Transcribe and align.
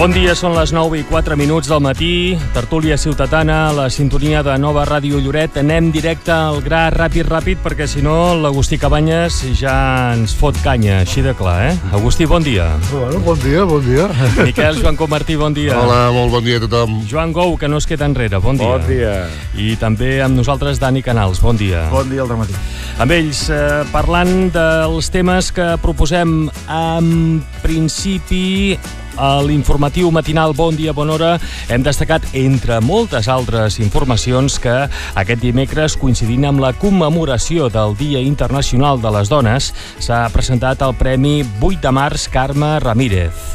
Bon 0.00 0.14
dia, 0.16 0.32
són 0.32 0.54
les 0.56 0.70
9 0.72 0.96
i 0.96 1.02
4 1.04 1.36
minuts 1.36 1.68
del 1.68 1.82
matí. 1.84 2.32
Tertúlia 2.54 2.96
ciutadana, 2.96 3.68
la 3.76 3.90
sintonia 3.92 4.40
de 4.40 4.54
Nova 4.56 4.86
Ràdio 4.88 5.18
Lloret. 5.20 5.58
Anem 5.60 5.90
directe 5.92 6.32
al 6.32 6.62
gra, 6.64 6.86
ràpid, 6.88 7.28
ràpid, 7.28 7.58
perquè 7.60 7.84
si 7.84 8.00
no 8.00 8.32
l'Agustí 8.32 8.78
Cabanyes 8.80 9.42
ja 9.60 9.74
ens 10.14 10.32
fot 10.32 10.56
canya, 10.64 11.02
així 11.02 11.20
de 11.20 11.34
clar, 11.36 11.58
eh? 11.66 11.74
Agustí, 11.92 12.24
bon 12.24 12.40
dia. 12.40 12.70
Bueno, 12.88 13.20
bon 13.26 13.36
dia, 13.44 13.66
bon 13.68 13.84
dia. 13.84 14.06
Miquel, 14.48 14.80
Joan 14.80 14.96
Comartí, 14.96 15.36
bon 15.36 15.52
dia. 15.52 15.76
Hola, 15.76 16.06
molt 16.16 16.32
bon 16.32 16.48
dia 16.48 16.56
a 16.56 16.64
tothom. 16.64 17.02
Joan 17.10 17.36
Gou, 17.36 17.58
que 17.60 17.68
no 17.68 17.76
es 17.76 17.84
queda 17.84 18.08
enrere, 18.08 18.40
bon 18.40 18.56
dia. 18.56 18.70
Bon 18.72 18.86
dia. 18.88 19.12
I 19.52 19.74
també 19.76 20.22
amb 20.24 20.40
nosaltres 20.40 20.80
Dani 20.80 21.04
Canals, 21.04 21.42
bon 21.44 21.60
dia. 21.60 21.84
Bon 21.92 22.08
dia 22.08 22.24
al 22.24 22.32
matí. 22.40 22.56
Amb 22.96 23.12
ells, 23.18 23.50
eh, 23.52 23.84
parlant 23.92 24.48
dels 24.56 25.12
temes 25.12 25.52
que 25.52 25.74
proposem 25.84 26.48
en 26.72 27.44
principi 27.60 28.78
a 29.20 29.42
l'informatiu 29.44 30.08
matinal 30.10 30.54
Bon 30.56 30.72
Dia, 30.72 30.94
Bona 30.96 31.12
Hora 31.12 31.30
hem 31.68 31.84
destacat, 31.84 32.24
entre 32.32 32.80
moltes 32.80 33.28
altres 33.28 33.76
informacions, 33.82 34.56
que 34.62 34.76
aquest 35.20 35.42
dimecres, 35.44 35.98
coincidint 36.00 36.48
amb 36.48 36.64
la 36.64 36.72
commemoració 36.72 37.68
del 37.68 37.92
Dia 38.00 38.24
Internacional 38.24 39.02
de 39.02 39.12
les 39.12 39.28
Dones, 39.28 39.70
s'ha 40.00 40.24
presentat 40.32 40.80
el 40.86 40.96
Premi 40.96 41.42
8 41.60 41.84
de 41.84 41.92
març 41.92 42.30
Carme 42.32 42.78
Ramírez. 42.80 43.46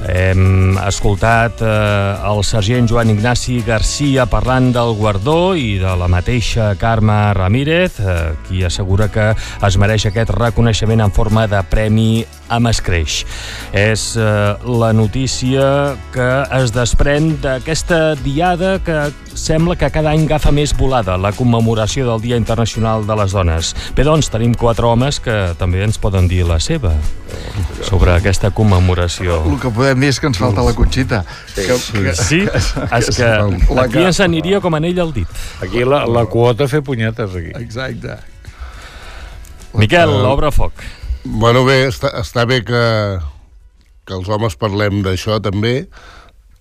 Hem 0.00 0.78
escoltat 0.80 1.60
eh, 1.60 2.30
el 2.30 2.40
sergent 2.46 2.86
Joan 2.88 3.10
Ignasi 3.12 3.58
Garcia 3.66 4.24
parlant 4.30 4.70
del 4.72 4.94
guardó 4.96 5.52
i 5.58 5.74
de 5.82 5.92
la 5.98 6.08
mateixa 6.08 6.70
Carme 6.80 7.18
Ramírez, 7.36 7.98
eh, 8.00 8.18
qui 8.46 8.64
assegura 8.64 9.10
que 9.12 9.32
es 9.36 9.76
mereix 9.76 10.06
aquest 10.08 10.32
reconeixement 10.38 11.04
en 11.04 11.12
forma 11.12 11.44
de 11.50 11.60
premi 11.68 12.12
amb 12.50 12.68
escreix. 12.70 13.20
És 13.72 14.10
eh, 14.18 14.26
la 14.66 14.92
notícia 14.92 15.96
que 16.14 16.28
es 16.60 16.74
desprèn 16.74 17.36
d'aquesta 17.42 18.16
diada 18.24 18.76
que 18.84 18.98
sembla 19.38 19.76
que 19.78 19.88
cada 19.94 20.10
any 20.10 20.26
agafa 20.26 20.50
més 20.52 20.74
volada, 20.76 21.14
la 21.16 21.30
commemoració 21.32 22.04
del 22.10 22.20
Dia 22.24 22.36
Internacional 22.40 23.06
de 23.06 23.16
les 23.16 23.32
Dones. 23.32 23.72
Bé, 23.96 24.04
doncs, 24.04 24.28
tenim 24.34 24.52
quatre 24.58 24.86
homes 24.90 25.20
que 25.22 25.36
també 25.58 25.84
ens 25.86 25.96
poden 26.02 26.26
dir 26.28 26.42
la 26.48 26.58
seva 26.60 26.92
sobre 27.86 28.12
aquesta 28.12 28.50
commemoració. 28.50 29.38
El 29.46 29.60
que 29.62 29.70
podem 29.72 30.02
dir 30.02 30.10
és 30.10 30.18
que 30.20 30.26
ens 30.28 30.38
falta 30.42 30.64
la 30.66 30.74
Conxita. 30.76 31.22
Que, 31.54 31.64
que, 31.70 32.14
Sí, 32.18 32.42
és 32.44 33.10
que 33.16 33.28
La 33.70 33.86
aquí 33.86 33.94
que- 34.00 34.06
ens 34.10 34.20
aniria 34.20 34.60
com 34.60 34.74
anell 34.74 34.98
al 35.00 35.14
dit. 35.14 35.28
Aquí 35.62 35.84
la, 35.86 36.02
la 36.10 36.26
quota 36.26 36.66
fer 36.68 36.82
punyetes, 36.82 37.30
aquí. 37.38 37.54
Exacte. 37.62 38.18
Miquel, 39.78 40.10
obre 40.26 40.50
foc. 40.50 40.72
Bueno, 41.24 41.66
bé, 41.68 41.82
està, 41.84 42.14
està 42.16 42.46
bé 42.48 42.62
que, 42.64 42.80
que 44.08 44.16
els 44.16 44.28
homes 44.32 44.56
parlem 44.56 45.02
d'això 45.04 45.36
també. 45.44 45.84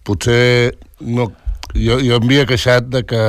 Potser 0.03 0.75
no, 0.99 1.29
jo, 1.75 1.99
jo 2.03 2.17
havia 2.19 2.47
queixat 2.49 2.89
de 2.91 3.05
que 3.07 3.23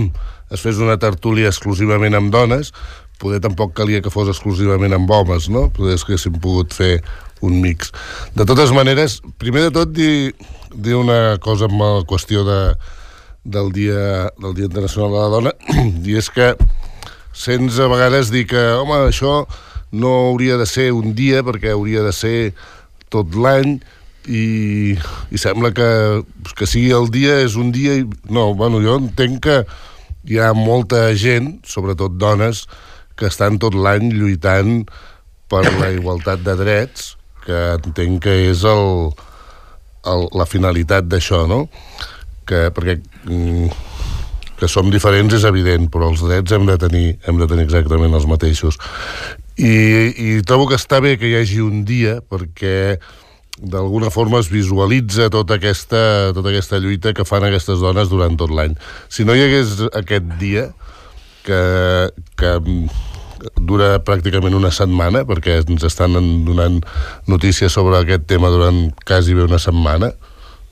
es 0.54 0.64
fes 0.64 0.80
una 0.80 0.96
tertúlia 1.02 1.52
exclusivament 1.52 2.16
amb 2.16 2.32
dones, 2.32 2.72
poder 3.20 3.42
tampoc 3.44 3.74
calia 3.76 4.00
que 4.00 4.12
fos 4.12 4.32
exclusivament 4.32 4.96
amb 4.96 5.10
homes, 5.12 5.50
no? 5.52 5.68
Poder 5.76 5.98
que 6.00 6.14
haguéssim 6.14 6.40
pogut 6.40 6.72
fer 6.72 7.02
un 7.44 7.60
mix. 7.60 7.92
De 8.32 8.48
totes 8.48 8.72
maneres, 8.72 9.20
primer 9.40 9.68
de 9.68 9.74
tot 9.76 9.92
dir, 9.92 10.32
dir 10.72 10.96
una 10.96 11.36
cosa 11.44 11.68
amb 11.68 11.76
la 11.76 11.92
qüestió 12.08 12.46
de, 12.48 12.60
del, 13.44 13.68
dia, 13.76 14.30
del 14.40 14.56
Dia 14.56 14.70
Internacional 14.72 15.12
de 15.12 15.20
la 15.20 15.32
Dona, 15.36 15.58
i 16.08 16.16
és 16.16 16.32
que 16.32 16.54
sents 17.36 17.76
a 17.76 17.88
vegades 17.92 18.32
dir 18.32 18.46
que, 18.48 18.70
home, 18.80 19.04
això 19.12 19.44
no 19.92 20.12
hauria 20.30 20.56
de 20.60 20.66
ser 20.66 20.90
un 20.94 21.14
dia 21.18 21.42
perquè 21.46 21.74
hauria 21.74 22.04
de 22.06 22.12
ser 22.14 22.52
tot 23.10 23.34
l'any 23.34 23.78
i, 24.28 24.94
i 25.32 25.40
sembla 25.40 25.72
que, 25.74 25.90
que 26.56 26.68
sigui 26.68 26.92
el 26.94 27.10
dia 27.12 27.40
és 27.44 27.56
un 27.58 27.72
dia 27.74 27.96
i... 27.98 28.04
No, 28.30 28.52
bueno, 28.54 28.82
jo 28.84 28.98
entenc 29.00 29.40
que 29.46 29.58
hi 30.28 30.38
ha 30.38 30.52
molta 30.54 31.08
gent, 31.16 31.56
sobretot 31.66 32.18
dones, 32.20 32.66
que 33.16 33.28
estan 33.30 33.58
tot 33.60 33.74
l'any 33.74 34.12
lluitant 34.12 34.84
per 35.50 35.64
la 35.80 35.90
igualtat 35.96 36.44
de 36.46 36.54
drets, 36.60 37.14
que 37.44 37.58
entenc 37.80 38.22
que 38.28 38.36
és 38.50 38.62
el, 38.68 39.10
el, 40.06 40.26
la 40.36 40.46
finalitat 40.46 41.08
d'això, 41.10 41.46
no? 41.50 41.64
Que, 42.46 42.68
perquè 42.74 42.98
mm, 43.26 43.70
que 44.60 44.68
som 44.68 44.90
diferents 44.92 45.32
és 45.34 45.46
evident, 45.48 45.88
però 45.92 46.10
els 46.12 46.22
drets 46.22 46.52
hem 46.52 46.66
de 46.68 46.76
tenir, 46.80 47.06
hem 47.24 47.40
de 47.40 47.48
tenir 47.48 47.64
exactament 47.64 48.14
els 48.16 48.28
mateixos. 48.28 48.76
I, 49.60 49.72
I 50.16 50.28
trobo 50.48 50.68
que 50.70 50.78
està 50.80 51.02
bé 51.04 51.18
que 51.20 51.28
hi 51.28 51.36
hagi 51.36 51.60
un 51.60 51.82
dia 51.84 52.20
perquè 52.24 52.96
d'alguna 53.60 54.08
forma 54.08 54.40
es 54.40 54.48
visualitza 54.48 55.28
tota 55.28 55.58
aquesta, 55.60 56.32
tota 56.32 56.48
aquesta 56.48 56.80
lluita 56.80 57.12
que 57.12 57.26
fan 57.28 57.44
aquestes 57.44 57.82
dones 57.84 58.08
durant 58.08 58.38
tot 58.40 58.52
l'any. 58.56 58.72
Si 59.12 59.26
no 59.28 59.36
hi 59.36 59.44
hagués 59.44 59.76
aquest 60.00 60.32
dia, 60.40 60.70
que, 61.44 61.60
que 62.40 62.54
dura 63.56 63.98
pràcticament 64.04 64.56
una 64.56 64.72
setmana, 64.74 65.24
perquè 65.28 65.60
ens 65.62 65.84
estan 65.86 66.16
donant 66.46 66.80
notícies 67.28 67.72
sobre 67.72 68.00
aquest 68.00 68.26
tema 68.30 68.50
durant 68.52 68.88
quasi 69.08 69.36
bé 69.36 69.44
una 69.46 69.60
setmana, 69.60 70.12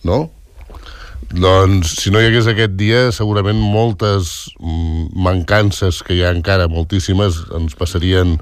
no? 0.08 0.28
Doncs, 1.28 1.90
si 2.00 2.08
no 2.08 2.22
hi 2.22 2.30
hagués 2.30 2.46
aquest 2.48 2.72
dia, 2.80 3.10
segurament 3.12 3.58
moltes 3.60 4.48
mm, 4.56 5.10
mancances 5.12 6.00
que 6.00 6.16
hi 6.16 6.22
ha 6.24 6.32
encara, 6.32 6.70
moltíssimes, 6.72 7.42
ens 7.58 7.76
passarien 7.76 8.38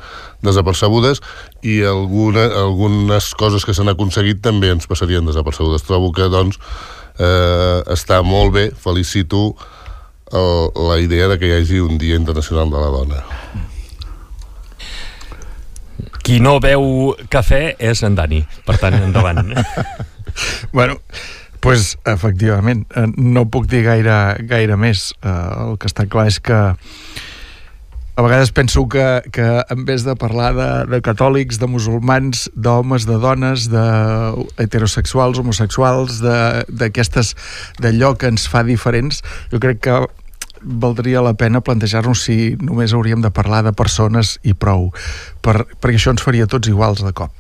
desapercebudes 0.47 1.19
i 1.67 1.81
alguna, 1.83 2.47
algunes 2.63 3.33
coses 3.35 3.67
que 3.67 3.75
s'han 3.75 3.91
aconseguit 3.91 4.39
també 4.45 4.71
ens 4.71 4.87
passarien 4.87 5.27
desapercebudes. 5.27 5.83
Trobo 5.89 6.13
que, 6.15 6.31
doncs, 6.31 6.61
eh, 7.19 7.83
està 7.91 8.21
molt 8.23 8.55
bé, 8.55 8.69
felicito 8.71 9.57
el, 10.31 10.71
la 10.87 11.01
idea 11.03 11.27
de 11.27 11.41
que 11.43 11.51
hi 11.51 11.57
hagi 11.59 11.83
un 11.83 11.99
Dia 11.99 12.15
Internacional 12.15 12.71
de 12.71 12.85
la 12.85 12.93
Dona. 12.95 13.25
Qui 16.23 16.39
no 16.43 16.61
beu 16.63 17.17
cafè 17.31 17.77
és 17.79 18.03
en 18.07 18.15
Dani. 18.15 18.45
Per 18.67 18.79
tant, 18.79 18.95
endavant. 18.95 19.51
Bueno, 20.73 20.99
pues, 21.61 21.97
efectivament, 22.07 22.87
eh, 22.97 23.07
no 23.17 23.47
puc 23.51 23.69
dir 23.71 23.85
gaire, 23.87 24.19
gaire 24.49 24.77
més. 24.81 25.13
Uh, 25.23 25.71
el 25.71 25.81
que 25.81 25.91
està 25.91 26.07
clar 26.11 26.29
és 26.31 26.41
que 26.43 26.61
a 28.17 28.23
vegades 28.25 28.51
penso 28.51 28.89
que, 28.89 29.23
que 29.31 29.45
en 29.69 29.85
vez 29.85 30.05
de 30.05 30.15
parlar 30.17 30.55
de, 30.57 30.69
de 30.89 31.01
catòlics, 31.05 31.59
de 31.61 31.69
musulmans, 31.69 32.47
d'homes, 32.57 33.05
de 33.05 33.19
dones, 33.21 33.67
de 33.69 33.87
heterosexuals, 34.57 35.39
homosexuals, 35.39 36.23
d'aquestes 36.25 37.35
d'allò 37.77 38.15
que 38.17 38.31
ens 38.33 38.49
fa 38.49 38.65
diferents, 38.65 39.21
jo 39.53 39.61
crec 39.61 39.85
que 39.85 39.99
valdria 40.67 41.23
la 41.23 41.37
pena 41.39 41.61
plantejar-nos 41.63 42.25
si 42.27 42.57
només 42.59 42.91
hauríem 42.93 43.23
de 43.23 43.31
parlar 43.31 43.63
de 43.63 43.71
persones 43.73 44.37
i 44.43 44.53
prou, 44.59 44.89
per, 45.41 45.63
perquè 45.79 45.95
això 46.01 46.11
ens 46.11 46.25
faria 46.27 46.49
tots 46.51 46.67
iguals 46.69 47.05
de 47.07 47.13
cop. 47.15 47.31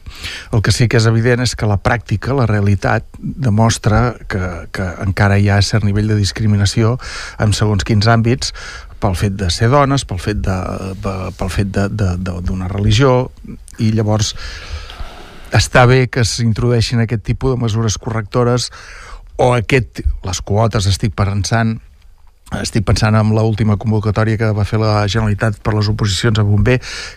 El 0.54 0.62
que 0.62 0.70
sí 0.72 0.86
que 0.86 1.00
és 1.00 1.08
evident 1.10 1.42
és 1.42 1.56
que 1.58 1.66
la 1.66 1.76
pràctica, 1.82 2.36
la 2.38 2.46
realitat, 2.46 3.04
demostra 3.18 4.14
que, 4.30 4.40
que 4.70 4.86
encara 5.02 5.40
hi 5.42 5.50
ha 5.50 5.58
cert 5.66 5.84
nivell 5.84 6.06
de 6.12 6.16
discriminació 6.20 6.96
en 7.42 7.52
segons 7.52 7.82
quins 7.84 8.06
àmbits, 8.06 8.54
pel 9.02 9.18
fet 9.18 9.34
de 9.36 9.50
ser 9.52 9.68
dones, 9.74 10.06
pel 10.08 10.22
fet 10.22 10.38
de, 10.46 10.56
de- 11.02 11.32
pel 11.36 11.50
fet 11.52 11.74
d'una 11.74 12.70
religió, 12.72 13.26
i 13.82 13.90
llavors 13.92 14.32
està 15.54 15.84
bé 15.86 16.06
que 16.10 16.24
s'introdueixin 16.26 17.02
aquest 17.02 17.22
tipus 17.26 17.54
de 17.54 17.60
mesures 17.60 17.98
correctores 18.02 18.70
o 19.36 19.50
aquest, 19.54 20.00
les 20.24 20.40
quotes 20.40 20.88
estic 20.88 21.12
pensant 21.18 21.76
estic 22.54 22.84
pensant 22.86 23.16
en 23.18 23.32
l'última 23.34 23.74
convocatòria 23.76 24.38
que 24.38 24.52
va 24.54 24.64
fer 24.64 24.78
la 24.78 25.02
Generalitat 25.10 25.58
per 25.66 25.74
les 25.74 25.88
oposicions 25.90 26.38
a 26.38 26.44
Bomber, 26.46 26.76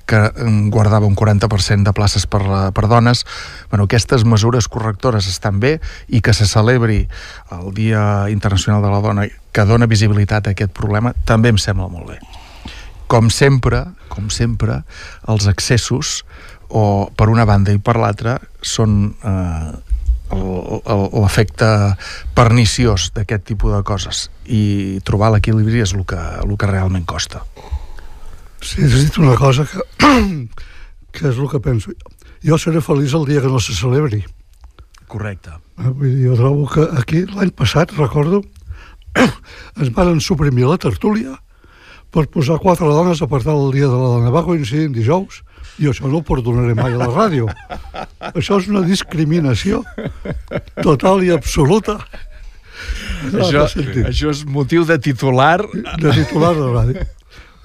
que 0.09 0.17
mm, 0.17 0.69
guardava 0.73 1.05
un 1.05 1.15
40% 1.15 1.85
de 1.85 1.93
places 1.93 2.25
per, 2.25 2.41
la- 2.47 2.71
per 2.73 2.87
dones. 2.89 3.25
Bueno, 3.69 3.85
aquestes 3.85 4.25
mesures 4.25 4.67
correctores 4.67 5.27
estan 5.29 5.59
bé 5.61 5.77
i 6.09 6.21
que 6.25 6.33
se 6.33 6.47
celebri 6.49 7.07
el 7.53 7.73
Dia 7.77 8.25
Internacional 8.33 8.81
de 8.81 8.89
la 8.89 9.01
Dona 9.05 9.27
que 9.51 9.65
dona 9.65 9.85
visibilitat 9.89 10.47
a 10.47 10.51
aquest 10.57 10.73
problema 10.73 11.13
també 11.25 11.49
em 11.53 11.57
sembla 11.61 11.87
molt 11.89 12.09
bé. 12.09 12.19
Com 13.09 13.29
sempre, 13.33 13.85
com 14.09 14.29
sempre, 14.29 14.83
els 15.27 15.47
excessos 15.49 16.23
o 16.69 17.09
per 17.17 17.29
una 17.29 17.45
banda 17.49 17.73
i 17.73 17.79
per 17.81 17.95
l'altra 17.97 18.35
són 18.61 19.15
eh, 19.25 19.71
l'efecte 20.29 21.67
perniciós 22.37 23.09
d'aquest 23.15 23.47
tipus 23.49 23.73
de 23.73 23.81
coses 23.83 24.27
i 24.45 24.99
trobar 25.05 25.31
l'equilibri 25.33 25.81
és 25.81 25.93
el 25.97 26.05
que, 26.05 26.19
el 26.19 26.55
que 26.57 26.69
realment 26.69 27.05
costa. 27.09 27.43
Sí, 28.61 28.83
has 28.83 28.93
dit 28.93 29.17
una 29.17 29.35
cosa 29.39 29.65
que, 29.65 29.81
que 31.15 31.29
és 31.31 31.37
el 31.37 31.49
que 31.49 31.61
penso. 31.63 31.95
Jo 32.45 32.59
seré 32.59 32.81
feliç 32.83 33.15
el 33.17 33.25
dia 33.27 33.41
que 33.41 33.51
no 33.51 33.59
se 33.59 33.73
celebri. 33.75 34.23
Correcte. 35.09 35.55
Eh, 35.79 35.89
Vull 35.89 36.13
dir, 36.13 36.29
jo 36.29 36.37
trobo 36.39 36.67
que 36.69 36.85
aquí, 36.99 37.25
l'any 37.33 37.51
passat, 37.55 37.93
recordo, 37.97 38.43
ens 39.79 39.93
van 39.95 40.19
suprimir 40.21 40.67
la 40.69 40.77
tertúlia 40.77 41.39
per 42.13 42.27
posar 42.29 42.59
quatre 42.61 42.87
dones 42.89 43.21
a 43.21 43.27
partir 43.29 43.51
del 43.51 43.71
dia 43.73 43.87
de 43.87 43.97
la 43.97 44.13
dona. 44.15 44.33
Va 44.33 44.45
coincidir 44.45 44.89
en 44.89 44.95
dijous 44.95 45.41
I 45.79 45.87
això 45.91 46.09
no 46.11 46.19
ho 46.19 46.25
perdonaré 46.27 46.75
mai 46.75 46.95
a 46.95 46.99
la 46.99 47.07
ràdio. 47.07 47.47
Això 48.33 48.59
és 48.59 48.67
una 48.71 48.81
discriminació 48.83 49.83
total 50.83 51.23
i 51.23 51.31
absoluta. 51.35 51.99
No, 53.33 53.45
Això, 53.45 53.65
això 54.07 54.31
és 54.31 54.45
motiu 54.47 54.85
de 54.87 54.95
titular... 55.03 55.59
de 55.99 56.11
titular 56.15 56.53
de 56.55 56.67
ràdio. 56.71 57.07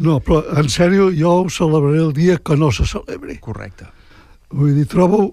No, 0.03 0.19
però 0.19 0.41
en 0.59 0.71
sèrio, 0.73 1.13
jo 1.15 1.37
ho 1.45 1.51
celebraré 1.53 2.01
el 2.03 2.11
dia 2.15 2.39
que 2.43 2.57
no 2.59 2.73
se 2.75 2.87
celebri. 2.91 3.39
Correcte. 3.43 3.87
Vull 4.51 4.75
dir, 4.75 4.89
trobo... 4.91 5.29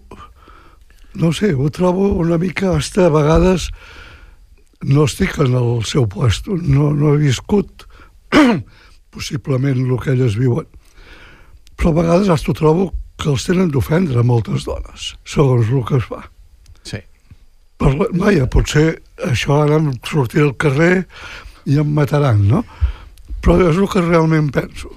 No 1.18 1.34
sé, 1.36 1.54
ho 1.54 1.70
trobo 1.74 2.14
una 2.22 2.38
mica... 2.42 2.76
Hasta 2.78 3.08
a 3.08 3.14
vegades 3.14 3.72
no 4.82 5.06
estic 5.06 5.38
en 5.42 5.58
el 5.58 5.84
seu 5.86 6.08
puesto, 6.10 6.56
no, 6.58 6.92
no 6.98 7.14
he 7.14 7.22
viscut 7.22 7.86
possiblement 9.14 9.78
el 9.78 9.98
que 10.02 10.14
elles 10.16 10.38
viuen. 10.40 10.70
Però 11.82 11.90
a 11.90 11.96
vegades 11.98 12.30
hasta 12.30 12.54
trobo 12.54 12.92
que 13.18 13.32
els 13.32 13.42
tenen 13.48 13.72
d'ofendre 13.74 14.22
moltes 14.26 14.68
dones, 14.70 15.16
segons 15.26 15.70
el 15.74 15.82
que 15.90 15.98
es 15.98 16.06
fa. 16.06 16.20
Sí. 16.86 17.00
Per, 17.82 17.90
la- 17.98 18.12
vaja, 18.22 18.46
potser 18.54 19.00
això 19.26 19.58
ara 19.64 19.80
em 19.82 19.90
sortiré 20.06 20.46
al 20.46 20.54
carrer 20.62 21.06
i 21.66 21.80
em 21.82 21.90
mataran, 21.98 22.44
no? 22.50 22.62
Però 23.42 23.58
és 23.72 23.78
el 23.82 23.90
que 23.90 24.04
realment 24.06 24.52
penso. 24.54 24.94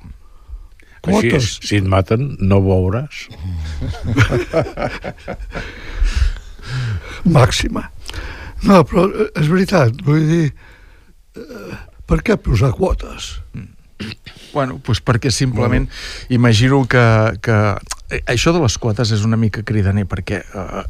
Així, 1.04 1.30
Quotes. 1.32 1.48
si 1.64 1.76
et 1.80 1.88
maten, 1.88 2.34
no 2.40 2.60
veuràs. 2.64 3.24
màxima. 7.24 7.88
No, 8.64 8.80
però 8.88 9.06
eh, 9.12 9.28
és 9.40 9.48
veritat, 9.52 9.98
vull 10.06 10.24
dir, 10.28 10.46
eh, 11.40 11.76
per 12.08 12.20
què 12.24 12.36
posar 12.40 12.72
quotes? 12.76 13.34
Bueno, 14.52 14.78
doncs 14.84 15.00
perquè 15.02 15.32
simplement 15.34 15.88
imagino 16.30 16.84
que, 16.86 17.02
que 17.42 17.58
eh, 18.10 18.22
això 18.30 18.52
de 18.54 18.62
les 18.62 18.78
quotes 18.78 19.10
és 19.16 19.24
una 19.26 19.36
mica 19.40 19.64
cridaner 19.66 20.06
perquè, 20.06 20.42
eh, 20.44 20.84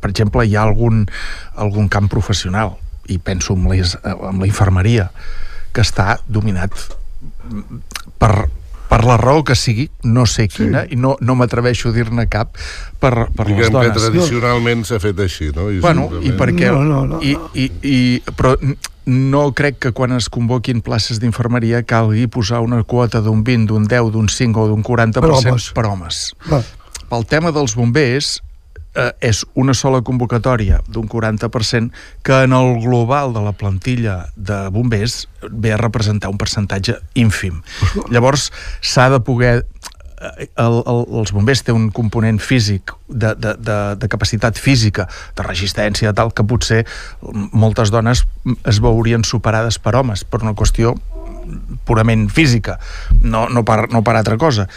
per 0.00 0.10
exemple, 0.10 0.46
hi 0.46 0.56
ha 0.56 0.64
algun, 0.64 1.04
algun 1.54 1.88
camp 1.92 2.08
professional 2.12 2.76
i 3.12 3.18
penso 3.20 3.52
en, 3.52 3.68
les, 3.68 3.98
en 4.04 4.40
la 4.40 4.48
infermeria 4.48 5.10
que 5.74 5.82
està 5.84 6.18
dominat 6.30 6.72
per, 8.20 8.46
per 8.88 9.00
la 9.04 9.16
raó 9.18 9.42
que 9.44 9.56
sigui, 9.58 9.88
no 10.06 10.24
sé 10.30 10.46
quina, 10.48 10.84
i 10.88 10.96
no, 10.96 11.16
no 11.20 11.34
m'atreveixo 11.34 11.90
a 11.90 11.94
dir-ne 11.96 12.26
cap, 12.30 12.54
per, 13.02 13.12
per 13.34 13.46
les 13.48 13.56
Diguem 13.56 13.72
que 13.72 13.88
dones. 13.90 13.96
tradicionalment 13.98 14.84
s'ha 14.86 15.00
fet 15.02 15.20
així, 15.24 15.50
no? 15.56 15.66
I 15.72 15.80
Bueno, 15.82 16.06
i 16.22 16.32
perquè... 16.38 16.70
No, 16.70 16.84
no, 16.84 17.04
no, 17.10 17.20
i, 17.24 17.34
no. 17.34 17.50
i, 17.58 17.68
i, 17.82 17.98
però 18.36 18.54
no 19.06 19.52
crec 19.52 19.78
que 19.78 19.92
quan 19.92 20.12
es 20.16 20.30
convoquin 20.32 20.80
places 20.80 21.20
d'infermeria 21.20 21.82
calgui 21.84 22.26
posar 22.26 22.60
una 22.64 22.82
quota 22.82 23.20
d'un 23.20 23.44
20, 23.44 23.66
d'un 23.68 23.84
10, 23.90 24.10
d'un 24.14 24.28
5 24.28 24.60
o 24.64 24.68
d'un 24.68 24.82
40% 24.82 25.20
Per 25.20 25.30
homes. 25.30 25.70
per 25.76 25.84
homes. 25.86 26.24
Va, 26.50 26.62
Pel 27.10 27.26
tema 27.28 27.52
dels 27.52 27.74
bombers, 27.76 28.40
eh, 28.94 29.10
és 29.20 29.44
una 29.54 29.74
sola 29.74 30.00
convocatòria 30.02 30.80
d'un 30.88 31.06
40% 31.08 31.92
que 32.22 32.42
en 32.46 32.52
el 32.56 32.80
global 32.80 33.34
de 33.34 33.42
la 33.44 33.52
plantilla 33.52 34.28
de 34.36 34.68
bombers 34.70 35.28
ve 35.50 35.72
a 35.74 35.76
representar 35.76 36.30
un 36.30 36.38
percentatge 36.38 36.96
ínfim. 37.14 37.60
Llavors, 38.10 38.50
s'ha 38.80 39.10
de 39.10 39.20
poder 39.20 39.66
el, 40.24 40.76
el, 40.80 41.00
els 41.20 41.32
bombers 41.34 41.64
té 41.66 41.74
un 41.74 41.90
component 41.94 42.40
físic 42.42 42.94
de, 43.08 43.34
de, 43.34 43.54
de, 43.58 43.78
de 44.00 44.10
capacitat 44.10 44.58
física, 44.60 45.06
de 45.36 45.46
resistència, 45.46 46.10
de 46.10 46.18
tal, 46.18 46.32
que 46.34 46.46
potser 46.46 46.82
moltes 47.52 47.92
dones 47.94 48.24
es 48.64 48.82
veurien 48.84 49.24
superades 49.24 49.78
per 49.82 49.96
homes, 50.00 50.24
per 50.24 50.42
una 50.42 50.54
qüestió 50.58 50.94
purament 51.84 52.28
física, 52.32 52.78
no, 53.20 53.48
no, 53.48 53.64
per, 53.64 53.84
no 53.92 54.04
per 54.04 54.18
altra 54.18 54.38
cosa. 54.40 54.68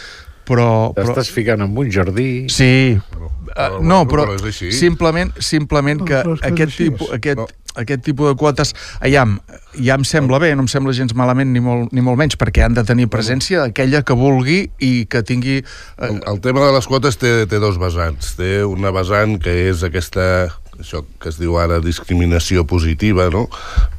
Però, 0.48 0.94
però, 0.96 1.12
T'estàs 1.12 1.28
ficant 1.28 1.60
en 1.60 1.74
un 1.76 1.90
jardí... 1.92 2.46
Sí, 2.48 2.96
però 3.12 3.26
uh, 3.28 3.82
no, 3.84 4.04
bueno, 4.06 4.06
però, 4.08 4.24
però 4.32 4.52
simplement, 4.72 5.34
simplement 5.44 6.00
que 6.08 6.22
No, 6.22 6.22
però 6.24 6.38
que 6.40 6.52
aquest, 6.54 6.78
tipus, 6.78 7.10
aquest, 7.12 7.42
No. 7.42 7.48
Aquest 7.78 8.04
tipus 8.04 8.32
de 8.32 8.36
quotes 8.38 8.74
aviam, 9.00 9.38
ja 9.78 9.96
em 9.96 10.04
sembla 10.04 10.42
bé, 10.42 10.52
no 10.58 10.66
em 10.66 10.70
sembla 10.70 10.96
gens 10.96 11.14
malament 11.16 11.52
ni 11.54 11.62
molt, 11.64 11.92
ni 11.96 12.04
molt 12.04 12.20
menys, 12.20 12.36
perquè 12.40 12.66
han 12.66 12.76
de 12.76 12.84
tenir 12.84 13.08
presència 13.12 13.64
aquella 13.68 14.04
que 14.04 14.18
vulgui 14.18 14.64
i 14.84 14.92
que 15.08 15.24
tingui... 15.24 15.62
El, 15.96 16.18
Eh, 16.18 16.20
el 16.26 16.40
tema 16.40 16.64
de 16.66 16.72
les 16.72 16.86
quotes 16.88 17.18
té, 17.20 17.46
té 17.50 17.60
dos 17.62 17.78
vessants. 17.80 18.34
Té 18.38 18.62
una 18.66 18.92
vessant 18.94 19.38
que 19.42 19.54
és 19.68 19.84
aquesta, 19.86 20.48
això 20.78 21.04
que 21.20 21.32
es 21.32 21.40
diu 21.40 21.58
ara 21.60 21.82
discriminació 21.84 22.66
positiva, 22.68 23.28
no? 23.34 23.48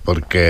Perquè 0.08 0.48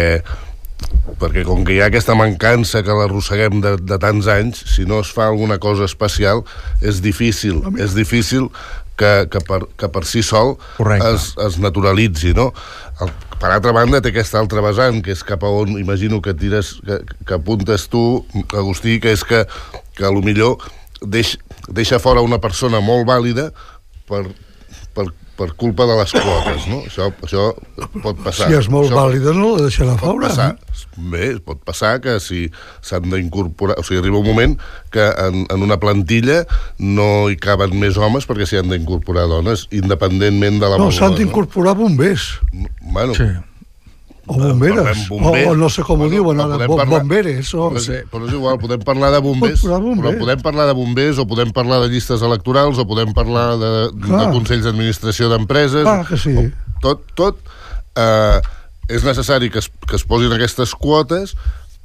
perquè 1.20 1.44
com 1.44 1.66
que 1.68 1.74
hi 1.76 1.82
ha 1.84 1.90
aquesta 1.90 2.16
mancança 2.16 2.80
que 2.86 2.96
l'arrosseguem 2.96 3.60
de, 3.64 3.74
de 3.84 3.98
tants 4.00 4.30
anys, 4.32 4.62
si 4.72 4.86
no 4.88 5.02
es 5.04 5.10
fa 5.12 5.28
alguna 5.28 5.58
cosa 5.60 5.84
especial, 5.90 6.46
és 6.80 7.02
difícil, 7.04 7.60
és 7.84 7.98
difícil 7.98 8.48
que, 9.00 9.12
que, 9.32 9.42
per, 9.48 9.62
que 9.80 9.90
per 9.94 10.04
si 10.08 10.22
sol 10.26 10.58
Correcte. 10.78 11.14
es, 11.16 11.32
es 11.48 11.60
naturalitzi, 11.64 12.34
no? 12.38 12.50
El, 13.00 13.14
per 13.40 13.54
altra 13.56 13.72
banda, 13.76 14.02
té 14.04 14.12
aquesta 14.12 14.42
altra 14.42 14.64
vessant, 14.66 15.00
que 15.06 15.14
és 15.16 15.24
cap 15.24 15.46
a 15.48 15.52
on 15.62 15.78
imagino 15.80 16.20
que 16.22 16.36
tires, 16.36 16.76
que, 16.86 17.00
que 17.24 17.38
apuntes 17.38 17.88
tu, 17.92 18.04
Agustí, 18.52 19.00
que 19.00 19.16
és 19.16 19.24
que, 19.24 19.46
que 19.96 20.06
a 20.06 20.12
lo 20.12 20.24
millor 20.26 20.60
deix, 21.00 21.38
deixa 21.72 22.02
fora 22.04 22.26
una 22.26 22.42
persona 22.44 22.84
molt 22.84 23.08
vàlida 23.08 23.50
per, 24.10 24.26
per, 24.96 25.08
per 25.40 25.54
culpa 25.60 25.88
de 25.88 25.96
les 26.02 26.12
quotes, 26.12 26.66
no? 26.68 26.82
Això, 26.90 27.08
això 27.26 27.46
pot 28.04 28.20
passar. 28.26 28.50
si 28.50 28.58
és 28.58 28.68
molt 28.72 28.90
això 28.90 29.00
vàlida 29.00 29.34
no 29.38 29.54
la 29.56 29.68
deixarà 29.70 29.96
pot 29.96 30.18
fora. 30.18 30.28
passar. 30.28 30.50
Bé, 31.14 31.30
pot 31.46 31.62
passar 31.66 31.94
que 32.04 32.18
si 32.24 32.48
s'han 32.86 33.08
d'incorporar... 33.14 33.78
O 33.80 33.86
sigui, 33.88 34.02
arriba 34.04 34.20
un 34.20 34.28
moment 34.28 34.58
que 34.92 35.06
en, 35.28 35.46
en 35.48 35.64
una 35.66 35.80
plantilla 35.80 36.42
no 36.80 37.30
hi 37.32 37.40
caben 37.40 37.78
més 37.80 38.00
homes 38.00 38.28
perquè 38.28 38.48
s'hi 38.50 38.60
han 38.60 38.74
d'incorporar 38.74 39.30
dones, 39.32 39.68
independentment 39.72 40.60
de 40.60 40.74
la 40.74 40.82
No, 40.82 40.92
s'han 40.92 41.16
d'incorporar 41.16 41.78
bombers 41.80 42.34
Bueno, 42.92 43.16
sí. 43.16 43.30
O 44.30 44.38
bomberes, 44.38 44.78
parlem 44.78 45.06
o, 45.10 45.20
bombers. 45.24 45.48
o 45.50 45.56
no 45.58 45.70
sé 45.74 45.84
com 45.88 46.02
ho 46.06 46.10
diuen 46.12 46.40
ara, 46.44 46.60
bo- 46.70 46.78
parlar- 46.78 47.02
bomberes 47.02 47.50
o... 47.58 47.70
Però, 47.74 47.82
sí, 47.82 47.98
però 48.12 48.28
és 48.30 48.34
igual, 48.38 48.60
podem 48.62 48.80
parlar 48.86 49.10
de 49.16 49.22
bombers, 49.26 49.64
bombers. 49.66 50.00
però 50.04 50.14
podem 50.22 50.44
parlar 50.46 50.68
de 50.70 50.76
bombers 50.78 51.18
o 51.18 51.26
podem 51.26 51.50
parlar 51.56 51.82
de 51.84 51.90
llistes 51.94 52.22
electorals 52.22 52.78
o 52.78 52.86
podem 52.86 53.12
parlar 53.18 53.58
de, 53.58 53.72
de 53.96 54.26
consells 54.36 54.64
d'administració 54.70 55.30
d'empreses. 55.34 55.84
Clar 55.84 56.06
que 56.08 56.18
sí. 56.22 56.36
o- 56.38 56.52
Tot, 56.80 57.02
tot 57.18 57.40
eh, 58.00 58.40
és 58.88 59.04
necessari 59.04 59.50
que 59.52 59.60
es, 59.60 59.68
que 59.90 59.98
es 59.98 60.06
posin 60.08 60.32
aquestes 60.38 60.72
quotes 60.78 61.34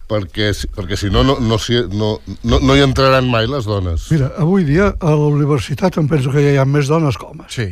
perquè, 0.08 0.50
perquè 0.76 0.98
si 1.00 1.08
no 1.10 1.22
no, 1.24 1.38
no, 1.40 1.56
no, 1.96 2.10
no, 2.44 2.58
no 2.60 2.76
hi 2.76 2.82
entraran 2.84 3.24
mai 3.32 3.48
les 3.48 3.64
dones. 3.64 4.04
Mira, 4.12 4.28
avui 4.38 4.62
dia 4.68 4.92
a 5.00 5.14
la 5.16 5.30
universitat 5.32 5.96
em 5.98 6.06
penso 6.12 6.30
que 6.30 6.44
ja 6.44 6.52
hi 6.52 6.60
ha 6.60 6.66
més 6.68 6.86
dones 6.92 7.16
que 7.16 7.24
homes. 7.26 7.48
Sí. 7.56 7.70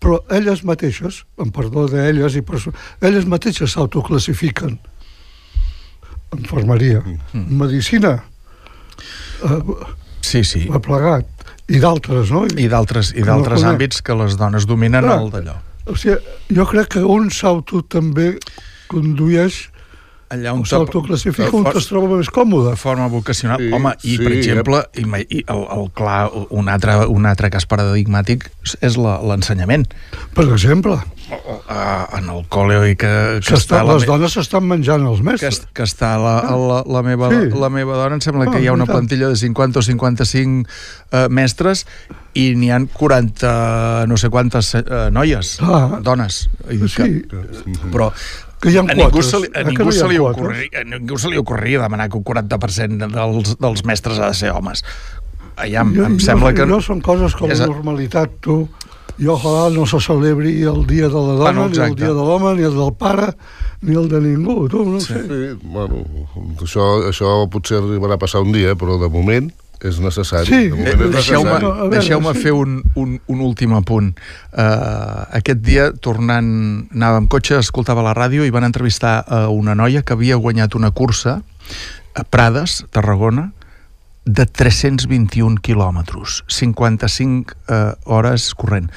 Però 0.00 0.18
elles 0.30 0.62
mateixes, 0.64 1.22
amb 1.40 1.54
perdó 1.56 1.86
d'elles 1.88 2.34
i 2.36 2.42
perso... 2.42 2.72
elles 3.00 3.24
mateixes 3.26 3.72
s'autoclassifiquen. 3.72 4.78
Enfermeria, 6.36 7.02
Mm. 7.32 7.58
medicina, 7.62 8.24
eh, 9.44 9.62
Sí, 10.20 10.42
sí. 10.44 10.68
ha 10.72 10.78
plegat, 10.82 11.26
i 11.68 11.78
d'altres, 11.78 12.30
no? 12.30 12.44
I 12.46 12.66
d'altres 12.68 13.12
i 13.14 13.20
no 13.20 13.26
d'altres 13.26 13.62
conec. 13.62 13.74
àmbits 13.74 14.02
que 14.02 14.14
les 14.14 14.36
dones 14.36 14.66
dominen 14.66 15.04
Clar. 15.04 15.20
el 15.22 15.30
d'allò. 15.30 15.54
O 15.86 15.94
sigui, 15.96 16.16
jo 16.50 16.66
crec 16.66 16.88
que 16.96 17.02
un 17.04 17.30
s'auto 17.30 17.82
també 17.86 18.38
condueix 18.88 19.70
Allà 20.28 20.52
o 20.52 20.56
on 20.58 20.64
s'autoclassifica 20.66 21.52
on 21.54 21.68
es 21.78 21.86
troba 21.86 22.16
més 22.16 22.28
còmode. 22.34 22.70
de 22.72 22.76
forma 22.76 23.06
vocacional. 23.06 23.58
Sí, 23.62 23.70
Home, 23.72 23.92
i 24.02 24.16
sí, 24.16 24.18
per 24.18 24.32
exemple, 24.32 24.80
i, 24.98 25.04
ma- 25.06 25.20
i 25.22 25.44
el, 25.46 25.60
el 25.78 25.90
clar, 25.94 26.30
un 26.50 26.68
altre, 26.68 26.96
un 27.06 27.26
altre 27.30 27.50
cas 27.50 27.66
paradigmàtic 27.70 28.48
és 28.80 28.96
l'ensenyament. 28.98 29.86
Per 30.34 30.48
exemple, 30.52 30.98
Uh, 31.26 32.04
en 32.20 32.28
el 32.30 32.44
col·le 32.54 32.76
i 32.86 32.94
que, 32.94 33.08
que, 33.42 33.48
que 33.48 33.56
està, 33.56 33.80
la 33.82 33.96
les 33.96 34.04
me- 34.04 34.12
dones 34.12 34.30
s'estan 34.36 34.62
menjant 34.62 35.02
els 35.08 35.18
que, 35.18 35.24
mestres. 35.26 35.56
est- 35.56 35.64
que 35.74 35.82
està 35.82 36.12
la, 36.22 36.36
la, 36.54 36.76
la, 36.86 37.00
meva, 37.02 37.30
Sí. 37.32 37.48
la 37.58 37.66
meva 37.68 37.96
dona, 37.98 38.14
em 38.14 38.20
sembla 38.22 38.44
Ah, 38.46 38.52
que 38.54 38.60
hi 38.62 38.68
ha 38.68 38.72
una 38.76 38.86
plantilla 38.86 39.26
de 39.32 39.34
50 39.34 39.80
o 39.80 39.82
55 39.82 40.68
eh, 41.10 41.26
mestres 41.28 41.82
i 42.38 42.54
n'hi 42.54 42.70
han 42.70 42.86
40 42.86 44.06
no 44.06 44.16
sé 44.16 44.30
quantes 44.30 44.70
eh, 44.78 44.84
noies, 45.10 45.56
Ah. 45.66 45.98
dones. 46.00 46.48
I 46.70 46.78
Sí, 46.86 47.24
Però 47.90 48.12
que 48.60 48.70
hi 48.72 48.76
ha 48.78 48.80
a 48.80 48.88
ningú, 48.88 49.10
quotes. 49.10 49.30
se 49.30 49.40
li, 49.42 49.48
a 49.54 49.62
ningú, 49.66 49.92
se 49.92 50.08
li 50.08 50.18
ocorri, 50.18 50.68
a 50.74 50.84
ningú 50.88 51.18
se 51.20 51.28
li 51.30 51.38
ocorria 51.38 51.82
demanar 51.82 52.08
que 52.10 52.16
un 52.18 52.24
40% 52.24 53.10
dels, 53.12 53.56
dels 53.60 53.84
mestres 53.84 54.18
ha 54.18 54.30
de 54.32 54.34
ser 54.38 54.50
homes. 54.54 54.84
Aviam, 55.56 55.92
jo, 55.96 56.04
em 56.04 56.18
jo, 56.18 56.24
sembla 56.26 56.52
que... 56.56 56.66
No 56.68 56.80
són 56.84 57.00
coses 57.04 57.34
com 57.36 57.50
És 57.52 57.60
normalitat, 57.64 58.40
tu. 58.44 58.66
I 59.16 59.30
ojalà 59.32 59.70
no 59.72 59.86
se 59.88 59.96
celebri 60.04 60.58
el 60.68 60.82
dia 60.84 61.08
de 61.08 61.14
la 61.16 61.36
dona, 61.38 61.44
Bueno, 61.46 61.68
ni 61.72 61.78
el 61.80 61.94
dia 61.96 62.10
de 62.12 62.20
l'home, 62.20 62.50
ni 62.58 62.66
el 62.68 62.74
del 62.76 62.92
pare, 63.00 63.30
ni 63.80 63.96
el 63.96 64.10
de 64.12 64.20
ningú, 64.20 64.66
tu, 64.68 64.82
no 64.84 65.00
Sí. 65.00 65.14
sé. 65.14 65.22
Sí, 65.22 65.68
bueno, 65.72 66.02
això, 66.60 66.84
això 67.08 67.30
potser 67.48 67.78
arribarà 67.80 68.18
a 68.18 68.20
passar 68.20 68.42
un 68.44 68.52
dia, 68.52 68.74
però 68.76 68.98
de 69.00 69.08
moment 69.08 69.48
és 69.84 69.98
necessari. 70.00 70.46
Sí, 70.46 70.60
eh, 70.72 70.94
Deixeu-me 70.96 71.10
necessari. 71.10 71.66
Veure, 71.66 71.90
deixeu 71.92 72.22
sí. 72.22 72.40
fer 72.42 72.52
un, 72.56 72.78
un, 72.96 73.18
un 73.26 73.40
últim 73.44 73.74
apunt. 73.76 74.14
Uh, 74.52 75.26
aquest 75.36 75.60
dia, 75.60 75.90
tornant, 75.92 76.88
anava 76.94 77.20
amb 77.20 77.28
cotxe, 77.32 77.58
escoltava 77.60 78.04
la 78.06 78.14
ràdio 78.16 78.46
i 78.46 78.50
van 78.54 78.64
entrevistar 78.64 79.18
a 79.26 79.46
una 79.52 79.74
noia 79.74 80.02
que 80.02 80.16
havia 80.16 80.36
guanyat 80.40 80.74
una 80.74 80.90
cursa 80.90 81.42
a 82.16 82.24
Prades, 82.24 82.84
Tarragona, 82.90 83.50
de 84.26 84.42
321 84.46 85.60
quilòmetres, 85.62 86.40
55 86.50 87.54
eh, 87.70 87.92
hores 88.10 88.48
corrent. 88.58 88.88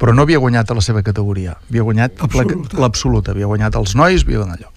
Però 0.00 0.14
no 0.16 0.24
havia 0.24 0.40
guanyat 0.40 0.70
a 0.70 0.78
la 0.78 0.84
seva 0.84 1.02
categoria. 1.04 1.58
Havia 1.68 1.84
guanyat 1.84 2.16
la- 2.16 2.24
Absoluta. 2.24 2.78
l'absoluta. 2.80 3.34
Havia 3.34 3.50
guanyat 3.50 3.76
els 3.76 3.94
nois, 3.94 4.24
havia 4.24 4.38
guanyat 4.38 4.62
allò. 4.62 4.70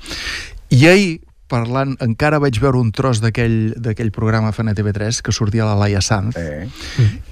I 0.71 0.87
ahir, 0.87 1.19
parlant, 1.51 1.97
encara 2.03 2.39
vaig 2.39 2.57
veure 2.63 2.79
un 2.79 2.89
tros 2.95 3.19
d'aquell 3.21 4.11
programa 4.15 4.53
fan 4.55 4.71
a 4.71 4.75
TV3 4.77 5.19
que 5.21 5.35
sortia 5.35 5.67
la 5.67 5.75
Laia 5.75 6.01
Sanz 6.01 6.39
Eh? 6.39 6.67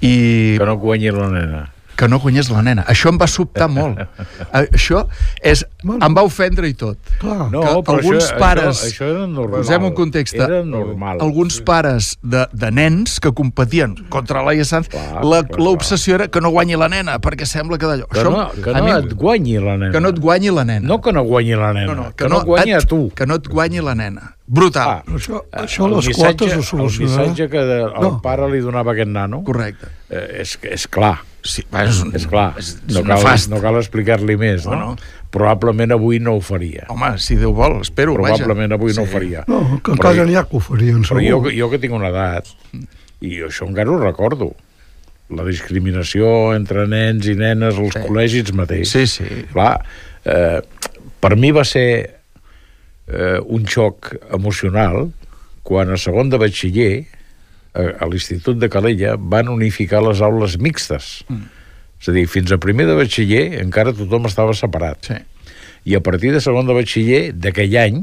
i 0.04 0.14
Que 0.60 0.66
no 0.68 0.76
guanyi 0.80 1.10
la 1.16 1.28
nena. 1.32 1.62
Que 2.00 2.08
no 2.08 2.18
guanyés 2.22 2.48
la 2.48 2.62
nena. 2.64 2.86
Això 2.88 3.10
em 3.12 3.18
va 3.20 3.26
sobtar 3.28 3.68
molt. 3.76 4.00
Eh, 4.00 4.64
això 4.72 5.02
és... 5.44 5.66
Em 5.84 6.14
va 6.16 6.22
ofendre 6.24 6.68
i 6.68 6.74
tot. 6.76 6.96
Clar, 7.20 7.50
No, 7.52 7.60
que 7.60 7.74
però 7.84 7.98
alguns 7.98 8.24
això, 8.30 8.38
pares- 8.40 8.80
Això, 8.80 8.88
això 8.90 9.08
era 9.12 9.26
normal. 9.28 9.60
Posem 9.60 9.84
un 9.90 9.94
context. 9.96 10.34
Era 10.40 10.62
normal. 10.64 11.20
Alguns 11.24 11.60
pares 11.64 12.14
de, 12.22 12.46
de 12.52 12.70
nens 12.72 13.18
que 13.20 13.32
competien 13.36 13.94
contra 14.12 14.42
Laia 14.46 14.64
Sanz, 14.68 14.88
l'obsessió 15.58 16.14
era 16.16 16.28
que 16.28 16.40
no 16.40 16.50
guanyi 16.54 16.76
la 16.80 16.88
nena, 16.92 17.18
perquè 17.22 17.46
sembla 17.48 17.78
que 17.80 17.86
d'allò... 17.88 18.08
Que 18.10 18.24
no, 18.24 18.48
que 18.56 18.70
a 18.70 18.78
no 18.80 18.84
mi- 18.84 18.92
et 18.96 19.14
guanyi 19.14 19.58
la 19.60 19.76
nena. 19.76 19.92
que 19.92 20.00
no 20.00 20.08
et 20.12 20.18
guanyi 20.20 20.50
la 20.54 20.64
nena. 20.64 20.86
No 20.88 21.00
que 21.00 21.12
no 21.12 21.22
guanyi 21.24 21.56
la 21.56 21.72
nena, 21.76 21.94
no, 21.94 21.94
no, 22.02 22.12
que, 22.16 22.28
no, 22.28 22.42
guanyi 22.44 22.74
et, 22.76 22.84
a 22.84 22.86
tu. 22.86 23.00
Que 23.16 23.26
no 23.26 23.36
et 23.40 23.48
guanyi 23.48 23.80
la 23.84 23.94
nena. 23.94 24.34
Brutal. 24.50 24.88
Ah, 24.98 25.02
això, 25.14 25.44
això 25.52 25.86
el 25.86 25.96
les 25.96 26.08
missatge- 26.10 26.36
quotes 26.44 26.56
ho 26.58 26.62
solucionarà. 26.66 27.22
El 27.22 27.28
missatge 27.30 27.48
que 27.52 27.64
de, 27.68 27.80
el 27.86 28.00
No. 28.06 28.12
pare 28.22 28.48
li 28.50 28.60
donava 28.64 28.90
a 28.90 28.94
aquest 28.96 29.10
nano 29.14 29.42
Correcte. 29.44 29.86
eh, 30.10 30.40
és, 30.42 30.58
és 30.62 30.86
clar. 30.88 31.18
Sí, 31.42 31.62
va, 31.72 31.84
és, 31.88 32.02
un, 32.04 32.10
És 32.14 32.26
clar, 32.28 32.54
És, 32.60 32.74
és 32.86 32.94
no, 32.94 33.00
cal, 33.02 33.16
nefast. 33.22 33.48
no 33.48 33.60
cal 33.62 33.78
explicar-li 33.80 34.36
més, 34.36 34.66
no? 34.66 34.74
No, 34.76 34.90
no. 34.92 34.96
Probablement 35.32 35.92
avui 35.94 36.18
no 36.20 36.34
ho 36.36 36.40
faria. 36.44 36.84
Home, 36.90 37.12
si 37.22 37.36
Déu 37.38 37.52
vol, 37.56 37.78
espero, 37.80 38.14
Probablement 38.18 38.72
vaja. 38.74 38.80
avui 38.80 38.92
no 38.96 39.02
ho 39.02 39.06
faria. 39.06 39.44
No, 39.48 39.60
que 39.82 39.92
Però 39.94 40.10
encara 40.10 40.26
n'hi 40.26 40.34
ha 40.36 40.42
que 40.44 40.56
ho 40.58 40.60
farien, 40.60 40.98
Però 41.04 41.20
segur. 41.20 41.46
jo, 41.46 41.52
jo 41.56 41.70
que 41.70 41.78
tinc 41.78 41.94
una 41.96 42.10
edat, 42.10 42.50
i 43.22 43.38
això 43.46 43.68
encara 43.68 43.90
ho 43.90 43.98
recordo, 44.02 44.50
la 45.30 45.44
discriminació 45.46 46.52
entre 46.56 46.86
nens 46.90 47.28
i 47.30 47.36
nenes 47.38 47.78
als 47.78 47.94
Sí. 47.94 48.00
col·legis 48.02 48.52
mateix. 48.52 48.88
Sí, 48.90 49.06
sí. 49.06 49.24
Clar, 49.52 49.78
eh, 50.24 50.60
per 51.20 51.36
mi 51.36 51.52
va 51.52 51.64
ser 51.64 52.16
eh, 53.06 53.38
un 53.46 53.64
xoc 53.66 54.12
emocional 54.32 55.10
quan 55.62 55.90
a 55.90 55.96
segon 55.96 56.28
de 56.30 56.38
batxiller 56.38 57.06
a, 57.74 58.06
l'Institut 58.10 58.58
de 58.60 58.68
Calella 58.72 59.16
van 59.18 59.48
unificar 59.52 60.02
les 60.06 60.20
aules 60.24 60.56
mixtes. 60.58 61.20
Mm. 61.28 61.46
És 62.00 62.08
a 62.08 62.14
dir, 62.16 62.26
fins 62.32 62.52
a 62.52 62.58
primer 62.62 62.86
de 62.88 62.96
batxiller 62.96 63.60
encara 63.60 63.92
tothom 63.96 64.26
estava 64.30 64.54
separat. 64.56 65.12
sí. 65.12 65.20
I 65.88 65.94
a 65.96 66.00
partir 66.04 66.28
de 66.34 66.42
segon 66.44 66.66
de 66.68 66.74
batxiller 66.76 67.32
d'aquell 67.32 67.72
any 67.80 68.02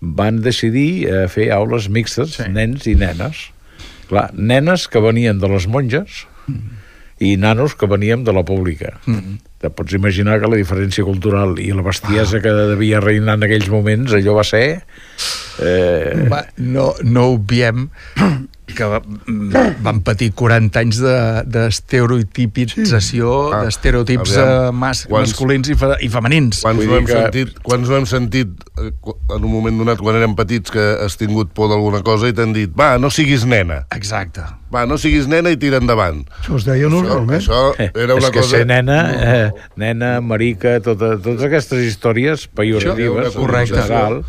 van 0.00 0.36
decidir 0.44 1.08
eh, 1.10 1.24
fer 1.28 1.48
aules 1.50 1.88
mixtes, 1.90 2.36
Sí. 2.38 2.44
nens 2.54 2.86
i 2.86 2.94
nenes. 2.94 3.48
Clar, 4.06 4.28
nenes 4.34 4.86
que 4.86 5.00
venien 5.02 5.40
de 5.42 5.48
les 5.48 5.66
monges 5.66 6.26
i 7.18 7.36
nanos 7.36 7.74
que 7.74 7.86
veníem 7.90 8.22
de 8.22 8.32
la 8.36 8.44
pública. 8.44 8.98
Mm. 9.06 9.40
Te 9.58 9.70
pots 9.74 9.94
imaginar 9.96 10.38
que 10.42 10.46
la 10.50 10.58
diferència 10.60 11.02
cultural 11.06 11.58
i 11.58 11.70
la 11.72 11.82
bestiesa 11.82 12.38
que 12.44 12.52
devia 12.52 13.00
reinar 13.00 13.38
en 13.40 13.46
aquells 13.48 13.70
moments, 13.72 14.12
allò 14.14 14.34
va 14.38 14.44
ser... 14.46 14.84
Eh, 15.62 16.26
Va, 16.30 16.44
no, 16.58 16.92
no 17.02 17.28
obviem 17.36 17.88
que 18.66 18.84
van 19.84 20.00
patir 20.02 20.32
40 20.32 20.78
anys 20.80 20.96
de- 21.02 21.42
d'estereotipització, 21.52 23.52
Ah, 23.52 23.64
d'estereotips 23.64 24.32
eh, 24.36 24.70
mas, 24.72 25.04
Quants- 25.06 25.28
masculins 25.28 25.68
i, 25.68 25.74
fe, 25.76 25.86
i 26.00 26.08
femenins. 26.08 26.62
Quants 26.64 26.84
no, 26.86 26.96
hem 26.96 27.04
que- 27.04 27.12
sentit, 27.12 27.58
quants 27.62 27.88
no 27.88 27.96
hem 27.98 28.06
sentit 28.06 28.48
eh, 28.80 28.90
en 29.36 29.44
un 29.44 29.52
moment 29.52 29.76
donat, 29.78 29.98
quan 30.00 30.16
érem 30.16 30.34
petits, 30.34 30.70
que 30.72 30.80
has 31.04 31.16
tingut 31.20 31.52
por 31.52 31.68
d'alguna 31.68 32.00
cosa 32.02 32.28
i 32.28 32.32
t'han 32.32 32.52
dit, 32.56 32.70
va, 32.72 32.96
no 32.98 33.10
siguis 33.10 33.44
nena, 33.44 33.84
Exacte. 33.94 34.40
va, 34.72 34.86
no 34.86 34.96
siguis 34.98 35.26
nena 35.28 35.50
i 35.50 35.56
tira 35.60 35.76
endavant. 35.78 36.24
Això 36.40 36.56
es 36.56 36.64
deia 36.64 36.86
Això, 36.86 36.90
normalment. 36.90 37.42
això 37.42 37.74
era 37.94 38.14
una 38.14 38.24
és 38.26 38.30
que 38.30 38.40
cosa... 38.40 38.56
ser 38.56 38.66
nena, 38.66 39.12
eh, 39.12 39.50
nena, 39.76 40.20
marica, 40.20 40.80
tota, 40.80 41.18
totes 41.20 41.42
aquestes 41.44 41.84
històries 41.84 42.48
pejoratives, 42.48 43.28
Això- 43.28 43.40
correcte. 43.40 43.74
General, 43.82 44.24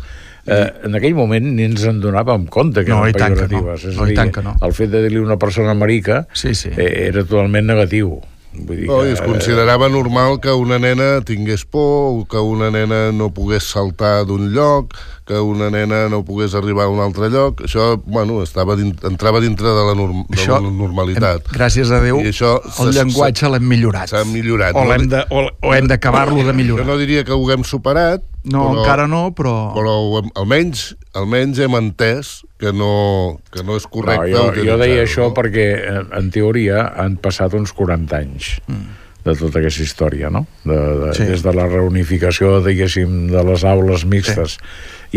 eh, 0.46 0.72
en 0.84 0.94
aquell 0.94 1.14
moment 1.14 1.44
ni 1.56 1.64
ens 1.64 1.84
en 1.84 2.00
donàvem 2.00 2.46
compte 2.46 2.84
que 2.84 2.90
No, 2.90 3.02
eren 3.06 3.14
que 3.14 3.20
no. 3.28 3.34
pejoratives. 3.34 3.84
És 3.84 3.96
No, 3.96 4.04
i 4.06 4.14
dir, 4.14 4.16
tant 4.16 4.32
que 4.32 4.42
no. 4.42 4.56
el 4.62 4.72
fet 4.72 4.90
de 4.90 5.02
dir-li 5.02 5.18
una 5.18 5.36
persona 5.38 5.74
marica 5.74 6.26
Sí, 6.32 6.54
sí. 6.54 6.70
eh, 6.76 7.08
era 7.10 7.24
totalment 7.24 7.66
negatiu. 7.66 8.20
Vull 8.56 8.76
dir 8.78 8.86
No, 8.88 9.02
i 9.04 9.10
es 9.12 9.20
que, 9.20 9.26
considerava 9.28 9.90
normal 9.90 10.38
que 10.40 10.48
una 10.50 10.78
nena 10.78 11.20
tingués 11.20 11.66
por, 11.66 12.22
o 12.22 12.24
que 12.24 12.38
una 12.40 12.70
nena 12.70 13.12
no 13.12 13.28
pogués 13.34 13.64
saltar 13.68 14.24
d'un 14.24 14.46
lloc, 14.54 14.94
que 15.26 15.36
una 15.38 15.68
nena 15.68 16.08
no 16.08 16.22
pogués 16.24 16.54
arribar 16.54 16.86
a 16.86 16.88
un 16.88 17.00
altre 17.04 17.28
lloc. 17.28 17.60
Això, 17.66 18.00
bueno, 18.06 18.42
estava 18.42 18.74
dins, 18.74 18.96
entrava 19.04 19.42
dintre 19.44 19.68
de 19.68 19.84
la, 19.84 19.94
norm, 19.94 20.24
de 20.30 20.38
Això, 20.38 20.56
la 20.56 20.70
normalitat. 20.72 21.42
Hem, 21.50 21.52
gràcies 21.58 21.90
a 21.92 22.00
Déu, 22.00 22.22
I 22.24 22.30
això 22.32 22.54
el 22.80 22.94
llenguatge 22.96 23.50
l'hem 23.52 23.68
millorat. 23.68 24.08
s'ha 24.08 24.24
millorat. 24.24 24.72
O, 24.74 24.84
No 24.86 24.90
l'hem 24.90 25.02
di- 25.04 25.08
de, 25.18 25.24
o, 25.28 25.50
o 25.60 25.74
hem 25.74 25.86
d'acabar-lo 25.92 26.36
de 26.40 26.44
Jo 26.48 26.54
millorar. 26.54 26.86
no 26.86 26.96
diria 26.96 27.24
que 27.24 27.32
ho 27.36 27.44
haguem 27.44 27.62
superat, 27.62 28.22
No, 28.46 28.62
però, 28.68 28.82
encara 28.82 29.06
no, 29.10 29.22
però... 29.34 29.54
però 29.74 29.94
almenys, 30.38 30.92
almenys 31.18 31.58
hem 31.64 31.74
entès 31.78 32.36
que 32.62 32.70
no, 32.70 33.40
que 33.52 33.64
no 33.66 33.78
és 33.78 33.88
no, 33.88 33.92
correcte 33.98 34.30
jo, 34.30 34.44
jo 34.44 34.52
utilitzar-ho, 34.52 34.82
deia 34.84 35.00
això 35.02 35.26
no? 35.30 35.34
perquè, 35.36 35.66
eh, 35.80 36.04
en 36.20 36.30
teoria, 36.34 36.84
han 37.02 37.18
passat 37.22 37.56
uns 37.58 37.74
40 37.76 38.22
anys. 38.22 38.54
Mm 38.70 39.02
de 39.26 39.34
tota 39.34 39.60
aquesta 39.60 39.82
història, 39.82 40.30
no? 40.30 40.44
De, 40.64 40.76
de, 40.76 41.08
sí. 41.16 41.26
Des 41.26 41.42
de 41.42 41.54
la 41.56 41.66
reunificació, 41.70 42.60
diguéssim, 42.64 43.26
de 43.32 43.42
les 43.48 43.64
aules 43.66 44.04
mixtes 44.08 44.54
sí. 44.54 44.68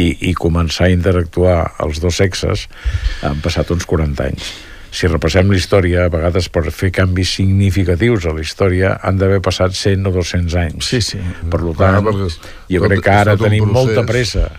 i, 0.01 0.07
i 0.31 0.33
començar 0.37 0.87
a 0.87 0.95
interactuar 0.95 1.59
els 1.85 2.01
dos 2.03 2.17
sexes, 2.21 2.65
han 3.25 3.43
passat 3.45 3.69
uns 3.75 3.85
40 3.89 4.25
anys. 4.31 4.49
Si 4.91 5.07
repassem 5.07 5.51
la 5.51 5.57
història, 5.59 6.05
a 6.07 6.13
vegades 6.13 6.49
per 6.49 6.63
fer 6.73 6.89
canvis 6.95 7.35
significatius 7.37 8.25
a 8.25 8.33
la 8.33 8.41
història 8.41 8.95
han 9.05 9.19
d'haver 9.21 9.41
passat 9.45 9.75
100 9.77 10.07
o 10.09 10.15
200 10.15 10.55
anys. 10.63 10.89
Sí, 10.89 11.01
sí. 11.05 11.19
Per 11.49 11.61
tant, 11.61 11.75
Clar, 11.77 12.01
perquè 12.07 12.31
jo 12.73 12.81
crec 12.87 13.05
que 13.05 13.13
ara 13.13 13.37
tenim 13.37 13.67
procés. 13.67 13.77
molta 13.77 14.07
pressa 14.09 14.49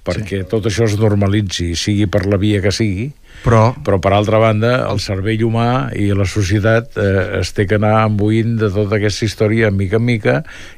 perquè 0.00 0.44
tot 0.48 0.64
això 0.66 0.86
es 0.88 0.96
normalitzi, 0.98 1.74
sigui 1.76 2.06
per 2.10 2.24
la 2.26 2.38
via 2.40 2.62
que 2.64 2.72
sigui, 2.72 3.10
Però, 3.40 3.70
però 3.84 3.96
per 4.02 4.10
altra 4.12 4.40
banda 4.42 4.70
el 4.90 4.98
cervell 5.00 5.44
humà 5.46 5.88
i 5.96 6.10
la 6.12 6.26
societat 6.28 6.98
eh, 7.00 7.38
es 7.38 7.54
té 7.56 7.64
que 7.68 7.78
anar 7.78 8.02
embuint 8.02 8.58
de 8.60 8.68
tota 8.74 8.98
aquesta 8.98 9.24
història 9.24 9.70
mica 9.72 9.96
en 9.96 10.04
mica 10.04 10.34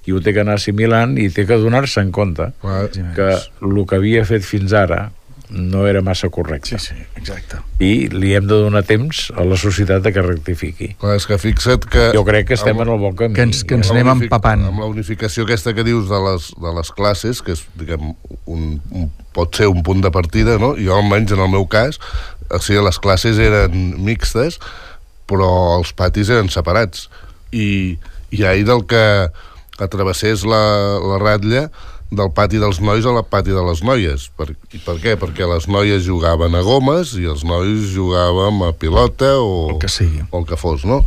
i 0.07 0.15
ho 0.15 0.21
té 0.23 0.35
que 0.37 0.45
anar 0.45 0.59
assimilant 0.61 1.17
i 1.19 1.27
té 1.33 1.43
que 1.49 1.59
donar-se 1.59 2.05
en 2.05 2.13
compte 2.15 2.53
Clar, 2.63 2.85
que 3.17 3.29
el 3.67 3.81
que 3.89 3.99
havia 3.99 4.23
fet 4.29 4.47
fins 4.47 4.77
ara 4.79 5.09
no 5.53 5.83
era 5.87 6.01
massa 6.01 6.31
correcte 6.33 6.79
sí, 6.81 6.95
sí, 6.95 7.03
exacte. 7.21 7.59
i 7.85 8.09
li 8.09 8.31
hem 8.35 8.47
de 8.49 8.57
donar 8.65 8.81
temps 8.89 9.27
a 9.37 9.45
la 9.45 9.59
societat 9.61 10.01
de 10.07 10.13
que 10.17 10.23
rectifiqui 10.25 10.89
clar, 11.01 11.17
és 11.21 11.27
que 11.29 11.37
fixa't 11.39 11.85
que... 11.93 12.07
jo 12.17 12.23
crec 12.25 12.49
que 12.49 12.57
estem 12.57 12.73
amb- 12.79 12.87
en 12.87 12.93
el 12.95 13.01
bon 13.03 13.17
camí 13.19 13.37
Que 13.37 13.45
ens- 13.45 13.61
que 13.69 13.77
ens 13.77 13.91
anem 13.93 14.09
empapant. 14.15 14.65
Amb 14.71 14.81
la 14.81 14.89
unificació 14.89 15.45
aquesta 15.45 15.75
que 15.77 15.85
dius 15.85 16.09
de 16.09 16.21
les, 16.25 16.49
de 16.57 16.73
les 16.79 16.91
classes, 16.97 17.43
que 17.45 17.53
és, 17.53 17.67
diguem, 17.77 18.15
un, 18.47 18.65
un, 18.91 19.11
pot 19.37 19.55
ser 19.61 19.69
un 19.69 19.83
punt 19.85 20.01
de 20.05 20.11
partida, 20.15 20.57
no? 20.59 20.73
Jo, 20.81 20.97
almenys, 20.97 21.33
en 21.37 21.45
el 21.45 21.53
meu 21.53 21.67
cas, 21.69 22.01
o 22.49 22.59
sigui, 22.61 22.81
les 22.85 22.99
classes 23.05 23.39
eren 23.41 23.77
mixtes, 24.05 24.57
però 25.29 25.51
els 25.79 25.93
patis 25.97 26.29
eren 26.33 26.49
separats. 26.53 27.07
I, 27.53 27.99
i 28.33 28.45
ahir 28.49 28.65
del 28.69 28.87
que 28.89 29.05
atravessés 29.79 30.45
la, 30.49 30.63
la 31.01 31.19
ratlla 31.21 31.67
del 32.13 32.29
pati 32.37 32.59
dels 32.61 32.79
nois 32.85 33.07
al 33.09 33.19
pati 33.25 33.55
de 33.57 33.63
les 33.65 33.81
noies. 33.83 34.29
Per, 34.37 34.51
i 34.77 34.81
per 34.85 34.99
què? 35.01 35.15
Perquè 35.21 35.47
les 35.49 35.65
noies 35.73 36.05
jugaven 36.05 36.55
a 36.55 36.61
gomes 36.67 37.15
i 37.17 37.25
els 37.31 37.43
nois 37.49 37.87
jugàvem 37.95 38.63
a 38.69 38.73
pilota 38.77 39.39
o 39.41 39.71
El 39.73 39.79
que 39.81 39.89
sigui. 39.89 40.21
o 40.31 40.43
el 40.43 40.47
que 40.51 40.59
fos, 40.61 40.85
no? 40.85 41.01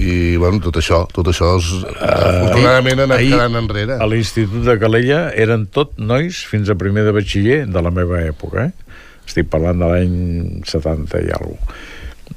I, 0.00 0.36
bueno, 0.40 0.60
tot 0.62 0.78
això, 0.78 1.02
tot 1.12 1.26
això 1.28 1.56
és, 1.58 1.66
afortunadament 1.98 3.00
ha 3.02 3.06
anat 3.08 3.18
ahir- 3.18 3.32
quedant 3.34 3.58
enrere. 3.58 3.96
a 4.00 4.06
l'Institut 4.06 4.62
de 4.64 4.76
Calella 4.80 5.18
eren 5.34 5.66
tot 5.66 5.98
nois 5.98 6.44
fins 6.46 6.70
a 6.70 6.76
primer 6.78 7.02
de 7.04 7.12
batxiller 7.12 7.64
de 7.66 7.82
la 7.82 7.90
meva 7.90 8.22
època, 8.22 8.68
eh? 8.70 8.94
Estic 9.26 9.50
parlant 9.50 9.78
de 9.82 9.90
l'any 9.90 10.62
70 10.64 11.20
i 11.26 11.34
alguna 11.34 11.58
cosa. 11.66 11.82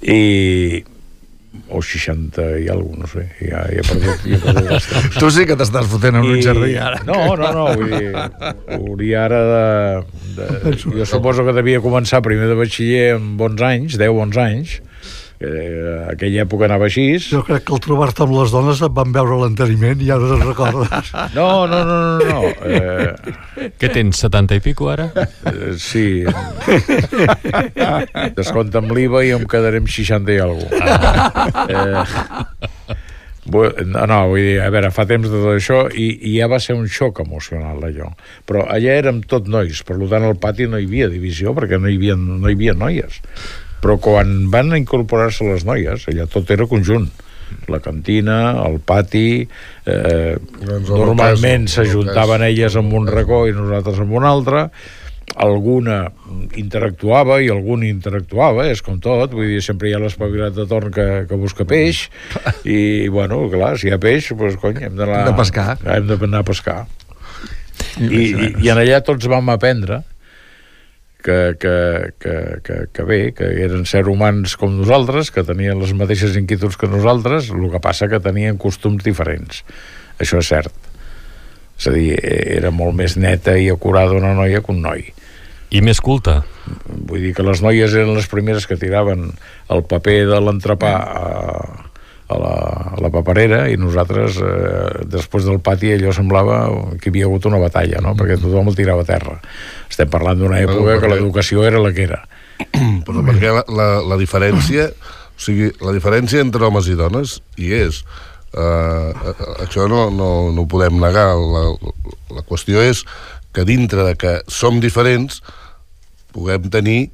I 0.02 0.84
o 1.70 1.82
60 1.82 2.46
i 2.64 2.70
alguna 2.70 3.04
no 3.04 3.10
sé, 3.10 3.26
ja, 3.40 3.64
ja 3.70 3.82
he 3.82 3.84
perdut, 3.86 4.24
ja 4.26 4.38
he 4.38 4.42
perdut. 4.42 4.88
Tu 5.22 5.30
sí 5.34 5.46
que 5.50 5.58
t'estàs 5.60 5.88
fotent 5.90 6.18
en 6.20 6.28
un 6.28 6.42
jardí, 6.42 6.74
ara. 6.78 7.02
No, 7.08 7.20
no, 7.40 7.52
no, 7.56 7.66
vull 7.78 7.94
dir, 7.94 8.14
hauria 8.78 9.26
ara 9.28 9.42
de, 9.50 9.66
de... 10.38 10.74
Jo 10.84 11.08
suposo 11.10 11.46
que 11.46 11.56
devia 11.56 11.82
començar 11.84 12.24
primer 12.26 12.50
de 12.52 12.58
batxiller 12.60 13.06
amb 13.18 13.38
bons 13.42 13.62
anys, 13.66 13.98
10 14.02 14.18
bons 14.18 14.40
anys, 14.42 14.80
eh, 15.44 15.98
aquella 16.14 16.44
època 16.46 16.68
anava 16.70 16.88
així. 16.90 17.06
Jo 17.28 17.44
crec 17.48 17.66
que 17.68 17.76
al 17.76 17.82
trobar-te 17.84 18.24
amb 18.26 18.36
les 18.38 18.54
dones 18.54 18.82
et 18.84 18.96
van 18.96 19.14
veure 19.16 19.40
l'enteniment 19.44 20.02
i 20.04 20.12
ara 20.16 20.32
te'n 20.34 20.46
recordes. 20.48 21.14
No, 21.38 21.66
no, 21.68 21.80
no, 21.88 21.98
no, 22.20 22.26
no. 22.30 22.42
Eh, 22.68 23.70
Què 23.80 23.90
tens, 23.94 24.20
70 24.26 24.58
i 24.60 24.64
pico 24.64 24.90
ara? 24.92 25.10
eh, 25.50 25.74
sí. 25.82 26.24
Descompta'm 28.38 28.92
l'IVA 28.94 29.24
i 29.28 29.34
em 29.38 29.48
quedaré 29.50 29.82
amb 29.82 29.90
60 29.92 30.34
i 30.36 30.40
alguna 30.44 30.64
eh, 31.70 32.04
no, 33.52 34.06
no, 34.08 34.20
vull 34.32 34.40
dir, 34.40 34.60
a 34.64 34.70
veure, 34.74 34.92
fa 34.96 35.06
temps 35.10 35.28
de 35.28 35.36
tot 35.36 35.52
això 35.56 35.80
i, 35.92 36.08
i 36.30 36.36
ja 36.38 36.48
va 36.52 36.60
ser 36.64 36.78
un 36.78 36.88
xoc 36.92 37.20
emocional 37.24 37.82
allò, 37.84 38.12
però 38.48 38.64
allà 38.72 38.96
érem 39.02 39.22
tot 39.28 39.50
nois 39.52 39.82
per 39.88 39.98
tant 40.12 40.28
al 40.30 40.38
pati 40.40 40.68
no 40.70 40.80
hi 40.80 40.88
havia 40.88 41.10
divisió 41.12 41.54
perquè 41.58 41.80
no 41.82 41.92
hi 41.92 41.98
havia, 42.00 42.16
no 42.20 42.48
hi 42.48 42.56
havia 42.56 42.76
noies 42.78 43.20
Però 43.84 43.98
quan 44.00 44.48
van 44.54 44.72
incorporar-se 44.78 45.46
les 45.50 45.66
noies, 45.68 46.08
allà 46.08 46.28
tot 46.32 46.50
era 46.56 46.68
conjunt. 46.72 47.10
La 47.70 47.78
cantina, 47.84 48.64
el 48.66 48.80
pati 48.82 49.44
eh, 49.44 50.34
Doncs 50.64 50.90
normalment 50.90 51.68
s'ajuntaven 51.70 52.42
elles 52.48 52.74
amb 52.80 52.96
un 52.98 53.06
racó 53.12 53.44
i 53.46 53.54
nosaltres 53.54 54.00
amb 54.02 54.16
un 54.18 54.26
altre. 54.26 54.64
Alguna 55.44 56.00
interactuava 56.60 57.40
i 57.42 57.48
algun 57.54 57.84
interactuava, 57.88 58.66
és 58.72 58.82
com 58.86 58.98
tot. 59.04 59.36
Vull 59.36 59.52
dir, 59.54 59.62
sempre 59.66 59.90
hi 59.90 59.94
ha 59.96 60.02
l'espavilat 60.02 60.56
de 60.56 60.66
torn 60.70 60.92
que, 60.94 61.08
que 61.30 61.40
busca 61.40 61.66
peix. 61.70 62.08
I, 62.66 63.08
bueno, 63.14 63.44
clar, 63.54 63.76
si 63.82 63.90
hi 63.90 63.94
ha 63.96 64.00
peix, 64.02 64.32
doncs, 64.34 64.58
cony, 64.62 64.82
hem 64.88 64.98
d'anar 65.00 65.24
De 65.30 65.36
pescar. 65.38 65.78
hem 65.84 66.10
d'anar 66.10 66.44
a 66.44 66.48
pescar. 66.50 66.80
I, 68.02 68.08
i, 68.10 68.50
i 68.66 68.74
en 68.74 68.82
allà 68.82 69.04
tots 69.06 69.30
vam 69.30 69.54
aprendre 69.54 70.02
que, 71.24 71.56
que, 71.60 72.14
que, 72.20 72.36
que, 72.64 72.78
que 72.94 73.04
bé, 73.08 73.20
que 73.34 73.48
eren 73.64 73.88
ser 73.90 74.06
humans 74.12 74.58
com 74.60 74.74
nosaltres, 74.76 75.32
que 75.34 75.46
tenien 75.48 75.80
les 75.82 75.96
mateixes 75.98 76.36
inquietuds 76.40 76.78
que 76.78 76.92
nosaltres, 76.92 77.50
el 77.56 77.70
que 77.72 77.82
passa 77.84 78.10
que 78.12 78.22
tenien 78.24 78.60
costums 78.62 79.06
diferents. 79.06 79.64
Això 80.22 80.42
és 80.44 80.52
cert. 80.52 80.90
És 81.80 81.88
a 81.90 81.94
dir, 81.96 82.12
eh, 82.20 82.58
era 82.60 82.74
molt 82.76 82.96
més 83.00 83.16
neta 83.18 83.56
i 83.58 83.70
acurada 83.72 84.20
una 84.20 84.36
noia 84.38 84.62
que 84.62 84.76
un 84.76 84.84
noi. 84.84 85.08
I 85.74 85.82
més 85.82 86.04
culta. 86.04 86.44
Vull 86.86 87.24
dir 87.24 87.34
que 87.34 87.46
les 87.48 87.64
noies 87.66 87.96
eren 87.96 88.14
les 88.14 88.30
primeres 88.30 88.68
que 88.70 88.78
tiraven 88.78 89.32
el 89.74 89.82
paper 89.90 90.20
de 90.30 90.42
l'entrepà 90.44 90.94
a, 91.02 91.32
a, 92.28 92.38
la, 92.38 92.54
a 92.94 93.02
la 93.02 93.10
paperera 93.14 93.64
i 93.72 93.78
nosaltres, 93.80 94.38
eh, 94.38 95.06
després 95.10 95.48
del 95.48 95.60
pati, 95.66 95.92
allò 95.96 96.14
semblava 96.16 96.60
que 97.02 97.10
hi 97.10 97.14
havia 97.14 97.30
hagut 97.30 97.48
una 97.50 97.62
batalla, 97.62 98.02
no? 98.06 98.14
perquè 98.20 98.38
tothom 98.42 98.70
el 98.72 98.78
tirava 98.78 99.04
a 99.06 99.10
terra. 99.10 99.40
Estem 99.90 100.12
parlant 100.14 100.40
d'una 100.40 100.62
època 100.64 101.00
que 101.02 101.12
l'educació 101.12 101.66
era 101.68 101.82
la 101.82 101.94
que 101.96 102.06
era. 102.08 102.24
Però 103.08 103.26
perquè 103.26 103.58
la, 103.60 103.66
la, 103.70 103.90
la 104.14 104.22
diferència... 104.22 104.92
O 105.34 105.42
sigui, 105.42 105.72
la 105.82 105.90
diferència 105.96 106.44
entre 106.46 106.62
homes 106.68 106.86
i 106.88 106.94
dones 106.96 107.40
hi 107.58 107.72
és. 107.74 108.04
Uh, 108.54 109.10
això 109.64 109.88
no, 109.90 110.04
no, 110.14 110.28
no 110.54 110.62
ho 110.62 110.70
podem 110.70 111.00
negar. 111.02 111.32
La, 111.34 111.64
la 112.38 112.44
qüestió 112.46 112.84
és 112.86 113.02
que 113.54 113.66
dintre 113.66 114.06
de 114.06 114.14
que 114.14 114.36
som 114.46 114.78
diferents 114.80 115.42
puguem 116.38 116.70
tenir 116.74 117.10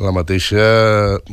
la 0.00 0.12
mateixa, 0.16 0.64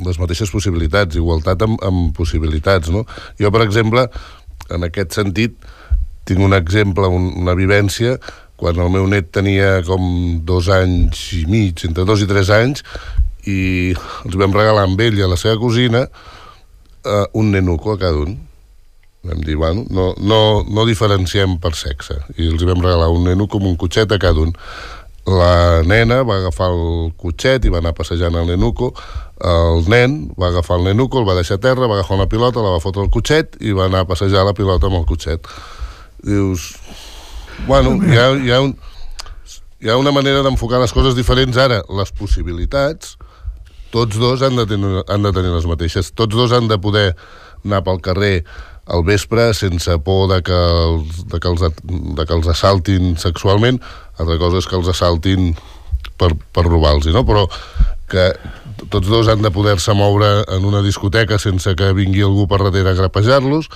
les 0.06 0.20
mateixes 0.20 0.52
possibilitats, 0.52 1.18
igualtat 1.18 1.64
amb, 1.66 1.80
amb 1.88 2.12
possibilitats, 2.18 2.92
no? 2.94 3.06
Jo, 3.40 3.52
per 3.54 3.64
exemple, 3.66 4.08
en 4.74 4.88
aquest 4.88 5.16
sentit, 5.16 5.56
tinc 6.28 6.44
un 6.44 6.56
exemple, 6.58 7.08
un, 7.08 7.32
una 7.40 7.56
vivència, 7.56 8.18
quan 8.58 8.80
el 8.82 8.90
meu 8.92 9.06
net 9.08 9.30
tenia 9.36 9.78
com 9.88 10.04
dos 10.46 10.68
anys 10.74 11.22
i 11.38 11.46
mig, 11.50 11.86
entre 11.88 12.08
dos 12.10 12.24
i 12.26 12.28
tres 12.30 12.52
anys, 12.54 12.84
i 13.48 13.94
els 13.96 14.36
vam 14.36 14.56
regalar 14.56 14.88
amb 14.88 15.00
ell 15.00 15.16
i 15.20 15.24
a 15.24 15.30
la 15.32 15.38
seva 15.40 15.56
cosina 15.62 16.04
eh, 16.08 17.26
un 17.38 17.54
nenuco 17.54 17.94
a 17.94 18.00
cada 18.02 18.26
un. 18.26 18.36
Vam 19.28 19.42
dir, 19.44 19.56
bueno, 19.60 19.86
no, 19.90 20.14
no, 20.20 20.64
no 20.64 20.86
diferenciem 20.88 21.58
per 21.64 21.74
sexe. 21.76 22.20
I 22.38 22.50
els 22.52 22.64
vam 22.68 22.84
regalar 22.84 23.10
un 23.12 23.26
nenuco 23.28 23.60
amb 23.60 23.72
un 23.72 23.80
cotxet 23.80 24.12
a 24.14 24.20
cada 24.22 24.44
un. 24.44 24.54
La 25.28 25.84
nena 25.84 26.22
va 26.24 26.38
agafar 26.40 26.70
el 26.72 27.12
cotxet 27.20 27.66
i 27.68 27.72
va 27.72 27.82
anar 27.82 27.92
passejant 27.98 28.38
el 28.40 28.48
nenuco. 28.48 28.94
El 29.44 29.84
nen 29.92 30.16
va 30.40 30.48
agafar 30.54 30.78
el 30.80 30.88
nenuco, 30.88 31.20
el 31.20 31.28
va 31.28 31.36
deixar 31.36 31.58
a 31.60 31.64
terra, 31.66 31.90
va 31.90 31.98
agafar 32.00 32.16
una 32.16 32.30
pilota, 32.32 32.64
la 32.64 32.72
va 32.78 32.84
fotre 32.84 33.04
al 33.04 33.12
cotxet 33.12 33.58
i 33.60 33.76
va 33.76 33.90
anar 33.92 34.06
a 34.06 34.08
passejar 34.08 34.46
la 34.48 34.56
pilota 34.56 34.88
amb 34.88 35.02
el 35.02 35.06
cotxet. 35.10 35.52
Dius... 36.24 36.72
Bueno, 37.68 37.96
hi 38.06 38.16
ha, 38.16 38.28
hi 38.38 38.52
ha, 38.54 38.62
un, 38.62 38.76
hi 39.82 39.90
ha 39.90 39.98
una 39.98 40.14
manera 40.14 40.44
d'enfocar 40.46 40.80
les 40.80 40.94
coses 40.94 41.18
diferents 41.18 41.58
ara. 41.58 41.82
Les 42.00 42.12
possibilitats, 42.14 43.18
tots 43.92 44.20
dos 44.22 44.44
han 44.46 44.56
de, 44.56 44.68
tenir, 44.70 45.04
han 45.10 45.26
de 45.26 45.34
tenir 45.34 45.52
les 45.52 45.68
mateixes. 45.68 46.14
Tots 46.14 46.38
dos 46.38 46.54
han 46.54 46.70
de 46.70 46.78
poder 46.80 47.08
anar 47.66 47.84
pel 47.84 48.00
carrer 48.06 48.36
al 48.88 49.04
vespre 49.04 49.50
sense 49.58 49.98
por 50.00 50.30
de 50.32 50.42
que 50.46 50.56
els, 50.56 51.24
de 51.28 51.40
que 51.44 51.50
els, 51.52 51.64
de 52.20 52.26
que 52.26 52.36
els 52.38 52.48
assaltin 52.54 53.18
sexualment. 53.20 53.82
Altra 54.18 54.38
cosa 54.42 54.62
és 54.62 54.68
que 54.70 54.78
els 54.78 54.90
assaltin 54.92 55.52
per, 56.18 56.32
per 56.54 56.66
robar-los, 56.66 57.10
no? 57.14 57.24
Però 57.28 57.46
que 58.10 58.32
tots 58.92 59.08
dos 59.10 59.30
han 59.32 59.42
de 59.44 59.52
poder-se 59.54 59.94
moure 59.98 60.44
en 60.54 60.66
una 60.66 60.84
discoteca 60.86 61.40
sense 61.42 61.74
que 61.76 61.94
vingui 61.98 62.24
algú 62.26 62.48
per 62.50 62.62
darrere 62.64 62.94
a 62.94 63.00
grapejar-los 63.00 63.70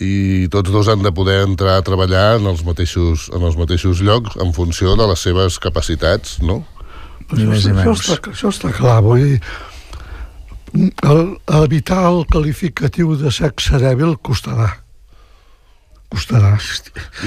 i 0.00 0.48
tots 0.52 0.72
dos 0.72 0.88
han 0.88 1.02
de 1.04 1.12
poder 1.12 1.42
entrar 1.44 1.76
a 1.78 1.84
treballar 1.84 2.38
en 2.38 2.48
els 2.50 2.64
mateixos, 2.64 3.28
en 3.36 3.44
els 3.44 3.56
mateixos 3.60 4.00
llocs 4.04 4.36
en 4.40 4.54
funció 4.56 4.96
de 4.96 5.08
les 5.10 5.26
seves 5.26 5.58
capacitats, 5.60 6.38
no? 6.40 6.62
Ni 7.30 7.46
més 7.46 7.66
ni 7.68 7.76
això, 7.76 7.94
està, 7.94 8.32
això 8.32 8.50
està 8.50 8.72
clar, 8.74 8.98
vull 9.04 9.22
dir, 9.22 9.40
el, 11.06 11.20
evitar 11.60 12.00
el 12.08 12.24
qualificatiu 12.30 13.12
de 13.20 13.30
sexe 13.34 13.78
dèbil 13.82 14.16
costarà. 14.24 14.72
Costarà. 16.10 16.56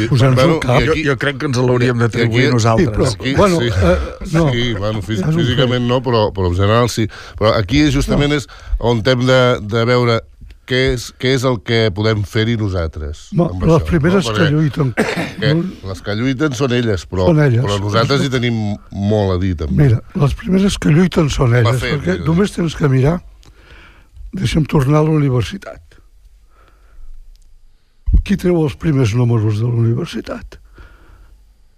Posar-nos 0.10 0.36
bueno, 0.36 0.54
un 0.56 0.60
cap. 0.60 0.82
i 0.82 0.86
Jo, 0.86 0.92
aquí- 0.92 1.04
jo 1.08 1.16
crec 1.18 1.38
que 1.40 1.46
ens 1.48 1.58
l'hauríem 1.58 1.98
d'atribuir 2.02 2.46
aquí- 2.50 2.54
nosaltres. 2.54 3.12
Sí, 3.14 3.18
però- 3.18 3.22
Aquí, 3.22 3.34
Bueno, 3.40 3.60
sí. 3.62 3.68
eh, 3.68 3.98
no. 4.34 4.52
Sí, 4.52 4.74
bueno, 4.74 5.02
fí 5.02 5.14
És 5.14 5.22
un 5.24 5.34
físicament 5.40 5.88
no, 5.88 6.02
però, 6.04 6.26
però 6.36 6.48
en 6.52 6.56
general 6.56 6.90
sí. 6.90 7.08
Però 7.40 7.54
aquí 7.56 7.86
justament 7.92 8.30
no. 8.32 8.36
és 8.42 8.48
on 8.80 9.02
hem 9.06 9.26
de, 9.26 9.42
de 9.62 9.86
veure 9.86 10.20
què 10.68 10.94
és, 10.94 11.10
què 11.20 11.34
és 11.36 11.44
el 11.44 11.58
que 11.64 11.92
podem 11.96 12.22
fer-hi 12.24 12.56
nosaltres. 12.60 13.30
No, 13.36 13.50
amb 13.52 13.64
les 13.64 13.74
això, 13.82 13.86
primeres 13.88 14.28
no? 14.28 14.34
que 14.36 14.50
lluiten... 14.52 14.94
Que 14.96 15.54
les 15.88 16.02
que 16.02 16.16
lluiten 16.16 16.54
són 16.56 16.72
elles, 16.72 17.04
però, 17.08 17.26
Són 17.28 17.40
elles. 17.44 17.64
però 17.66 17.80
nosaltres 17.84 18.24
hi 18.24 18.30
tenim 18.32 18.78
molt 18.92 19.34
a 19.36 19.40
dir, 19.42 19.56
també. 19.60 19.84
Mira, 19.90 20.00
les 20.16 20.34
primeres 20.40 20.78
que 20.80 20.90
lluiten 20.96 21.30
són 21.30 21.56
elles, 21.56 21.80
fer, 21.82 21.98
perquè 22.00 22.18
mira. 22.20 22.26
només 22.26 22.52
tens 22.56 22.76
que 22.80 22.88
mirar... 22.92 23.22
Deixa'm 24.34 24.64
tornar 24.66 25.00
a 25.04 25.04
la 25.04 25.12
universitat. 25.14 25.93
Qui 28.24 28.38
treu 28.40 28.62
els 28.64 28.76
primers 28.80 29.14
números 29.18 29.58
de 29.60 29.68
la 29.68 29.80
universitat? 29.84 30.60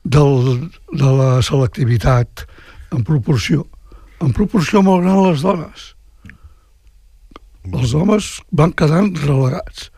Del, 0.05 0.69
de 0.93 1.11
la 1.17 1.29
selectivitat 1.45 2.43
en 2.93 3.03
proporció. 3.07 3.63
En 4.21 4.33
proporció 4.35 4.83
molt 4.85 5.03
gran 5.05 5.23
les 5.25 5.41
dones. 5.41 5.91
Els 7.73 7.95
homes 7.97 8.27
van 8.53 8.75
quedant 8.77 9.09
relegats. 9.23 9.89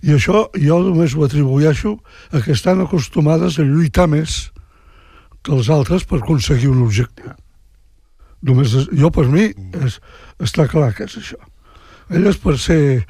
I 0.00 0.14
això 0.16 0.46
jo 0.56 0.78
només 0.86 1.12
ho 1.12 1.26
atribueixo 1.26 1.98
a 2.32 2.40
que 2.40 2.54
estan 2.56 2.80
acostumades 2.80 3.58
a 3.60 3.66
lluitar 3.68 4.06
més 4.08 4.46
que 5.44 5.52
els 5.52 5.68
altres 5.72 6.06
per 6.08 6.22
aconseguir 6.22 6.70
un 6.72 6.80
objectiu. 6.86 7.34
Només, 8.40 8.72
és- 8.72 8.88
jo 8.96 9.10
per 9.12 9.26
mi 9.28 9.50
és, 9.84 10.00
està 10.40 10.64
clar 10.68 10.94
que 10.96 11.04
és 11.04 11.18
això. 11.20 11.36
Elles 12.08 12.38
per 12.40 12.56
ser, 12.58 13.04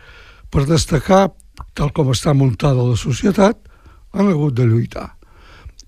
per 0.51 0.67
destacar 0.67 1.31
tal 1.75 1.93
com 1.93 2.11
està 2.13 2.35
muntada 2.35 2.83
la 2.83 2.97
societat, 2.97 3.57
han 4.13 4.29
hagut 4.29 4.55
de 4.55 4.67
lluitar. 4.67 5.15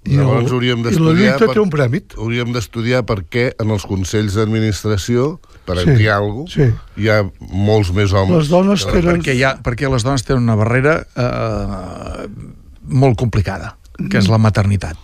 Llavors 0.03 0.51
hauríem 0.51 0.81
I 0.81 0.83
la 0.83 0.89
d'estudiar 0.91 1.15
lluita 1.37 1.47
per- 1.47 1.55
té 1.55 1.61
un 1.63 1.71
prèmit. 1.71 2.15
Hauríem 2.19 2.51
d'estudiar 2.53 3.05
per 3.07 3.21
què 3.31 3.45
en 3.63 3.71
els 3.71 3.85
consells 3.87 4.35
d'administració, 4.35 5.39
per 5.65 5.77
Sí, 5.79 5.91
dir 5.95 6.09
alguna 6.11 6.43
cosa, 6.43 6.57
sí. 6.67 7.03
hi 7.03 7.09
ha 7.09 7.21
molts 7.53 7.93
més 7.95 8.11
homes. 8.13 8.37
Les 8.37 8.49
dones 8.51 8.85
que- 8.85 8.97
tenen... 8.99 9.21
perquè, 9.23 9.37
hi 9.39 9.45
ha, 9.47 9.53
perquè 9.63 9.87
les 9.93 10.03
dones 10.03 10.25
tenen 10.27 10.43
una 10.43 10.57
barrera 10.59 10.97
eh, 11.15 12.27
molt 12.83 13.17
complicada, 13.19 13.77
que 14.11 14.19
és 14.19 14.27
la 14.29 14.39
maternitat. 14.43 14.99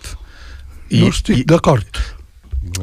no 0.91 1.07
estic 1.07 1.45
d'acord. 1.47 1.85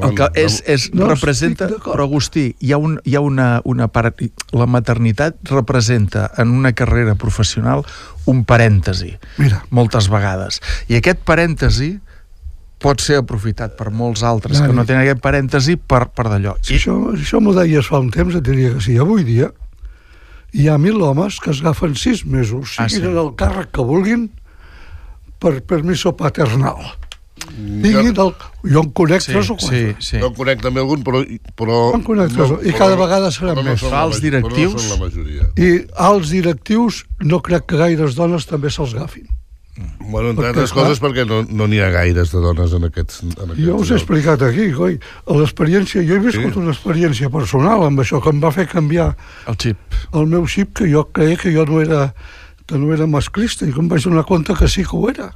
El 0.03 0.13
que 0.17 0.27
és, 0.35 0.59
és 0.67 0.89
No 0.93 1.07
representa, 1.09 1.67
però 1.83 2.03
Agustí, 2.05 2.55
hi 2.59 2.71
ha, 2.73 2.77
un, 2.77 2.99
hi 3.05 3.15
ha 3.15 3.21
una, 3.23 3.61
una 3.65 3.87
part... 3.87 4.19
La 4.53 4.65
maternitat 4.69 5.37
representa 5.49 6.31
en 6.37 6.51
una 6.53 6.73
carrera 6.73 7.15
professional 7.15 7.85
un 8.25 8.43
parèntesi, 8.45 9.13
Mira, 9.37 9.63
moltes 9.69 10.09
vegades. 10.11 10.59
I 10.91 10.97
aquest 10.99 11.23
parèntesi 11.25 11.93
pot 12.83 13.01
ser 13.01 13.17
aprofitat 13.23 13.73
per 13.77 13.89
molts 13.89 14.21
altres 14.27 14.59
Dani. 14.59 14.69
que 14.69 14.75
no 14.77 14.83
tenen 14.85 15.01
aquest 15.05 15.21
parèntesi 15.23 15.77
per, 15.81 16.09
per 16.13 16.27
d'allò. 16.29 16.57
si 16.61 16.75
això, 16.77 16.93
si 17.15 17.23
això 17.25 17.39
m'ho 17.41 17.55
deies 17.57 17.87
fa 17.89 17.97
un 18.03 18.11
temps, 18.13 18.35
et 18.37 18.43
diria 18.45 18.75
que 18.75 18.83
sí. 18.85 18.97
Avui 19.01 19.23
dia 19.25 19.49
hi 20.53 20.67
ha 20.69 20.77
mil 20.77 21.01
homes 21.01 21.39
que 21.43 21.51
es 21.51 21.59
agafen 21.61 21.95
sis 21.95 22.25
mesos, 22.25 22.75
Ah, 22.77 22.85
siguin 22.89 23.07
sí. 23.07 23.11
en 23.11 23.17
el 23.17 23.33
càrrec 23.39 23.71
que 23.73 23.81
vulguin, 23.83 24.27
per 25.39 25.61
permiso 25.65 26.15
paternal. 26.17 26.77
Jo, 27.47 27.81
Tinguin 27.83 28.11
el... 28.11 28.33
Jo 28.73 28.81
en 28.83 28.89
conec 28.91 29.21
Sí, 29.23 29.31
tres 29.31 29.49
o 29.49 29.55
sí, 29.57 29.65
quatre. 29.65 29.95
sí. 29.99 30.19
jo 30.19 30.27
en 30.27 30.33
conec 30.35 30.61
també 30.61 30.79
algun, 30.83 31.03
però... 31.03 31.23
però 31.55 31.77
En 31.95 32.03
conec 32.03 32.33
tres, 32.35 32.51
i 32.67 32.73
cada 32.75 32.95
vegada 32.99 33.31
seran 33.31 33.55
però 33.57 33.63
més. 33.71 33.83
Alts 33.83 34.19
ma- 34.19 34.23
directius. 34.27 34.73
Però 34.75 34.81
no 34.81 34.85
són 34.85 34.93
la 34.93 35.05
majoria. 35.05 35.47
I 35.57 35.71
als 36.09 36.29
directius 36.35 37.05
no 37.23 37.41
crec 37.41 37.65
que 37.65 37.77
gaires 37.81 38.15
dones 38.19 38.45
també 38.45 38.69
se'ls 38.69 38.93
agafin. 38.97 39.27
Bueno, 40.09 40.31
entre 40.31 40.47
altres 40.49 40.71
clar- 40.73 40.87
coses 40.87 40.99
perquè 41.03 41.21
no 41.27 41.43
n'hi 41.45 41.77
no 41.77 41.83
ha 41.85 41.89
gaires 41.93 42.31
de 42.33 42.39
dones 42.41 42.71
en 42.73 42.87
aquests, 42.87 43.19
en 43.23 43.33
aquests 43.35 43.61
Jo 43.61 43.75
us 43.75 43.89
he 43.91 43.93
llocs. 43.93 44.01
explicat 44.01 44.41
aquí, 44.41 44.71
coi, 44.73 44.95
l'experiència, 45.37 46.01
jo 46.07 46.15
he 46.15 46.19
viscut 46.23 46.53
Sí. 46.55 46.59
una 46.59 46.71
experiència 46.73 47.29
personal 47.29 47.83
amb 47.85 47.99
això 48.01 48.21
que 48.23 48.29
em 48.33 48.41
va 48.41 48.51
fer 48.51 48.65
canviar 48.67 49.15
El 49.45 49.55
xip. 49.55 49.77
el 50.13 50.25
meu 50.25 50.47
xip, 50.47 50.73
que 50.73 50.89
jo 50.91 51.05
creia 51.13 51.37
que 51.37 51.53
jo 51.53 51.65
no 51.65 51.79
era, 51.81 52.13
que 52.65 52.75
no 52.77 52.91
era 52.93 53.05
masclista, 53.05 53.65
i 53.67 53.71
que 53.71 53.79
em 53.79 53.87
vaig 53.87 54.01
donar 54.03 54.25
compte 54.25 54.55
que 54.57 54.67
sí 54.67 54.81
que 54.83 54.95
ho 54.97 55.09
era. 55.09 55.29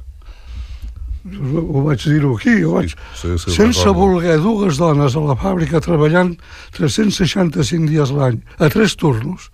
Ho 1.24 1.82
vaig 1.86 2.02
dir-ho 2.02 2.32
aquí, 2.36 2.54
ho 2.66 2.72
vaig... 2.78 2.94
sí, 3.14 3.28
sí, 3.38 3.52
sense 3.54 3.88
voler 3.94 4.38
dues 4.42 4.78
dones 4.80 5.14
a 5.14 5.20
la 5.22 5.36
fàbrica 5.38 5.80
treballant 5.84 6.34
365 6.74 7.86
dies 7.90 8.10
l'any, 8.10 8.40
a 8.58 8.68
tres 8.72 8.96
turnos, 8.98 9.50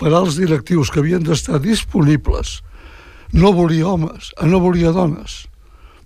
per 0.00 0.12
als 0.16 0.38
directius 0.40 0.90
que 0.90 1.02
havien 1.02 1.22
d'estar 1.22 1.60
disponibles. 1.62 2.60
No 3.32 3.52
volia 3.56 3.86
homes, 3.92 4.32
eh, 4.40 4.46
no 4.48 4.58
volia 4.60 4.90
dones, 4.92 5.42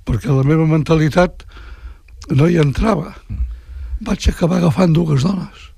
perquè 0.06 0.30
la 0.30 0.42
meva 0.46 0.66
mentalitat 0.66 1.46
no 2.34 2.46
hi 2.50 2.58
entrava. 2.62 3.14
Vaig 4.02 4.26
acabar 4.28 4.58
agafant 4.58 4.92
dues 4.92 5.22
dones, 5.24 5.70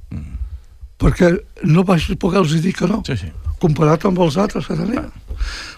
perquè 0.99 1.35
no 1.69 1.85
vaig 1.87 2.09
poder-los 2.19 2.57
dir 2.65 2.73
que 2.75 2.89
no, 2.91 3.03
Sí, 3.07 3.17
sí. 3.17 3.29
comparat 3.63 4.05
amb 4.09 4.19
els 4.25 4.37
altres 4.37 4.67
que 4.67 4.75
tenia. 4.77 5.05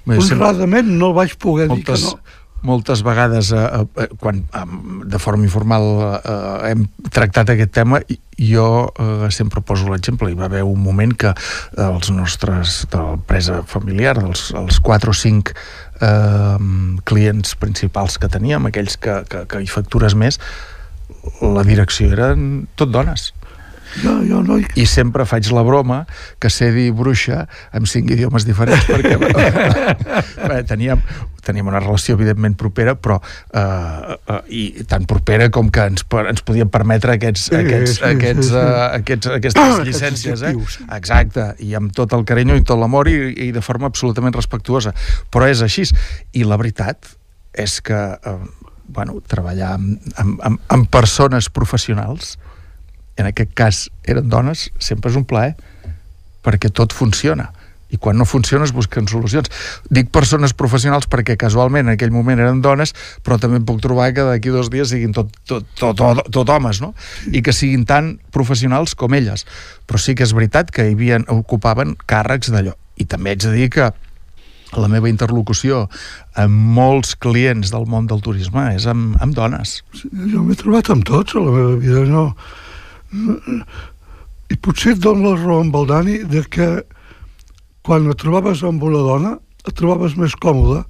Bé, 0.06 0.16
sempre- 0.22 0.38
Honradament 0.38 0.88
no 0.96 1.12
vaig 1.12 1.34
poder 1.36 1.68
dir 1.68 1.82
que 1.84 1.92
moltes, 1.92 2.04
no. 2.14 2.20
Moltes 2.66 3.02
vegades 3.06 3.52
eh, 3.52 3.60
eh, 3.96 4.08
quan 4.20 4.42
eh, 4.44 4.64
de 5.08 5.20
forma 5.22 5.46
informal 5.46 5.86
eh, 6.18 6.70
hem 6.70 6.86
tractat 7.12 7.54
aquest 7.54 7.72
tema 7.76 8.00
jo 8.40 8.66
eh, 8.96 9.28
sempre 9.30 9.60
poso 9.60 9.90
l'exemple. 9.90 10.30
Hi 10.30 10.38
va 10.38 10.48
haver 10.48 10.62
un 10.64 10.80
moment 10.82 11.12
que 11.12 11.32
eh, 11.32 11.86
els 11.86 12.10
nostres 12.14 12.84
de 12.90 13.00
l'empresa 13.00 13.62
familiar 13.68 14.16
els, 14.22 14.50
els 14.56 14.80
4 14.80 15.12
o 15.12 15.16
5 15.16 15.54
eh, 16.00 16.58
clients 17.04 17.56
principals 17.60 18.18
que 18.18 18.32
teníem 18.32 18.68
aquells 18.70 18.96
que, 19.00 19.22
que, 19.28 19.44
que 19.50 19.62
hi 19.62 19.70
factures 19.70 20.16
més 20.16 20.40
la 21.42 21.64
direcció 21.66 22.08
eren 22.14 22.66
tot 22.80 22.92
dones 22.92 23.30
Jo, 23.98 24.20
jo 24.22 24.40
no 24.46 24.58
i 24.60 24.86
sempre 24.86 25.26
faig 25.26 25.48
la 25.54 25.64
broma 25.66 26.04
que 26.40 26.50
sé 26.52 26.70
dir 26.74 26.90
bruixa 26.96 27.42
amb 27.74 27.88
cinc 27.90 28.12
idiomes 28.14 28.46
diferents 28.46 28.86
perquè 28.86 29.16
bé, 30.50 30.60
teníem, 30.68 31.02
teníem 31.44 31.70
una 31.72 31.80
relació 31.82 32.14
evidentment 32.18 32.54
propera 32.60 32.94
però 32.94 33.18
eh, 33.20 34.14
eh, 34.14 34.40
i 34.46 34.62
tan 34.90 35.08
propera 35.10 35.50
com 35.50 35.72
que 35.74 35.88
ens, 35.90 36.06
ens 36.22 36.44
podíem 36.46 36.70
permetre 36.70 37.16
aquests, 37.18 37.48
Sí, 37.50 37.56
aquests, 37.58 37.96
sí, 37.98 38.06
aquests, 38.12 38.46
sí, 38.46 38.54
sí. 38.54 38.62
eh, 38.62 38.86
aquests, 39.00 39.32
aquestes 39.40 39.62
Aquests 39.64 39.86
llicències 39.88 40.44
eh? 40.46 40.54
exacte, 40.96 41.50
i 41.66 41.74
amb 41.78 41.94
tot 41.96 42.14
el 42.16 42.26
carinyo 42.28 42.58
i 42.60 42.66
tot 42.66 42.78
l'amor 42.80 43.10
i, 43.10 43.18
i 43.48 43.50
de 43.56 43.64
forma 43.64 43.90
absolutament 43.90 44.36
respectuosa 44.36 44.94
però 45.32 45.50
és 45.50 45.64
així, 45.66 45.88
i 46.36 46.46
la 46.46 46.60
veritat 46.60 47.16
és 47.58 47.80
que 47.82 47.98
eh, 47.98 48.38
bueno, 48.90 49.20
treballar 49.26 49.74
amb, 49.78 49.98
amb, 50.18 50.40
amb, 50.46 50.62
amb 50.70 50.88
persones 50.90 51.50
professionals 51.50 52.36
en 53.18 53.30
aquest 53.30 53.54
cas 53.56 53.86
eren 54.08 54.28
dones, 54.30 54.68
sempre 54.78 55.10
és 55.10 55.18
un 55.18 55.26
plaer 55.28 55.54
perquè 56.44 56.70
tot 56.72 56.94
funciona. 56.96 57.50
I 57.90 57.98
quan 57.98 58.14
no 58.16 58.24
funciona 58.24 58.64
es 58.64 58.72
busquen 58.72 59.08
solucions. 59.10 59.50
Dic 59.90 60.12
persones 60.14 60.54
professionals 60.54 61.08
perquè 61.10 61.34
casualment 61.38 61.88
en 61.88 61.96
aquell 61.96 62.12
moment 62.14 62.38
eren 62.38 62.60
dones 62.62 62.94
però 63.26 63.38
també 63.42 63.58
em 63.58 63.66
puc 63.66 63.80
trobar 63.82 64.12
que 64.14 64.26
d'aquí 64.26 64.52
dos 64.54 64.70
dies 64.70 64.92
siguin 64.92 65.14
tot, 65.16 65.32
tot, 65.42 65.66
tot, 65.74 65.98
tot, 65.98 66.22
tot 66.30 66.52
homes 66.54 66.80
no? 66.84 66.92
i 67.34 67.42
que 67.42 67.54
siguin 67.56 67.82
tan 67.88 68.12
professionals 68.30 68.94
com 68.94 69.16
elles. 69.18 69.46
Però 69.90 69.98
sí 69.98 70.14
que 70.14 70.26
és 70.26 70.36
veritat 70.36 70.70
que 70.70 70.86
hi 70.86 70.94
havia, 70.94 71.18
ocupaven 71.34 71.96
càrrecs 72.06 72.54
d'allò. 72.54 72.76
I 73.00 73.08
també 73.10 73.34
haig 73.34 73.42
de 73.42 73.56
dir 73.56 73.68
que 73.74 73.90
la 74.78 74.86
meva 74.86 75.10
interlocució 75.10 75.88
amb 76.38 76.74
molts 76.78 77.16
clients 77.18 77.72
del 77.74 77.88
món 77.90 78.06
del 78.10 78.22
turisme 78.22 78.68
és 78.76 78.86
amb, 78.90 79.16
amb 79.18 79.34
dones. 79.34 79.80
Jo 80.04 80.44
m'he 80.46 80.58
trobat 80.58 80.92
amb 80.94 81.06
tots 81.08 81.34
a 81.34 81.42
la 81.42 81.54
meva 81.58 81.78
vida, 81.82 82.06
no... 82.06 82.28
I 83.10 84.56
potser 84.62 84.94
et 84.94 85.02
dono 85.02 85.32
la 85.32 85.40
raó 85.40 85.60
amb 85.64 85.76
el 85.80 85.86
Dani 85.90 86.16
de 86.30 86.44
que 86.50 86.70
quan 87.86 88.08
et 88.10 88.18
trobaves 88.20 88.62
amb 88.66 88.82
una 88.86 89.02
dona 89.06 89.36
et 89.66 89.74
trobaves 89.76 90.16
més 90.18 90.34
còmode 90.38 90.84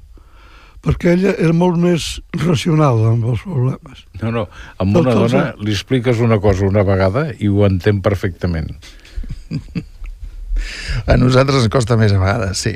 perquè 0.84 1.12
ella 1.12 1.34
era 1.36 1.52
molt 1.56 1.76
més 1.80 2.06
racional 2.40 3.02
amb 3.10 3.26
els 3.34 3.42
problemes. 3.44 4.04
No, 4.22 4.30
no, 4.32 4.46
amb 4.80 4.96
una 4.96 5.14
dona 5.16 5.42
li 5.60 5.74
expliques 5.76 6.22
una 6.24 6.40
cosa 6.40 6.68
una 6.68 6.84
vegada 6.88 7.28
i 7.36 7.50
ho 7.52 7.66
entén 7.68 8.00
perfectament. 8.04 8.72
A 11.10 11.16
nosaltres 11.16 11.64
ens 11.64 11.72
costa 11.72 11.96
més 11.96 12.12
a 12.12 12.18
vegades, 12.20 12.60
sí. 12.60 12.74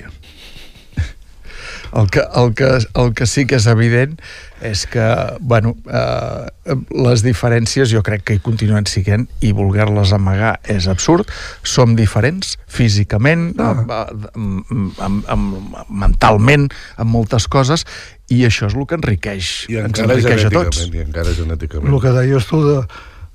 El 1.95 2.09
que, 2.11 2.23
el, 2.35 2.55
que, 2.59 2.69
el 2.99 3.13
que 3.15 3.27
sí 3.31 3.45
que 3.47 3.55
és 3.61 3.67
evident 3.71 4.17
és 4.65 4.81
que, 4.91 5.05
bueno, 5.41 5.77
eh, 5.87 6.75
les 6.91 7.23
diferències 7.23 7.93
jo 7.93 8.01
crec 8.03 8.25
que 8.27 8.35
hi 8.35 8.41
continuen 8.43 8.89
siguent 8.91 9.29
i 9.45 9.53
voler-les 9.55 10.11
amagar 10.17 10.57
és 10.75 10.89
absurd. 10.91 11.31
Som 11.63 11.95
diferents 11.95 12.57
físicament, 12.67 13.53
Ah. 13.63 13.71
amb, 13.71 13.93
amb, 14.35 14.99
amb, 14.99 15.29
amb, 15.31 15.77
mentalment, 15.89 16.67
amb 16.97 17.15
moltes 17.15 17.47
coses, 17.47 17.87
i 18.29 18.43
això 18.49 18.67
és 18.67 18.75
el 18.75 18.89
que 18.91 18.99
enriqueix, 18.99 19.53
I 19.71 19.79
ens 19.85 20.01
enriqueix 20.03 20.49
a 20.49 20.51
tots. 20.51 20.89
i 20.91 20.99
encara 21.05 21.31
genèticament. 21.37 21.93
El 21.95 22.01
que 22.03 22.17
deies 22.19 22.47
tu 22.51 22.63
de, 22.65 22.81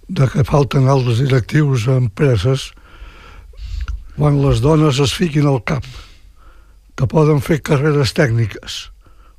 de 0.10 0.28
que 0.34 0.44
falten 0.44 0.90
altres 0.90 1.24
directius 1.24 1.88
a 1.88 1.96
empreses 2.02 2.74
quan 4.18 4.42
les 4.44 4.60
dones 4.60 5.00
es 5.00 5.14
fiquin 5.16 5.48
al 5.48 5.64
cap 5.64 5.86
que 7.00 7.08
poden 7.08 7.40
fer 7.40 7.62
carreres 7.64 8.12
tècniques 8.18 8.90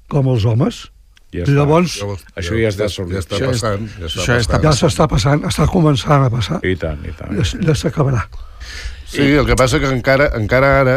com 0.08 0.32
els 0.32 0.48
homes, 0.48 0.88
Ja 1.30 1.44
I 1.46 1.52
llavors- 1.54 2.00
Això 2.34 2.56
ja 2.58 2.70
està 2.72 2.88
ja 2.90 3.20
està 3.20 3.36
Això 3.36 3.50
és- 3.52 3.60
passant. 3.60 3.84
Ja 4.00 4.06
està 4.08 4.18
això 4.18 4.34
està 4.34 4.56
passant. 4.58 4.64
ja 4.64 4.72
s'està 4.74 5.04
passant, 5.12 5.44
està 5.46 5.66
començant 5.70 6.24
a 6.26 6.30
passar, 6.32 6.58
I 6.66 6.72
tant, 6.74 7.04
i 7.06 7.12
tant. 7.14 7.30
ja, 7.38 7.44
ja 7.68 7.74
s'acabarà. 7.78 8.24
Sí, 9.06 9.22
el 9.38 9.46
que 9.46 9.54
passa 9.54 9.78
que 9.78 9.86
encara, 9.94 10.26
encara 10.34 10.80
ara, 10.80 10.96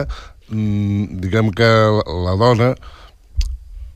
mm, 0.49 1.19
diguem 1.21 1.51
que 1.53 1.63
la, 1.69 2.01
la 2.25 2.33
dona 2.41 2.71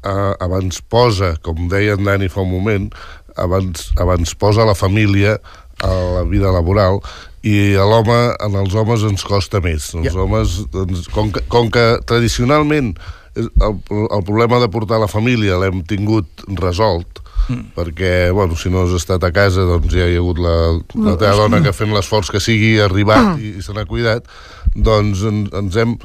eh, 0.03 0.33
abans 0.39 0.81
posa, 0.85 1.33
com 1.41 1.67
deia 1.71 1.93
en 1.97 2.03
Dani 2.05 2.29
fa 2.29 2.41
un 2.45 2.51
moment, 2.53 2.91
abans, 3.35 3.89
abans 3.97 4.35
posa 4.35 4.65
la 4.65 4.75
família 4.75 5.39
a 5.81 5.89
la 5.89 6.23
vida 6.23 6.51
laboral 6.53 7.01
i 7.45 7.75
a 7.77 7.85
l'home, 7.85 8.17
en 8.43 8.55
els 8.59 8.73
homes 8.75 9.03
ens 9.07 9.23
costa 9.23 9.61
més. 9.63 9.93
Els 9.95 10.09
Ja. 10.13 10.17
homes, 10.23 10.65
doncs, 10.73 11.07
com, 11.13 11.31
que, 11.31 11.41
com 11.47 11.69
que 11.71 11.99
tradicionalment 12.05 12.95
és- 13.35 13.49
el, 13.61 13.77
el 14.11 14.23
problema 14.25 14.59
de 14.59 14.67
portar 14.69 14.99
la 14.99 15.07
família 15.07 15.57
l'hem 15.61 15.83
tingut 15.85 16.25
resolt, 16.57 17.21
mm. 17.49 17.73
perquè, 17.77 18.31
bueno, 18.33 18.55
si 18.57 18.69
no 18.69 18.83
has 18.83 18.95
estat 18.97 19.23
a 19.23 19.31
casa, 19.31 19.61
doncs 19.69 19.93
ja 19.93 20.07
hi 20.09 20.15
ha 20.17 20.21
hagut 20.23 20.39
la, 20.41 20.55
la 20.95 21.15
teva 21.17 21.35
dona 21.43 21.61
que 21.61 21.73
fent 21.73 21.93
l'esforç 21.93 22.31
que 22.33 22.39
sigui 22.41 22.79
ha 22.79 22.85
arribat 22.89 23.37
i, 23.39 23.57
i 23.59 23.61
se 23.61 23.73
n'ha 23.73 23.85
cuidat, 23.85 24.25
doncs 24.75 25.21
en, 25.23 25.45
ens 25.53 25.75
hem 25.77 25.97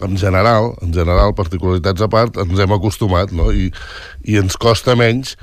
en 0.00 0.14
general, 0.16 0.76
en 0.80 0.92
general, 0.94 1.32
particularitats 1.34 2.00
a 2.00 2.06
part, 2.06 2.36
ens 2.38 2.60
hem 2.62 2.70
acostumat, 2.70 3.32
no? 3.34 3.50
I, 3.50 3.72
i 4.30 4.36
ens 4.38 4.54
costa 4.56 4.94
menys 4.94 5.34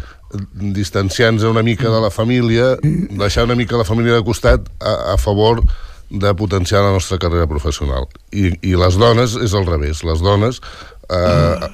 distanciar-nos 0.54 1.44
una 1.44 1.64
mica 1.64 1.90
de 1.90 2.02
la 2.02 2.12
família, 2.12 2.76
deixar 2.82 3.46
una 3.46 3.56
mica 3.56 3.78
la 3.78 3.88
família 3.88 4.16
de 4.16 4.24
costat 4.24 4.70
a, 4.80 5.14
a 5.14 5.18
favor 5.18 5.64
de 6.10 6.34
potenciar 6.36 6.84
la 6.84 6.92
nostra 6.92 7.18
carrera 7.18 7.48
professional. 7.48 8.08
I, 8.32 8.52
I 8.62 8.76
les 8.78 8.98
dones 9.02 9.36
és 9.42 9.56
al 9.58 9.66
revés. 9.66 10.04
Les 10.06 10.22
dones 10.22 10.62
eh, 11.10 11.70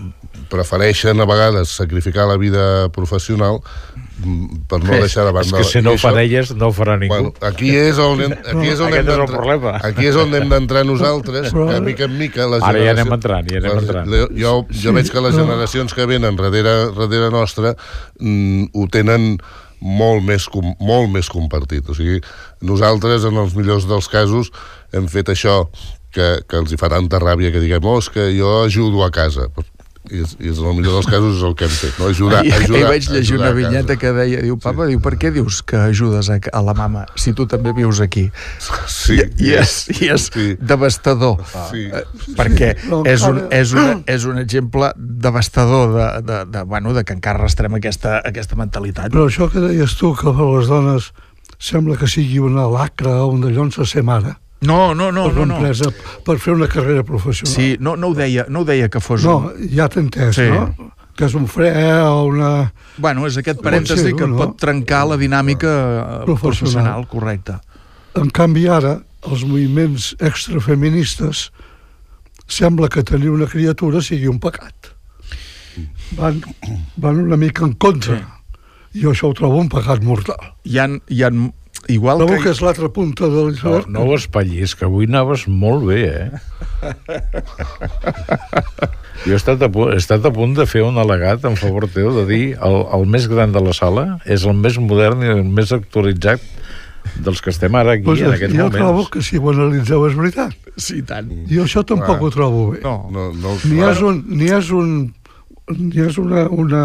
prefereixen 0.52 1.20
a 1.20 1.28
vegades 1.30 1.76
sacrificar 1.76 2.28
la 2.30 2.38
vida 2.38 2.90
professional 2.96 3.62
per 4.70 4.80
no 4.84 4.92
deixar 5.02 5.24
de 5.26 5.32
És 5.32 5.36
banda... 5.38 5.58
que 5.58 5.64
si 5.68 5.82
no 5.82 5.94
ho 5.96 6.00
fan 6.02 6.18
elles, 6.22 6.52
no 6.56 6.68
ho 6.70 6.76
farà 6.76 6.98
ningú. 7.00 7.14
Bueno, 7.16 7.34
aquí 7.42 7.72
és 7.76 7.98
on 8.02 8.22
hem, 8.22 8.36
aquí 8.52 8.70
és 8.72 8.80
on 8.84 8.94
hem 8.94 9.08
és 9.08 9.14
el 9.16 9.24
d'entrar-. 9.26 9.80
Aquí 9.90 10.08
és 10.08 10.16
on 10.20 10.36
hem 10.38 10.50
d'entrar 10.50 10.84
nosaltres, 10.86 11.50
Però- 11.54 11.70
que 11.72 11.80
mica 11.86 12.06
en 12.10 12.18
mica 12.20 12.48
la 12.48 12.60
Ara 12.70 12.84
ja 12.86 12.92
anem 12.96 13.12
entrant, 13.18 13.50
ja 13.52 13.58
anem 13.64 13.76
les- 13.80 13.84
entrant. 13.88 14.14
Jo, 14.14 14.28
jo 14.44 14.56
Sí, 14.72 14.94
veig 14.96 15.10
que 15.12 15.22
les 15.26 15.34
però- 15.36 15.46
generacions 15.46 15.94
que 15.98 16.06
venen 16.06 16.36
darrere, 16.40 16.76
darrere 16.98 17.32
nostra 17.34 17.76
mm, 18.20 18.70
ho 18.74 18.88
tenen 18.92 19.38
molt 19.82 20.22
més, 20.24 20.46
com, 20.46 20.76
molt 20.80 21.10
més 21.10 21.28
compartit. 21.34 21.88
O 21.90 21.96
sigui, 21.98 22.20
nosaltres, 22.62 23.24
en 23.26 23.38
els 23.42 23.56
millors 23.58 23.88
dels 23.90 24.08
casos, 24.14 24.52
hem 24.94 25.08
fet 25.10 25.32
això 25.34 25.64
que, 26.14 26.44
que 26.46 26.58
els 26.60 26.72
hi 26.74 26.78
fa 26.78 26.90
tanta 26.92 27.18
ràbia 27.24 27.50
que 27.52 27.62
diguem, 27.64 27.84
oh, 27.90 27.98
és 27.98 28.10
que 28.14 28.28
jo 28.38 28.60
ajudo 28.66 29.02
a 29.04 29.10
casa. 29.10 29.48
I, 30.10 30.24
és, 30.24 30.32
i 30.42 30.50
és, 30.50 30.58
en 30.58 30.66
el 30.66 30.78
millor 30.80 30.96
dels 30.98 31.08
casos 31.08 31.36
és 31.38 31.44
el 31.46 31.54
que 31.54 31.68
hem 31.68 31.74
fet, 31.76 31.98
no? 32.02 32.08
Ajudar, 32.10 32.40
Ahir, 32.42 32.56
ajudar, 32.58 32.78
ahir 32.80 32.88
vaig 32.90 33.10
llegir 33.14 33.36
una 33.38 33.52
vinyeta 33.54 33.98
que 34.02 34.10
deia, 34.16 34.40
diu, 34.42 34.58
papa, 34.62 34.88
diu, 34.90 34.98
per 35.04 35.14
què 35.22 35.30
dius 35.36 35.60
que 35.62 35.78
ajudes 35.78 36.32
a, 36.34 36.40
a 36.42 36.62
la 36.66 36.74
mama 36.78 37.04
si 37.22 37.36
tu 37.38 37.46
també 37.50 37.74
vius 37.78 38.02
aquí? 38.02 38.26
Sí, 38.90 39.20
I, 39.20 39.28
i 39.46 39.54
és, 39.62 39.76
i 40.00 40.10
és 40.10 40.26
sí. 40.34 40.48
devastador. 40.58 41.38
Sí. 41.70 41.86
Eh, 41.94 42.04
perquè 42.40 42.72
és, 42.82 43.28
un, 43.30 43.44
és, 43.54 43.76
una, 43.78 44.00
és 44.10 44.26
un 44.26 44.42
exemple 44.42 44.90
devastador 44.98 45.94
de, 45.94 46.10
de, 46.26 46.44
de, 46.58 46.66
bueno, 46.74 46.96
de 46.98 47.06
que 47.06 47.14
encara 47.14 47.44
arrastrem 47.44 47.78
aquesta, 47.78 48.18
aquesta 48.26 48.58
mentalitat. 48.58 49.14
Però 49.14 49.30
això 49.30 49.52
que 49.54 49.62
deies 49.70 49.94
tu, 50.02 50.16
que 50.18 50.34
les 50.34 50.72
dones 50.72 51.12
sembla 51.62 52.00
que 52.02 52.10
sigui 52.10 52.42
una 52.42 52.66
lacra 52.66 53.20
o 53.22 53.30
un 53.36 53.46
dallons 53.46 53.78
a 53.78 53.86
ser 53.86 54.02
mare, 54.08 54.34
No, 54.62 54.94
no, 54.94 55.12
no, 55.12 55.24
per 55.34 55.46
no. 55.48 55.60
no. 55.60 55.92
per 56.26 56.38
fer 56.40 56.54
una 56.54 56.68
carrera 56.70 57.04
professional. 57.04 57.54
Sí, 57.54 57.78
no, 57.80 57.96
no, 57.98 58.12
ho 58.12 58.14
deia, 58.14 58.46
no 58.50 58.62
ho 58.62 58.66
deia 58.66 58.90
que 58.94 59.00
fos... 59.02 59.24
No, 59.26 59.38
Un... 59.50 59.70
ja 59.74 59.88
t'he 59.90 60.04
entès, 60.04 60.36
Sí. 60.38 60.46
no? 60.52 60.92
Que 61.18 61.26
és 61.28 61.34
un 61.36 61.48
fre 61.50 61.72
o 62.06 62.26
una... 62.30 62.72
Bueno, 63.02 63.26
és 63.28 63.36
aquest 63.42 63.60
parèntesi 63.62 64.14
que 64.18 64.28
no? 64.30 64.38
pot 64.38 64.54
trencar 64.62 65.02
la 65.10 65.18
dinàmica 65.20 65.68
eh, 65.72 66.04
Professional. 66.26 66.38
professional, 67.02 67.08
correcte. 67.12 67.58
En 68.22 68.30
canvi, 68.30 68.68
ara, 68.72 68.94
els 69.28 69.44
moviments 69.46 70.12
extrafeministes 70.20 71.50
sembla 72.48 72.88
que 72.90 73.04
tenir 73.04 73.30
una 73.34 73.48
criatura 73.48 74.02
sigui 74.02 74.28
un 74.32 74.40
pecat. 74.40 74.94
van, 76.18 76.42
van 76.98 77.20
una 77.20 77.38
mica 77.38 77.66
en 77.66 77.74
contra. 77.74 78.18
Sí. 78.20 79.02
Jo 79.02 79.12
això 79.14 79.30
ho 79.30 79.34
trobo 79.34 79.58
un 79.62 79.70
pecat 79.72 80.02
mortal. 80.04 80.54
Hi 80.68 80.78
ha, 80.80 80.88
hi 81.08 81.22
ha 81.24 81.30
igual 81.90 82.18
Trobo 82.22 82.36
que... 82.38 82.44
que 82.44 82.50
és 82.54 82.62
l'altra 82.62 82.90
punta 82.94 83.26
de 83.26 83.32
No, 83.42 83.48
l'iceberg. 83.50 83.88
no 83.90 84.04
ho 84.06 84.16
espatllis, 84.16 84.76
que 84.76 84.86
avui 84.86 85.06
anaves 85.10 85.48
molt 85.48 85.86
bé, 85.90 86.02
eh? 86.06 86.30
Jo 89.26 89.36
he 89.36 89.38
estat, 89.38 89.62
a 89.62 89.70
punt, 89.70 89.92
he 89.94 90.00
estat 90.02 90.24
a 90.26 90.32
punt 90.34 90.56
de 90.58 90.66
fer 90.66 90.82
un 90.82 90.96
al·legat 90.98 91.44
en 91.46 91.54
favor 91.60 91.86
teu 91.94 92.10
de 92.16 92.24
dir 92.30 92.46
el, 92.58 92.78
el 92.98 93.04
més 93.12 93.28
gran 93.30 93.52
de 93.54 93.62
la 93.62 93.74
sala 93.78 94.06
és 94.26 94.46
el 94.50 94.56
més 94.58 94.80
modern 94.82 95.22
i 95.22 95.30
el 95.30 95.44
més 95.46 95.70
actualitzat 95.76 96.42
dels 97.22 97.42
que 97.42 97.50
estem 97.54 97.76
ara 97.78 97.94
aquí 97.98 98.06
Pues, 98.08 98.22
en 98.26 98.34
aquests 98.34 98.56
jo 98.56 98.66
moments. 98.66 98.78
trobo 98.82 99.06
que 99.14 99.22
si 99.26 99.38
ho 99.38 99.50
analitzeu 99.52 100.08
és 100.10 100.18
veritat. 100.18 100.54
Sí, 100.78 101.02
tant. 101.06 101.30
Jo 101.50 101.66
això 101.68 101.84
tampoc 101.86 102.18
Clar. 102.18 102.22
ho 102.26 102.34
trobo 102.34 102.66
bé. 102.74 102.82
No. 102.86 102.96
No, 103.14 103.28
no, 103.34 103.56
Ni 103.70 103.82
és, 103.86 104.02
un, 104.06 104.24
ni 104.30 104.50
és, 104.54 104.70
un, 104.74 105.14
ni 105.78 106.02
és 106.02 106.18
una, 106.22 106.48
una, 106.50 106.84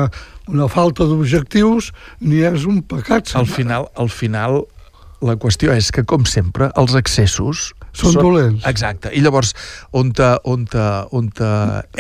una 0.48 0.68
falta 0.72 1.04
d'objectius, 1.08 1.92
ni 2.20 2.40
és 2.48 2.64
un 2.68 2.82
pecat. 2.84 3.32
Al 3.36 3.46
final, 3.48 3.88
al 3.96 4.08
final, 4.12 4.64
la 5.24 5.36
qüestió 5.40 5.72
és 5.72 5.88
que, 5.94 6.04
com 6.04 6.26
sempre, 6.28 6.70
els 6.76 6.96
excessos... 6.98 7.70
Són 7.96 8.12
dolents. 8.18 8.60
Exacte. 8.68 9.08
I 9.16 9.22
llavors, 9.24 9.54
on, 9.96 10.10
te, 10.12 10.26
on, 10.44 10.66
te, 10.68 10.84
on 11.16 11.30
te 11.32 11.48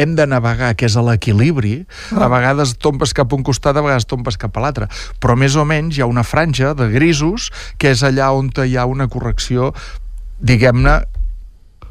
hem 0.02 0.12
de 0.18 0.26
navegar, 0.28 0.74
que 0.76 0.84
és 0.90 0.96
a 1.00 1.04
l'equilibri, 1.06 1.78
a 2.12 2.28
vegades 2.28 2.74
tombes 2.76 3.16
cap 3.16 3.32
a 3.32 3.38
un 3.38 3.46
costat, 3.46 3.78
a 3.78 3.84
vegades 3.84 4.04
tombes 4.10 4.36
cap 4.40 4.58
a 4.60 4.66
l'altre. 4.66 4.90
Però 5.24 5.38
més 5.40 5.56
o 5.56 5.64
menys 5.64 5.96
hi 5.96 6.04
ha 6.04 6.10
una 6.10 6.26
franja 6.26 6.74
de 6.76 6.90
grisos 6.92 7.48
que 7.80 7.94
és 7.96 8.04
allà 8.04 8.28
on 8.36 8.52
hi 8.66 8.76
ha 8.76 8.84
una 8.84 9.08
correcció, 9.08 9.72
diguem-ne, 10.36 11.00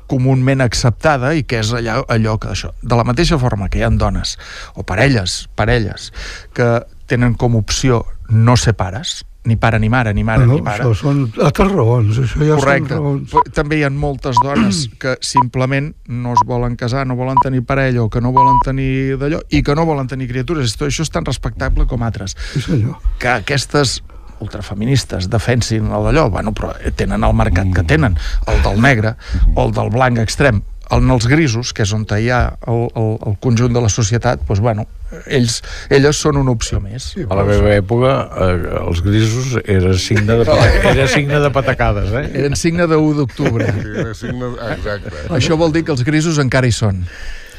comunment 0.06 0.62
acceptada 0.62 1.34
i 1.34 1.44
que 1.50 1.64
és 1.64 1.72
allà, 1.74 1.98
allò 2.14 2.38
que 2.42 2.52
això, 2.54 2.72
de 2.82 2.98
la 2.98 3.06
mateixa 3.08 3.40
forma 3.42 3.70
que 3.74 3.82
hi 3.82 3.86
ha 3.88 3.90
dones 3.90 4.36
o 4.76 4.86
parelles, 4.86 5.48
parelles 5.58 6.12
que 6.54 6.68
tenen 7.10 7.34
com 7.34 7.58
opció 7.58 8.04
no 8.30 8.54
ser 8.58 8.76
pares, 8.78 9.24
ni 9.46 9.56
pare 9.62 9.80
ni 9.80 9.90
mare, 9.90 10.14
ni 10.14 10.24
mare 10.24 10.46
no, 10.46 10.56
ni 10.58 10.62
pare. 10.66 10.84
això 10.84 10.96
són 10.98 11.26
altres 11.44 11.72
raons. 11.72 12.18
Això 12.24 12.42
ja 12.48 12.56
Correcte. 12.58 12.96
són 12.96 13.04
raons. 13.04 13.30
Però 13.32 13.44
també 13.54 13.78
hi 13.80 13.84
ha 13.86 13.92
moltes 13.94 14.40
dones 14.42 14.86
que 15.02 15.16
simplement 15.22 15.92
no 16.08 16.34
es 16.34 16.42
volen 16.46 16.76
casar, 16.76 17.06
no 17.08 17.16
volen 17.16 17.38
tenir 17.44 17.62
parella 17.66 18.04
o 18.04 18.10
que 18.10 18.22
no 18.22 18.34
volen 18.36 18.58
tenir 18.66 19.18
d'allò 19.22 19.44
i 19.50 19.62
que 19.64 19.76
no 19.78 19.86
volen 19.86 20.10
tenir 20.12 20.28
criatures. 20.32 20.74
Esto, 20.74 20.90
això 20.90 21.06
és 21.06 21.14
tan 21.14 21.26
respectable 21.26 21.86
com 21.88 22.04
altres. 22.04 22.36
Sí, 22.54 22.62
senyor. 22.66 22.98
Que 23.22 23.30
aquestes 23.38 24.02
ultrafeministes 24.44 25.30
defensin 25.32 25.86
el 25.88 26.10
d'allò, 26.10 26.30
bueno, 26.30 26.52
però 26.52 26.74
tenen 27.00 27.24
el 27.24 27.34
mercat 27.38 27.70
que 27.74 27.84
tenen, 27.88 28.18
el 28.52 28.62
del 28.66 28.82
negre 28.84 29.16
o 29.56 29.64
el 29.68 29.72
del 29.78 29.90
blanc 29.94 30.20
extrem, 30.20 30.60
en 30.92 31.10
els 31.10 31.26
grisos, 31.28 31.72
que 31.74 31.84
és 31.86 31.94
on 31.96 32.04
hi 32.18 32.30
ha 32.30 32.42
el, 32.68 32.84
el, 32.96 33.10
el 33.32 33.38
conjunt 33.42 33.74
de 33.74 33.82
la 33.82 33.90
societat, 33.90 34.42
doncs, 34.48 34.60
bueno, 34.62 34.86
ells, 35.28 35.62
elles 35.90 36.18
són 36.18 36.38
una 36.38 36.52
opció 36.52 36.82
més. 36.84 37.12
Sí, 37.16 37.24
A 37.30 37.36
la 37.40 37.46
meva 37.48 37.72
època, 37.76 38.12
eh, 38.46 38.58
els 38.84 39.02
grisos 39.06 39.56
era 39.64 39.94
signe 39.98 40.40
de, 40.44 40.46
era 40.94 41.08
signe 41.08 41.40
de 41.40 41.50
patacades, 41.56 42.12
eh? 42.12 42.28
Eren 42.44 42.56
signe 42.60 42.88
de 42.88 42.98
1 43.00 43.16
d'octubre. 43.22 43.72
Signe... 44.18 44.52
ah, 44.62 44.74
Exacte. 44.76 45.16
Això 45.40 45.58
vol 45.58 45.74
dir 45.74 45.86
que 45.88 45.96
els 45.96 46.04
grisos 46.06 46.38
encara 46.44 46.68
hi 46.68 46.76
són. 46.76 47.06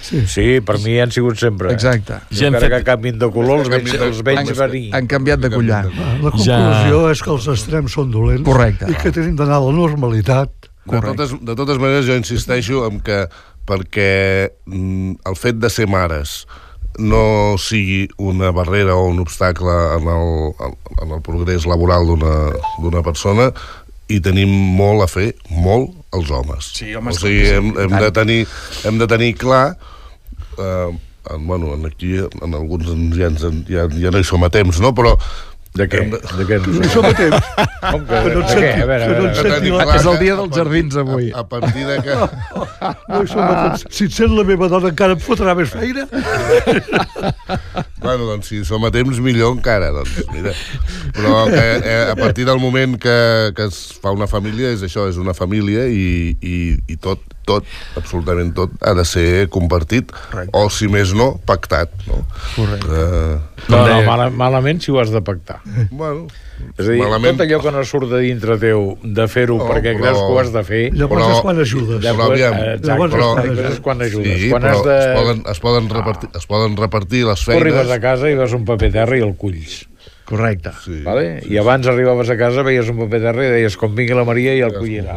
Sí, 0.06 0.60
per 0.62 0.76
mi 0.84 1.00
han 1.02 1.10
sigut 1.10 1.34
sempre. 1.40 1.72
Exacte. 1.74 2.20
Ja 2.30 2.46
encara 2.46 2.68
fet- 2.68 2.74
que 2.76 2.86
canvin 2.92 3.16
de 3.18 3.26
color, 3.34 3.64
els 3.64 3.70
veig, 3.72 3.88
els 3.96 4.20
veig 4.22 4.38
Han, 4.38 4.52
venir. 4.60 4.84
han 4.94 5.08
canviat 5.10 5.40
de 5.42 5.50
collar. 5.50 5.80
La 5.90 6.30
conclusió 6.30 7.00
és 7.10 7.22
que 7.24 7.32
els 7.34 7.48
extrems 7.56 7.96
són 7.98 8.12
dolents 8.14 8.46
Correcte. 8.46 8.86
i 8.92 8.94
que 9.00 9.10
tenim 9.10 9.34
d'anar 9.34 9.58
a 9.58 9.64
la 9.66 9.72
normalitat. 9.74 10.65
De 10.87 11.01
totes, 11.16 11.35
de 11.42 11.55
totes 11.59 11.79
maneres, 11.83 12.07
jo 12.07 12.14
insisteixo 12.18 12.85
en 12.87 13.01
que 13.05 13.25
perquè 13.66 14.51
mm, 14.66 15.16
el 15.27 15.37
fet 15.38 15.59
de 15.59 15.70
ser 15.72 15.88
mares 15.90 16.44
no 17.03 17.57
sigui 17.61 18.07
una 18.22 18.53
barrera 18.57 18.94
o 18.96 19.09
un 19.11 19.18
obstacle 19.20 19.72
en 19.99 20.07
el, 20.09 20.31
en 21.03 21.11
el 21.12 21.20
progrés 21.27 21.66
laboral 21.68 22.07
d'una 22.09 23.03
persona 23.05 23.51
i 24.09 24.20
tenim 24.22 24.49
molt 24.79 25.03
a 25.03 25.09
fer, 25.11 25.33
molt, 25.51 25.90
els 26.14 26.31
homes. 26.31 26.70
Sí, 26.79 26.94
home, 26.94 27.11
o 27.11 27.18
sigui, 27.18 27.42
hem, 27.51 27.72
hem, 27.83 27.96
de 28.01 28.11
tenir, 28.14 28.38
hem 28.87 29.01
de 29.03 29.09
tenir 29.11 29.33
clar 29.37 29.75
eh, 30.57 30.94
en, 31.35 31.46
bueno, 31.46 31.75
en 31.75 31.85
aquí 31.90 32.14
en 32.22 32.55
alguns 32.55 32.87
ja, 33.18 33.27
ens, 33.33 33.42
en- 33.44 33.64
ja, 33.68 33.88
ja 33.90 34.12
no 34.14 34.22
hi 34.22 34.25
som 34.25 34.46
a 34.46 34.51
temps, 34.55 34.79
no? 34.81 34.94
però 34.94 35.16
De 35.76 35.86
què? 35.92 36.02
De- 36.12 36.20
De 36.40 36.46
què? 36.48 36.58
No 36.66 36.88
som 36.92 37.04
a 37.08 37.12
temps. 37.16 37.50
Com 37.86 38.06
que, 38.08 38.20
Que 38.26 38.34
no 38.34 38.42
et 38.42 38.52
A 38.56 38.86
veure, 38.88 39.04
a 39.04 39.08
no 39.10 39.80
clar 39.82 39.96
És 39.98 40.06
el 40.12 40.18
dia 40.22 40.36
dels 40.38 40.56
jardins, 40.56 40.96
avui. 41.02 41.30
A, 41.32 41.42
a 41.42 41.48
partir 41.48 41.84
de 41.88 41.98
que... 42.06 42.16
No 43.12 43.22
hi 43.22 43.28
som 43.30 43.42
a 43.44 43.54
temps. 43.62 43.86
Si 43.96 44.06
et 44.08 44.16
sent 44.16 44.32
la 44.36 44.44
meva 44.48 44.68
dona 44.72 44.90
encara 44.92 45.16
em 45.16 45.22
fotrà 45.22 45.54
més 45.58 45.72
feina. 45.74 46.06
Bueno, 48.06 48.26
doncs 48.28 48.46
si 48.52 48.60
som 48.64 48.84
a 48.86 48.90
temps, 48.94 49.18
millor 49.24 49.56
encara, 49.56 49.88
doncs, 49.90 50.20
mira. 50.30 50.52
Però 51.16 51.46
que, 51.50 51.62
eh, 51.80 52.10
a 52.12 52.14
partir 52.14 52.44
del 52.46 52.60
moment 52.62 52.94
que, 53.02 53.16
que 53.56 53.66
es 53.66 53.80
fa 54.02 54.12
una 54.14 54.28
família, 54.30 54.70
és 54.76 54.84
això, 54.86 55.08
és 55.10 55.18
una 55.18 55.34
família 55.34 55.88
i, 55.90 56.36
i, 56.38 56.56
i 56.86 56.96
tot, 57.02 57.24
tot, 57.46 57.64
absolutament 57.96 58.52
tot, 58.59 58.72
ha 58.82 58.92
de 58.98 59.04
ser 59.09 59.46
compartit, 59.54 60.11
Correcte. 60.30 60.50
o 60.59 60.66
si 60.70 60.88
més 60.92 61.14
no, 61.16 61.37
pactat, 61.46 61.92
no? 62.11 62.24
Correcte. 62.56 62.90
Eh, 62.90 63.37
No, 63.72 63.80
no, 63.88 64.02
mala, 64.06 64.28
malament 64.30 64.82
si 64.85 64.92
ho 64.92 64.98
has 65.00 65.11
de 65.11 65.22
pactar. 65.24 65.61
bueno, 65.90 66.26
És 66.78 66.87
a 66.88 66.90
dir, 66.92 67.00
Malament. 67.02 67.37
tot 67.37 67.44
allò 67.44 67.59
que 67.62 67.70
no 67.72 67.82
surt 67.85 68.09
de 68.09 68.18
dintre 68.24 68.54
teu 68.59 68.96
de 69.02 69.26
fer-ho 69.28 69.59
No, 69.59 69.66
perquè 69.68 69.92
però- 69.92 70.00
creus 70.02 70.18
que 70.18 70.30
ho 70.32 70.38
has 70.40 70.52
de 70.54 70.62
fer... 70.64 70.82
Llavors 70.94 71.22
Però- 71.24 71.35
és 71.35 71.40
quan 71.44 71.61
ajudes. 71.61 72.00
de- 72.02 72.12
però 72.14 72.30
aviam, 72.30 72.54
eh, 72.54 72.74
exacte, 72.76 72.87
llavors 72.88 73.12
però- 73.14 73.70
és 73.72 73.80
quan 73.80 74.00
ajudes. 74.02 74.40
sí, 74.40 74.48
quan 74.50 74.64
has 74.64 74.82
de... 74.85 74.96
es, 74.98 75.20
poden, 75.20 75.42
es, 75.52 75.61
poden 75.61 75.88
repartir, 75.90 76.30
es 76.35 76.46
poden 76.46 76.76
repartir 76.76 77.24
les 77.26 77.44
Tu 77.44 77.52
arribes 77.52 77.82
feines... 77.82 77.92
a 77.96 78.00
casa 78.00 78.30
i 78.30 78.35
veus 78.40 78.52
un 78.56 78.64
paper 78.64 78.90
terra 78.92 79.18
i 79.18 79.20
el 79.26 79.35
culls. 79.37 79.87
Correcte. 80.26 80.72
Sí. 80.82 81.00
Vale? 81.06 81.40
I 81.46 81.58
abans 81.62 81.86
arribaves 81.86 82.30
a 82.34 82.36
casa, 82.38 82.64
veies 82.66 82.88
un 82.90 82.98
paper 83.04 83.20
terra 83.22 83.44
i 83.46 83.50
deies 83.54 83.76
com 83.78 83.92
vingui 83.94 84.16
la 84.18 84.24
Maria 84.26 84.56
i 84.58 84.62
el 84.66 84.74
collirà. 84.74 85.14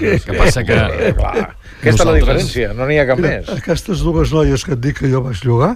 Què 0.00 0.36
passa 0.40 0.64
que... 0.64 0.76
Eh, 0.76 1.10
clar. 1.16 1.50
Aquesta 1.76 2.06
és 2.06 2.08
la 2.08 2.14
diferència, 2.16 2.70
no 2.76 2.86
n'hi 2.88 2.96
ha 3.02 3.04
cap 3.08 3.20
més. 3.20 3.50
Aquestes 3.52 4.00
dues 4.06 4.32
noies 4.32 4.64
que 4.64 4.72
et 4.72 4.80
dic 4.80 5.02
que 5.02 5.10
jo 5.12 5.20
vaig 5.26 5.42
llogar, 5.44 5.74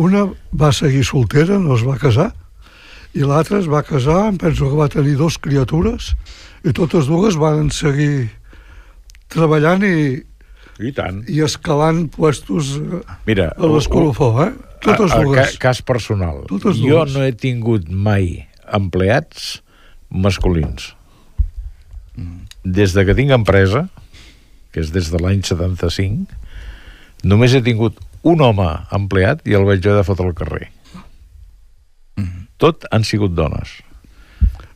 una 0.00 0.24
va 0.56 0.72
seguir 0.72 1.04
soltera, 1.04 1.60
no 1.60 1.76
es 1.76 1.84
va 1.84 1.98
casar, 2.00 2.30
i 3.12 3.26
l'altra 3.28 3.60
es 3.60 3.68
va 3.68 3.84
casar, 3.84 4.22
em 4.30 4.38
penso 4.40 4.70
que 4.70 4.78
va 4.78 4.88
tenir 4.88 5.18
dos 5.20 5.36
criatures, 5.36 6.14
i 6.64 6.72
totes 6.72 7.10
dues 7.12 7.36
van 7.36 7.68
seguir 7.76 8.30
treballant 9.32 9.84
i, 9.84 10.22
I 10.80 10.92
tant. 10.96 11.22
i 11.28 11.40
escalant 11.44 12.06
puestos 12.14 12.76
eh, 12.80 13.02
Mira, 13.26 13.50
a 13.56 13.66
l'escolofó, 13.68 14.30
eh? 14.46 14.52
Totes 14.82 15.12
a- 15.12 15.20
a- 15.20 15.24
dues. 15.24 15.52
ca- 15.58 15.58
Cas 15.68 15.82
personal. 15.82 16.44
Totes 16.48 16.78
jo 16.80 17.02
dues. 17.04 17.12
no 17.14 17.22
he 17.24 17.32
tingut 17.32 17.88
mai 17.88 18.48
empleats 18.72 19.60
masculins. 20.08 20.94
Des 22.64 22.92
de 22.94 23.04
que 23.04 23.14
tinc 23.14 23.30
empresa, 23.34 23.88
que 24.72 24.80
és 24.80 24.90
des 24.92 25.10
de 25.10 25.18
l'any 25.20 25.42
75, 25.42 26.26
només 27.24 27.54
he 27.54 27.62
tingut 27.62 27.96
un 28.22 28.40
home 28.40 28.68
empleat 28.92 29.40
i 29.48 29.54
el 29.58 29.64
vaig 29.64 29.84
haver 29.86 29.98
de 30.02 30.04
fotre 30.06 30.26
al 30.30 30.34
carrer. 30.38 30.68
Tot 32.62 32.84
han 32.94 33.02
sigut 33.04 33.32
dones. 33.34 33.80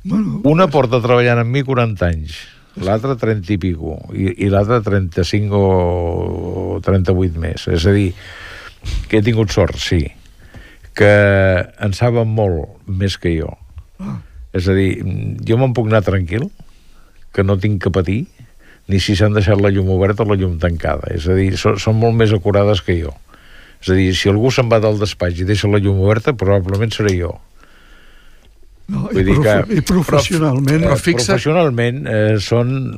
Bueno, 0.07 0.41
Una 0.47 0.67
porta 0.71 0.99
treballant 1.03 1.39
amb 1.43 1.53
mi 1.55 1.63
40 1.67 2.07
anys, 2.09 2.35
l'altra 2.85 3.17
30 3.17 3.55
i 3.55 3.59
pico, 3.61 3.97
i, 4.13 4.29
i 4.45 4.51
l'altra 4.53 4.83
35 4.85 5.61
o 5.61 6.79
38 6.85 7.41
més. 7.41 7.67
És 7.73 7.87
a 7.89 7.95
dir, 7.97 8.11
que 9.09 9.21
he 9.21 9.25
tingut 9.27 9.55
sort, 9.55 9.79
sí, 9.81 10.03
que 10.97 11.13
en 11.83 11.97
saben 11.97 12.29
molt 12.37 12.77
més 12.87 13.19
que 13.21 13.35
jo. 13.37 13.53
És 14.57 14.69
a 14.69 14.77
dir, 14.77 14.91
jo 15.47 15.61
me'n 15.61 15.75
puc 15.77 15.91
anar 15.91 16.05
tranquil, 16.07 16.49
que 17.37 17.45
no 17.45 17.59
tinc 17.61 17.83
que 17.85 17.93
patir, 17.93 18.23
ni 18.89 19.01
si 19.03 19.17
s'han 19.19 19.35
deixat 19.37 19.61
la 19.61 19.73
llum 19.75 19.91
oberta 19.93 20.25
o 20.25 20.31
la 20.31 20.39
llum 20.39 20.57
tancada. 20.63 21.11
És 21.13 21.27
a 21.29 21.37
dir, 21.37 21.51
són, 21.61 21.81
són 21.83 21.99
molt 22.01 22.17
més 22.17 22.33
acurades 22.33 22.81
que 22.87 22.97
jo. 23.01 23.13
És 23.83 23.91
a 23.93 23.99
dir, 23.99 24.13
si 24.17 24.31
algú 24.33 24.53
se'n 24.55 24.71
va 24.73 24.81
del 24.81 25.01
despatx 25.01 25.43
i 25.43 25.49
deixa 25.49 25.69
la 25.69 25.81
llum 25.83 26.01
oberta, 26.05 26.37
probablement 26.39 26.95
seré 26.95 27.17
jo. 27.19 27.35
No, 28.89 29.09
i, 29.11 29.15
vull 29.15 29.25
dir 29.25 29.35
profe 29.35 29.55
que- 29.67 29.75
i 29.77 29.81
professionalment, 29.83 30.83
Però 30.83 30.93
Però 30.93 30.97
fixa- 31.01 31.33
professionalment 31.35 32.07
eh, 32.07 32.37
són 32.39 32.97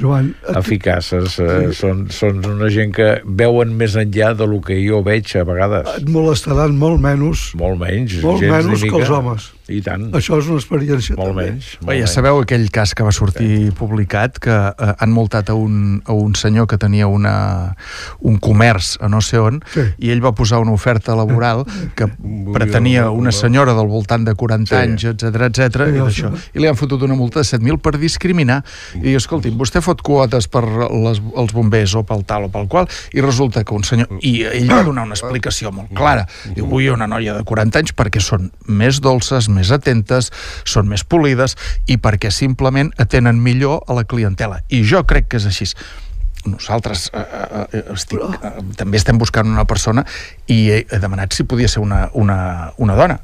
Joan, 0.00 0.34
et, 0.48 0.56
eficaces, 0.58 1.38
eh, 1.40 1.72
són, 1.72 2.06
són 2.10 2.44
una 2.44 2.68
gent 2.68 2.92
que 2.96 3.08
veuen 3.24 3.72
més 3.78 3.94
enllà 3.96 4.34
de 4.36 4.46
lo 4.50 4.60
que 4.60 4.76
jo 4.86 5.02
veig 5.06 5.30
a 5.40 5.44
vegades. 5.48 5.88
et 5.96 6.08
molestaran 6.08 6.76
molt 6.76 7.00
menys, 7.00 7.54
Molt 7.54 7.78
menys. 7.80 8.18
molt 8.22 8.40
gens 8.42 8.66
menys 8.66 8.82
que 8.84 8.96
els 9.00 9.10
homes. 9.10 9.50
I 9.68 9.78
tant. 9.80 10.10
Això 10.12 10.36
és 10.38 10.48
una 10.52 10.58
experiència. 10.60 11.16
Molt 11.16 11.30
també. 11.32 11.44
menys. 11.50 11.68
Molt 11.80 11.88
Bé, 11.88 11.98
ja 12.02 12.06
sabeu 12.10 12.38
aquell 12.42 12.66
cas 12.70 12.92
que 12.94 13.02
va 13.06 13.12
sortir 13.16 13.70
publicat 13.78 14.38
que 14.38 14.52
eh, 14.52 14.92
han 15.00 15.10
multat 15.14 15.48
a 15.48 15.54
un, 15.56 16.02
a 16.04 16.12
un 16.12 16.34
senyor 16.36 16.66
que 16.68 16.76
tenia 16.76 17.06
una, 17.08 17.74
un 18.20 18.36
comerç 18.38 18.98
a 19.00 19.08
no 19.08 19.22
sé 19.24 19.38
on 19.40 19.62
Sí. 19.72 19.80
i 20.04 20.10
ell 20.12 20.20
va 20.24 20.34
posar 20.36 20.58
una 20.60 20.72
oferta 20.72 21.14
laboral 21.16 21.64
que 21.96 22.08
pretenia 22.52 23.08
una 23.10 23.32
senyora 23.32 23.72
del 23.74 23.88
voltant 23.88 24.26
de 24.28 24.34
40 24.34 24.68
Sí. 24.68 24.76
anys, 24.82 25.04
etc 25.04 25.48
etc 25.48 25.86
Sí, 25.88 25.94
i, 25.94 25.98
d'això. 26.00 26.32
sé. 26.36 26.50
i 26.54 26.60
li 26.60 26.68
han 26.68 26.76
fotut 26.76 27.02
una 27.02 27.14
multa 27.16 27.40
de 27.40 27.46
7.000 27.48 27.78
per 27.80 27.96
discriminar 27.98 28.60
i 28.96 29.00
diu, 29.06 29.16
escolti'm, 29.16 29.56
vostè 29.58 29.80
fot 29.84 30.02
quotes 30.04 30.46
per 30.48 30.64
les, 30.66 31.22
els 31.36 31.52
bombers 31.56 31.94
o 31.96 32.02
pel 32.04 32.24
tal 32.28 32.44
o 32.44 32.52
pel 32.52 32.68
qual 32.68 32.88
i 33.14 33.20
resulta 33.24 33.64
que 33.64 33.74
un 33.74 33.84
senyor... 33.84 34.08
I 34.20 34.42
ell 34.44 34.68
va 34.70 34.82
donar 34.84 35.04
una 35.08 35.14
explicació 35.16 35.72
molt 35.72 35.92
clara. 35.96 36.26
Diu, 36.54 36.66
vull 36.68 36.90
una 36.92 37.06
noia 37.08 37.32
de 37.38 37.44
40 37.48 37.80
anys 37.80 37.94
perquè 37.96 38.20
són 38.20 38.50
més 38.68 39.00
dolces, 39.00 39.48
més 39.54 39.70
atentes, 39.74 40.30
són 40.68 40.90
més 40.90 41.04
polides 41.04 41.56
i 41.90 41.98
perquè 41.98 42.32
simplement 42.34 42.92
atenen 43.00 43.40
millor 43.42 43.82
a 43.88 43.96
la 43.98 44.04
clientela. 44.08 44.62
I 44.68 44.84
jo 44.86 45.04
crec 45.08 45.30
que 45.30 45.40
és 45.40 45.48
així 45.50 45.70
nosaltres 46.44 47.10
eh, 47.14 47.24
eh, 47.72 47.82
estic, 47.94 48.20
eh, 48.20 48.52
també 48.76 48.98
estem 49.00 49.18
buscant 49.20 49.48
una 49.48 49.64
persona 49.68 50.04
i 50.46 50.58
he, 50.70 50.80
he 50.84 51.00
demanat 51.00 51.32
si 51.32 51.46
podia 51.48 51.70
ser 51.72 51.80
una, 51.80 52.08
una, 52.12 52.72
una 52.76 52.96
dona 52.98 53.18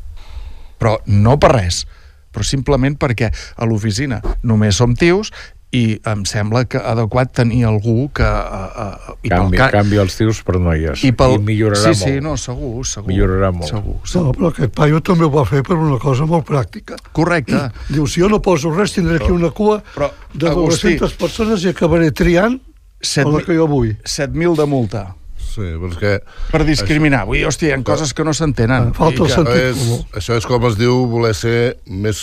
però 0.81 0.97
no 1.07 1.37
per 1.41 1.53
res 1.53 1.85
però 2.33 2.47
simplement 2.47 2.97
perquè 2.97 3.31
a 3.31 3.69
l'oficina 3.69 4.21
només 4.47 4.79
som 4.81 4.95
tios 4.97 5.35
i 5.73 6.01
em 6.11 6.25
sembla 6.27 6.65
que 6.67 6.81
adequat 6.83 7.31
tenir 7.39 7.61
algú 7.69 8.09
que... 8.15 8.27
Uh, 8.27 9.11
uh, 9.13 9.15
i 9.23 9.31
Canvi, 9.31 9.59
ca- 9.61 9.69
canvi 9.71 10.01
els 10.03 10.17
tios 10.19 10.41
per 10.43 10.57
noies. 10.59 11.05
i, 11.07 11.13
pel... 11.15 11.37
I 11.37 11.43
millorarà 11.47 11.93
sí, 11.93 12.01
sí, 12.01 12.11
molt. 12.17 12.25
no, 12.27 12.33
segur, 12.41 12.83
segur. 12.91 13.07
Millorarà 13.13 13.53
molt. 13.55 13.69
Segur, 13.71 13.95
segur. 14.03 14.25
No, 14.27 14.33
però 14.39 14.51
aquest 14.51 14.75
paio 14.75 14.99
també 15.07 15.29
ho 15.29 15.31
va 15.31 15.45
fer 15.47 15.63
per 15.67 15.77
una 15.79 16.01
cosa 16.03 16.27
molt 16.27 16.49
pràctica. 16.49 16.99
Correcte. 17.15 17.61
Diu, 17.95 18.09
si 18.11 18.25
jo 18.25 18.29
no 18.33 18.41
poso 18.43 18.73
res, 18.75 18.97
tindré 18.99 19.21
aquí 19.23 19.31
una 19.31 19.53
cua 19.55 19.79
però, 19.95 20.11
de 20.35 20.51
Agustí, 20.51 20.97
200 20.99 21.15
persones 21.23 21.63
i 21.63 21.71
acabaré 21.71 22.11
triant 22.11 22.59
Set 23.01 23.25
la 23.25 23.39
mil- 23.39 23.47
que 23.47 23.55
jo 23.57 23.71
vull. 23.71 23.95
7.000 24.03 24.59
de 24.59 24.67
multa 24.69 25.07
Sí, 25.51 25.67
però 25.81 25.89
és 25.91 25.97
que... 25.99 26.13
per 26.53 26.61
discriminar. 26.69 27.25
Vull 27.27 27.41
dir, 27.41 27.47
hòstia, 27.49 27.73
hi 27.73 27.75
ha 27.75 27.83
coses 27.87 28.13
que 28.15 28.25
no 28.25 28.33
s'entenen. 28.37 28.93
Falta 28.95 29.25
el 29.25 29.29
que- 29.29 29.35
sentit 29.35 29.63
És, 29.73 29.79
comú. 29.81 29.99
això 30.21 30.37
és 30.39 30.47
com 30.47 30.67
es 30.71 30.77
diu 30.79 31.07
voler 31.11 31.35
ser 31.35 31.77
més, 31.87 32.23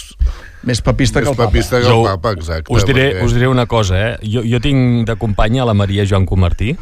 Més 0.68 0.82
papista 0.82 1.20
que 1.22 1.26
més 1.28 1.32
el 1.34 1.38
papa. 1.38 1.50
papista 1.52 1.80
que 1.80 1.86
Jo 1.90 2.00
el 2.02 2.08
papa, 2.16 2.32
exacte. 2.38 2.74
Us 2.74 2.86
diré, 2.88 3.10
perquè- 3.14 3.26
us 3.26 3.34
diré 3.36 3.48
una 3.52 3.66
cosa, 3.68 4.00
eh? 4.10 4.18
Jo, 4.24 4.42
jo 4.48 4.60
tinc 4.64 5.06
de 5.08 5.16
companya 5.20 5.66
la 5.68 5.74
Maria 5.78 6.06
Joan 6.08 6.26
Comartí. 6.26 6.76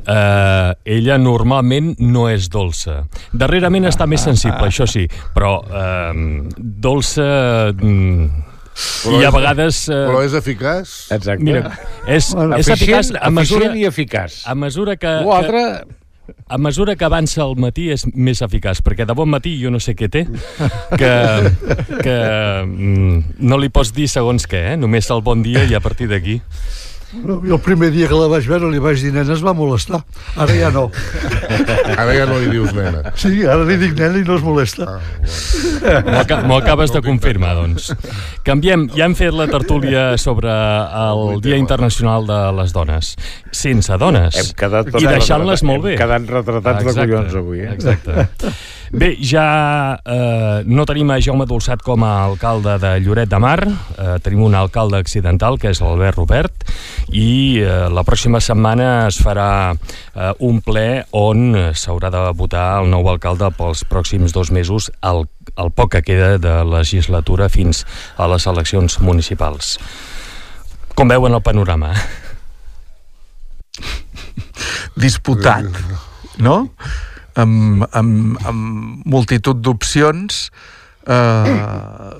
Uh, 0.00 0.72
ella 0.88 1.18
normalment 1.20 1.92
no 2.00 2.28
és 2.32 2.48
dolça. 2.50 3.02
Darrerament 3.36 3.84
està 3.86 4.06
més 4.08 4.22
sensible, 4.24 4.66
això 4.70 4.86
sí, 4.88 5.04
però 5.34 5.58
uh, 5.60 6.48
dolça... 6.56 7.72
Mm, 7.76 8.46
Però 9.04 9.20
I 9.20 9.24
a 9.28 9.30
vegades... 9.34 9.84
Però 9.90 10.18
Uh, 10.20 10.26
és 10.26 10.34
eficaç? 10.38 10.92
Exacte. 11.16 11.44
mira, 11.44 11.72
és, 12.06 12.30
Bueno, 12.34 12.58
és 12.60 12.68
eficaç 12.68 13.10
a 13.16 13.30
mesura, 13.30 13.66
eficient 13.70 13.80
i 13.80 13.86
eficaç. 13.88 14.42
a 14.46 14.54
mesura 14.54 14.96
que, 14.96 15.06
que, 15.06 15.26
L'altre, 15.28 15.62
a 16.48 16.58
mesura 16.58 16.94
que 16.96 17.04
avança 17.04 17.42
el 17.42 17.56
matí 17.60 17.88
és 17.90 18.04
més 18.14 18.40
eficaç, 18.44 18.82
perquè 18.86 19.06
de 19.08 19.16
bon 19.16 19.28
matí 19.30 19.56
jo 19.62 19.70
no 19.72 19.80
sé 19.82 19.96
què 19.98 20.08
té, 20.12 20.24
que, 21.00 21.12
que 22.02 22.16
mm, 22.66 23.22
no 23.40 23.58
li 23.58 23.70
pots 23.72 23.92
dir 23.96 24.08
segons 24.10 24.46
què, 24.50 24.62
eh? 24.74 24.76
només 24.80 25.10
el 25.10 25.22
bon 25.26 25.42
dia 25.46 25.64
i 25.66 25.74
a 25.74 25.80
partir 25.82 26.08
d'aquí. 26.10 26.40
Jo 27.10 27.56
el 27.56 27.60
primer 27.64 27.88
dia 27.90 28.06
que 28.06 28.14
la 28.14 28.28
vaig 28.30 28.46
veure 28.46 28.68
li 28.70 28.78
vaig 28.78 29.00
dir, 29.02 29.10
nena, 29.12 29.34
es 29.34 29.40
va 29.42 29.50
molestar. 29.56 29.98
Ara 30.38 30.54
ja 30.54 30.68
no. 30.70 30.84
Ara 31.96 32.12
ja 32.14 32.26
no 32.30 32.36
li 32.38 32.50
dius 32.52 32.70
nena. 32.76 33.10
Sí, 33.18 33.40
ara 33.42 33.64
li 33.66 33.76
dic 33.80 33.96
nena 33.98 34.20
i 34.20 34.22
no 34.26 34.36
es 34.38 34.44
molesta. 34.46 34.86
M'ho 36.06 36.18
aca- 36.20 36.42
m'ho 36.46 36.60
acabes 36.60 36.92
de 36.94 37.02
confirmar, 37.02 37.56
doncs. 37.58 37.90
Canviem, 38.46 38.86
ja 38.94 39.08
hem 39.08 39.16
fet 39.18 39.34
la 39.34 39.48
tertúlia 39.50 40.04
sobre 40.22 40.50
el 40.54 41.40
Dia 41.42 41.58
Internacional 41.58 42.26
de 42.30 42.40
les 42.60 42.72
Dones. 42.76 43.16
Sense 43.50 43.98
dones. 43.98 44.36
hem 44.38 44.52
quedat 44.56 44.94
I 44.94 45.06
deixant-les 45.10 45.64
molt 45.66 45.82
bé. 45.88 45.96
Hem 45.96 46.04
quedat 46.04 46.30
retratats 46.38 46.94
de 46.94 46.94
collons 47.10 47.34
avui. 47.42 47.64
Eh? 47.66 47.72
Exacte. 47.74 48.28
Bé, 48.90 49.12
ja 49.22 50.00
eh, 50.02 50.62
no 50.66 50.82
tenim 50.82 51.12
a 51.14 51.20
Jaume 51.22 51.44
Dolçat 51.46 51.78
com 51.86 52.02
a 52.02 52.24
alcalde 52.24 52.72
de 52.82 52.88
Lloret 53.04 53.28
de 53.30 53.38
Mar, 53.38 53.60
eh, 53.62 54.16
tenim 54.18 54.42
un 54.48 54.56
alcalde 54.58 54.98
accidental, 54.98 55.60
que 55.62 55.70
és 55.70 55.78
l'Albert 55.78 56.18
Robert, 56.18 56.64
i 57.14 57.62
eh, 57.62 57.86
la 57.86 58.02
pròxima 58.02 58.40
setmana 58.42 59.06
es 59.06 59.20
farà 59.22 59.46
eh, 59.70 60.32
un 60.42 60.58
ple 60.66 61.04
on 61.14 61.54
s'haurà 61.70 62.10
de 62.10 62.22
votar 62.34 62.64
el 62.80 62.90
nou 62.90 63.06
alcalde 63.12 63.52
pels 63.54 63.84
pròxims 63.86 64.34
dos 64.34 64.50
mesos, 64.50 64.90
el, 65.06 65.22
el 65.54 65.70
poc 65.70 65.94
que 65.94 66.02
queda 66.08 66.32
de 66.42 66.56
legislatura 66.66 67.46
fins 67.46 67.84
a 68.18 68.26
les 68.32 68.48
eleccions 68.50 68.98
municipals. 68.98 69.76
Com 70.98 71.14
veuen 71.14 71.38
el 71.38 71.44
panorama? 71.46 71.94
disputat, 75.00 75.70
no? 76.42 76.74
Amb, 77.34 77.84
amb, 77.92 78.38
amb 78.46 79.06
multitud 79.06 79.60
d'opcions 79.62 80.50
eh, 81.06 82.14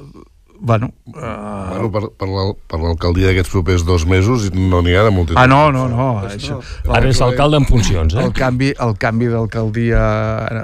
bueno, 0.63 0.93
eh, 1.07 1.69
Bueno, 1.71 1.89
per, 1.91 2.03
per 2.19 2.29
l'al- 2.29 2.57
per 2.69 2.79
l'alcaldia 2.83 3.31
d'aquests 3.31 3.49
propers 3.55 3.85
dos 3.89 4.03
mesos 4.05 4.51
no 4.53 4.83
n'hi 4.85 4.93
ha 4.93 5.05
de 5.07 5.11
multitud. 5.15 5.39
ah 5.41 5.47
no, 5.49 5.71
no, 5.73 5.87
no 5.89 6.09
això, 6.29 6.59
Ara 6.85 7.09
és 7.09 7.21
alcalde 7.25 7.57
en 7.57 7.65
funcions, 7.65 8.13
eh? 8.15 8.21
el 8.27 8.35
canvi, 8.37 8.69
el 8.77 8.93
canvi 9.01 9.31
d'alcaldia 9.33 10.03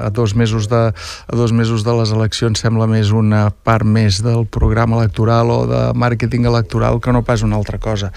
a 0.05 0.11
dos 0.13 0.35
mesos 0.37 0.69
de 0.69 0.83
a 0.93 1.37
dos 1.37 1.53
mesos 1.57 1.83
de 1.87 1.95
les 1.97 2.13
eleccions 2.13 2.61
sembla 2.61 2.87
més 2.87 3.09
una 3.11 3.49
part 3.51 3.89
més 3.89 4.21
del 4.23 4.45
programa 4.47 4.99
electoral 5.01 5.51
o 5.51 5.63
de 5.71 5.81
màrqueting 5.97 6.45
electoral 6.45 7.01
que 7.01 7.13
no 7.17 7.23
pas 7.25 7.43
una 7.43 7.57
altra 7.57 7.79
cosa 7.79 8.13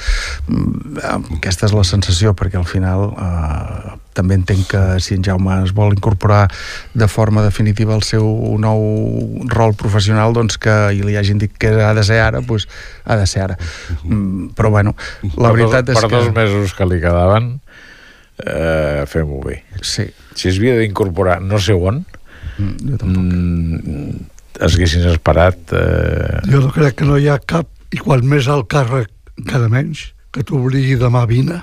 Mm, 0.49 0.99
aquesta 1.39 1.67
és 1.67 1.73
la 1.73 1.83
sensació 1.87 2.33
perquè 2.35 2.57
al 2.59 2.65
final 2.67 3.13
eh, 3.15 3.95
també 4.17 4.37
entenc 4.39 4.67
que 4.71 4.81
si 5.03 5.15
en 5.17 5.23
Jaume 5.25 5.59
es 5.63 5.73
vol 5.75 5.93
incorporar 5.95 6.47
de 6.93 7.07
forma 7.07 7.43
definitiva 7.45 7.93
al 7.95 8.03
seu 8.03 8.25
nou 8.61 8.81
rol 9.51 9.75
professional 9.79 10.33
doncs 10.35 10.59
que 10.61 10.75
i 10.95 11.03
li 11.05 11.17
hagin 11.19 11.41
dit 11.41 11.53
que 11.59 11.71
ha 11.83 11.93
de 11.97 12.03
ser 12.07 12.19
ara 12.23 12.41
doncs 12.41 12.67
ha 13.05 13.19
de 13.19 13.27
ser 13.29 13.45
ara 13.47 13.59
mm, 14.03 14.51
però 14.57 14.73
bueno, 14.73 14.95
la 15.35 15.51
Per 15.51 15.55
veritat 15.57 15.87
dos, 15.87 15.95
és 15.95 16.01
per 16.01 16.09
que 16.09 16.15
dos 16.17 16.33
mesos 16.35 16.75
que 16.77 16.89
li 16.89 16.99
quedaven, 17.03 17.53
eh, 18.45 19.05
fem-ho 19.07 19.41
bé. 19.45 19.63
sí, 19.81 20.09
Si 20.35 20.49
es 20.49 20.57
havia 20.57 20.77
d'incorporar 20.79 21.39
no 21.41 21.59
sé 21.59 21.73
on, 21.73 22.05
mm, 22.57 22.75
jo 22.89 23.01
tampoc 23.01 23.23
mm, 23.23 24.27
es 24.59 24.75
haguessin 24.75 25.07
esperat... 25.07 25.71
Eh, 25.71 26.39
Jo 26.51 26.61
no 26.65 26.71
crec 26.75 26.99
que 26.99 27.07
no 27.07 27.17
hi 27.17 27.29
ha 27.31 27.39
cap, 27.39 27.69
i 27.95 27.99
quan 28.01 28.25
més 28.27 28.47
al 28.51 28.65
càrrec, 28.67 29.11
encara 29.39 29.69
menys, 29.71 30.09
que 30.35 30.43
t'obligui 30.43 30.97
demà 30.99 31.25
vine. 31.29 31.61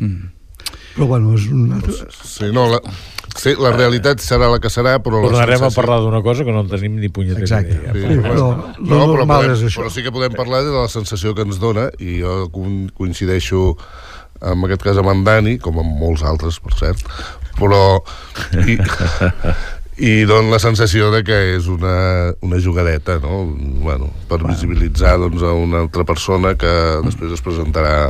Mm. 0.00 0.32
Però 0.94 1.06
bueno, 1.08 1.32
és 1.38 1.46
una... 1.48 1.78
Sí, 2.12 2.50
no, 2.52 2.66
la, 2.68 2.78
sí, 3.38 3.54
la 3.56 3.70
realitat 3.72 4.20
serà 4.20 4.50
la 4.52 4.58
que 4.60 4.68
serà, 4.72 4.98
però... 5.04 5.22
tornarem 5.24 5.64
a 5.64 5.70
parlar 5.72 6.00
d'una 6.04 6.20
cosa 6.24 6.44
que 6.44 6.52
no 6.52 6.60
en 6.66 6.68
tenim 6.72 6.98
ni 7.00 7.08
punyetera 7.08 7.46
Exacte. 7.46 7.78
idea. 7.78 7.92
Sí, 7.96 8.02
Sí, 8.12 8.20
però 8.20 8.48
no, 8.78 9.02
lo 9.06 9.14
però, 9.16 9.26
podem, 9.30 9.54
és 9.56 9.62
això. 9.70 9.80
però 9.84 9.92
sí 9.94 10.04
que 10.04 10.12
podem 10.12 10.36
parlar 10.36 10.62
de 10.68 10.74
la 10.76 10.88
sensació 10.92 11.32
que 11.34 11.46
ens 11.48 11.60
dona 11.62 11.88
i 11.98 12.18
jo 12.20 12.48
co- 12.52 12.68
coincideixo 12.98 13.76
en 14.42 14.64
aquest 14.66 14.82
cas 14.82 14.98
amb 14.98 15.12
en 15.14 15.22
Dani, 15.24 15.56
com 15.62 15.78
amb 15.80 15.96
molts 16.02 16.24
altres, 16.26 16.58
per 16.60 16.74
cert, 16.74 17.04
però 17.56 18.00
i, 18.66 18.74
i 20.02 20.24
dona 20.26 20.50
la 20.54 20.58
sensació 20.58 21.10
de 21.14 21.20
que 21.22 21.36
és 21.56 21.68
una, 21.70 22.32
una 22.42 22.58
jugadeta, 22.60 23.18
no? 23.22 23.44
Bueno, 23.84 24.08
per 24.28 24.40
visibilitzar 24.42 25.18
doncs, 25.20 25.44
a 25.46 25.52
una 25.54 25.84
altra 25.84 26.04
persona 26.08 26.54
que 26.58 26.72
després 27.06 27.36
es 27.36 27.44
presentarà 27.44 28.08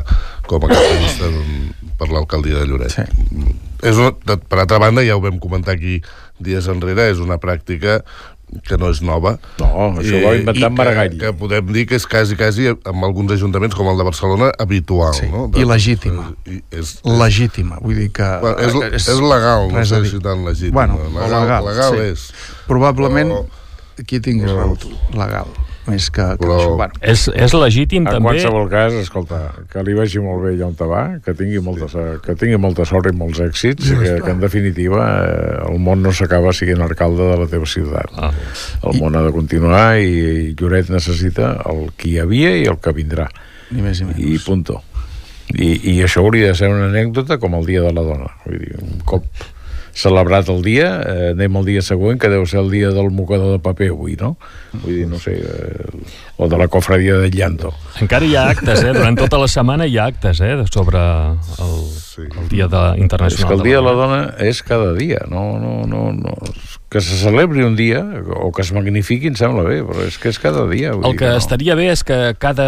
com 0.52 0.68
a 0.68 0.72
capitalista 0.72 1.30
per 1.98 2.10
l'alcaldia 2.12 2.60
de 2.60 2.68
Lloret. 2.68 2.92
Sí. 2.94 3.06
És 3.82 3.96
una, 3.98 4.12
de- 4.28 4.38
per 4.38 4.60
altra 4.62 4.78
banda, 4.82 5.02
ja 5.06 5.16
ho 5.16 5.22
vam 5.24 5.40
comentar 5.42 5.74
aquí 5.76 6.00
dies 6.42 6.68
enrere, 6.70 7.08
és 7.12 7.18
una 7.22 7.38
pràctica 7.42 8.02
que 8.68 8.76
no 8.76 8.90
és 8.92 9.00
nova. 9.00 9.38
No, 9.62 9.68
això 10.02 10.18
ho 10.18 10.26
va 10.26 10.34
inventar 10.36 10.68
en 10.68 10.74
i 10.74 10.76
Maragall. 10.76 11.14
Que, 11.14 11.20
que 11.22 11.32
podem 11.40 11.70
dir 11.72 11.86
que 11.88 11.96
és 11.96 12.04
quasi, 12.06 12.36
quasi, 12.36 12.66
amb 12.68 13.06
alguns 13.06 13.32
ajuntaments, 13.32 13.74
com 13.78 13.88
el 13.88 13.96
de 13.96 14.04
Barcelona, 14.04 14.50
habitual. 14.60 15.14
Sí, 15.16 15.30
no? 15.32 15.46
i 15.56 15.64
legítima. 15.64 16.26
I 16.44 16.58
és, 16.82 16.98
legítima, 17.06 17.80
vull 17.80 17.96
dir 18.02 18.10
que... 18.12 18.28
bueno, 18.44 18.60
és, 18.60 18.76
és, 19.00 19.08
és 19.14 19.22
legal, 19.24 19.70
no 19.72 19.84
sé 19.88 20.02
si 20.10 20.20
tan 20.20 20.44
legítim. 20.44 20.76
Bueno, 20.76 21.00
legal, 21.16 21.38
legal, 21.38 21.68
legal 21.70 21.96
sí. 21.96 22.06
és. 22.12 22.26
Probablement 22.68 23.32
Però- 23.32 24.04
aquí 24.04 24.20
tinguis 24.20 24.52
raó 24.52 24.76
legal, 25.16 25.48
més 25.88 26.06
que, 26.14 26.22
que 26.38 26.44
Però- 26.44 26.56
això. 26.60 26.74
Bueno, 26.78 26.94
És, 27.00 27.24
és 27.34 27.54
legítim, 27.58 28.04
En 28.06 28.12
també... 28.16 28.28
qualsevol 28.28 28.68
cas, 28.70 28.94
escolta, 29.00 29.40
que 29.72 29.82
li 29.82 29.94
vagi 29.98 30.20
molt 30.22 30.44
bé 30.44 30.52
allà 30.54 30.68
on 30.68 30.76
te 30.78 30.86
va, 30.86 31.02
que 31.24 31.34
tingui 31.34 31.58
molta, 31.64 31.88
que 32.22 32.36
tingui 32.38 32.60
molta 32.62 32.84
sort 32.86 33.08
i 33.10 33.14
molts 33.16 33.40
èxits, 33.42 33.88
Ja 33.90 33.98
que, 33.98 34.12
que 34.22 34.30
en 34.36 34.40
definitiva 34.44 35.02
eh, 35.26 35.56
el 35.72 35.80
món 35.82 36.02
no 36.06 36.12
s'acaba 36.14 36.52
sent 36.54 36.80
alcalde 36.84 37.26
de 37.32 37.40
la 37.42 37.48
teva 37.50 37.66
ciutat. 37.66 38.12
Ah. 38.16 38.30
El 38.86 39.00
món 39.00 39.16
ha 39.18 39.24
de 39.26 39.32
continuar 39.34 39.98
i, 39.98 40.12
i 40.52 40.54
Lloret 40.58 40.90
necessita 40.94 41.56
el 41.72 41.88
que 41.96 42.12
hi 42.12 42.18
havia 42.22 42.54
i 42.60 42.68
el 42.70 42.78
que 42.78 42.94
vindrà. 42.94 43.26
ni 43.72 43.82
més 43.82 44.00
ni 44.02 44.06
menys. 44.12 44.22
I 44.22 44.38
punto. 44.46 44.82
I, 45.52 45.72
I 45.96 45.96
això 46.04 46.22
hauria 46.22 46.52
de 46.52 46.54
ser 46.56 46.68
una 46.70 46.86
anècdota 46.88 47.36
com 47.42 47.54
el 47.58 47.66
Dia 47.66 47.82
de 47.82 47.90
la 47.92 48.02
Dona. 48.06 48.30
Vull 48.46 48.58
dir, 48.62 48.76
un 48.80 49.02
cop 49.04 49.24
celebrat 49.94 50.48
el 50.48 50.62
dia, 50.64 50.88
eh, 51.04 51.30
anem 51.32 51.56
al 51.60 51.66
dia 51.68 51.82
següent, 51.84 52.18
que 52.20 52.30
deu 52.32 52.46
ser 52.48 52.60
el 52.62 52.70
dia 52.72 52.90
del 52.94 53.10
mocador 53.12 53.52
de 53.54 53.60
paper 53.62 53.90
avui, 53.92 54.16
no? 54.20 54.34
Vull 54.72 55.02
dir, 55.02 55.06
no 55.10 55.20
sé, 55.20 55.36
eh, 55.36 56.02
o 56.36 56.48
de 56.48 56.58
la 56.58 56.68
cofradia 56.72 57.18
del 57.20 57.34
llanto. 57.36 57.72
Encara 58.00 58.26
hi 58.26 58.36
ha 58.36 58.48
actes, 58.54 58.82
eh? 58.82 58.92
Durant 58.96 59.18
tota 59.20 59.40
la 59.42 59.48
setmana 59.52 59.86
hi 59.86 59.98
ha 59.98 60.08
actes, 60.12 60.40
eh? 60.40 60.54
Sobre 60.72 60.98
el, 60.98 61.76
el 62.24 62.48
Dia 62.48 62.68
de, 62.72 62.84
Internacional. 63.02 63.38
És 63.38 63.48
que 63.48 63.58
el 63.58 63.66
Dia 63.68 63.80
de 63.80 63.86
la 63.86 63.96
Dona 63.98 64.22
és 64.40 64.62
cada 64.66 64.92
dia, 64.96 65.24
no, 65.30 65.58
no, 65.60 65.82
no, 65.88 66.08
no. 66.16 66.36
Que 66.92 67.00
se 67.00 67.16
celebri 67.16 67.62
un 67.64 67.72
dia, 67.72 68.02
o 68.36 68.50
que 68.52 68.60
es 68.60 68.68
magnifiqui, 68.76 69.30
em 69.32 69.36
sembla 69.38 69.62
bé, 69.64 69.78
però 69.88 70.02
és 70.04 70.18
que 70.20 70.28
és 70.28 70.36
cada 70.42 70.66
dia. 70.68 70.90
Vull 70.92 71.06
El 71.08 71.14
dir 71.14 71.20
que 71.22 71.30
no. 71.30 71.38
estaria 71.40 71.76
bé 71.78 71.86
és 71.88 72.02
que 72.04 72.18
cada 72.36 72.66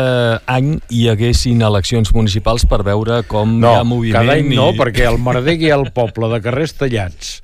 any 0.49 0.79
hi 0.89 1.03
haguessin 1.13 1.61
eleccions 1.67 2.09
municipals 2.17 2.65
per 2.71 2.81
veure 2.87 3.19
com 3.29 3.59
No, 3.61 3.75
hi 3.75 3.81
ha 3.83 3.85
moviment. 3.85 4.17
cada 4.17 4.39
any 4.39 4.49
no, 4.57 4.71
i... 4.73 4.79
perquè 4.81 5.05
al 5.11 5.21
Mardec 5.21 5.61
hi 5.61 5.69
ha 5.75 5.77
el 5.77 5.91
poble 5.93 6.33
de 6.33 6.41
carrers 6.41 6.73
tallats. 6.81 7.35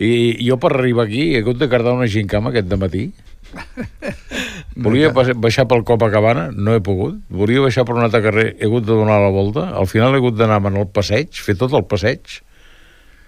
I 0.00 0.36
jo 0.44 0.60
per 0.60 0.74
arribar 0.76 1.06
aquí 1.08 1.30
he 1.34 1.40
hagut 1.40 1.56
de 1.60 1.68
cardar 1.72 1.96
una 1.96 2.06
gincama 2.08 2.52
aquest 2.52 2.68
matí. 2.76 3.06
Volia 4.76 5.10
baixar 5.12 5.66
pel 5.68 5.82
Copacabana, 5.88 6.50
no 6.54 6.74
he 6.76 6.80
pogut. 6.84 7.16
Volia 7.32 7.64
baixar 7.64 7.84
per 7.88 7.96
un 7.96 8.04
altre 8.04 8.20
carrer, 8.24 8.46
he 8.60 8.68
hagut 8.68 8.84
de 8.86 8.92
donar 8.94 9.18
la 9.24 9.32
volta. 9.34 9.70
Al 9.76 9.88
final 9.90 10.14
he 10.14 10.20
hagut 10.22 10.36
d'anar 10.38 10.60
el 10.70 10.86
passeig, 10.92 11.32
fer 11.44 11.56
tot 11.58 11.74
el 11.76 11.84
passeig, 11.90 12.40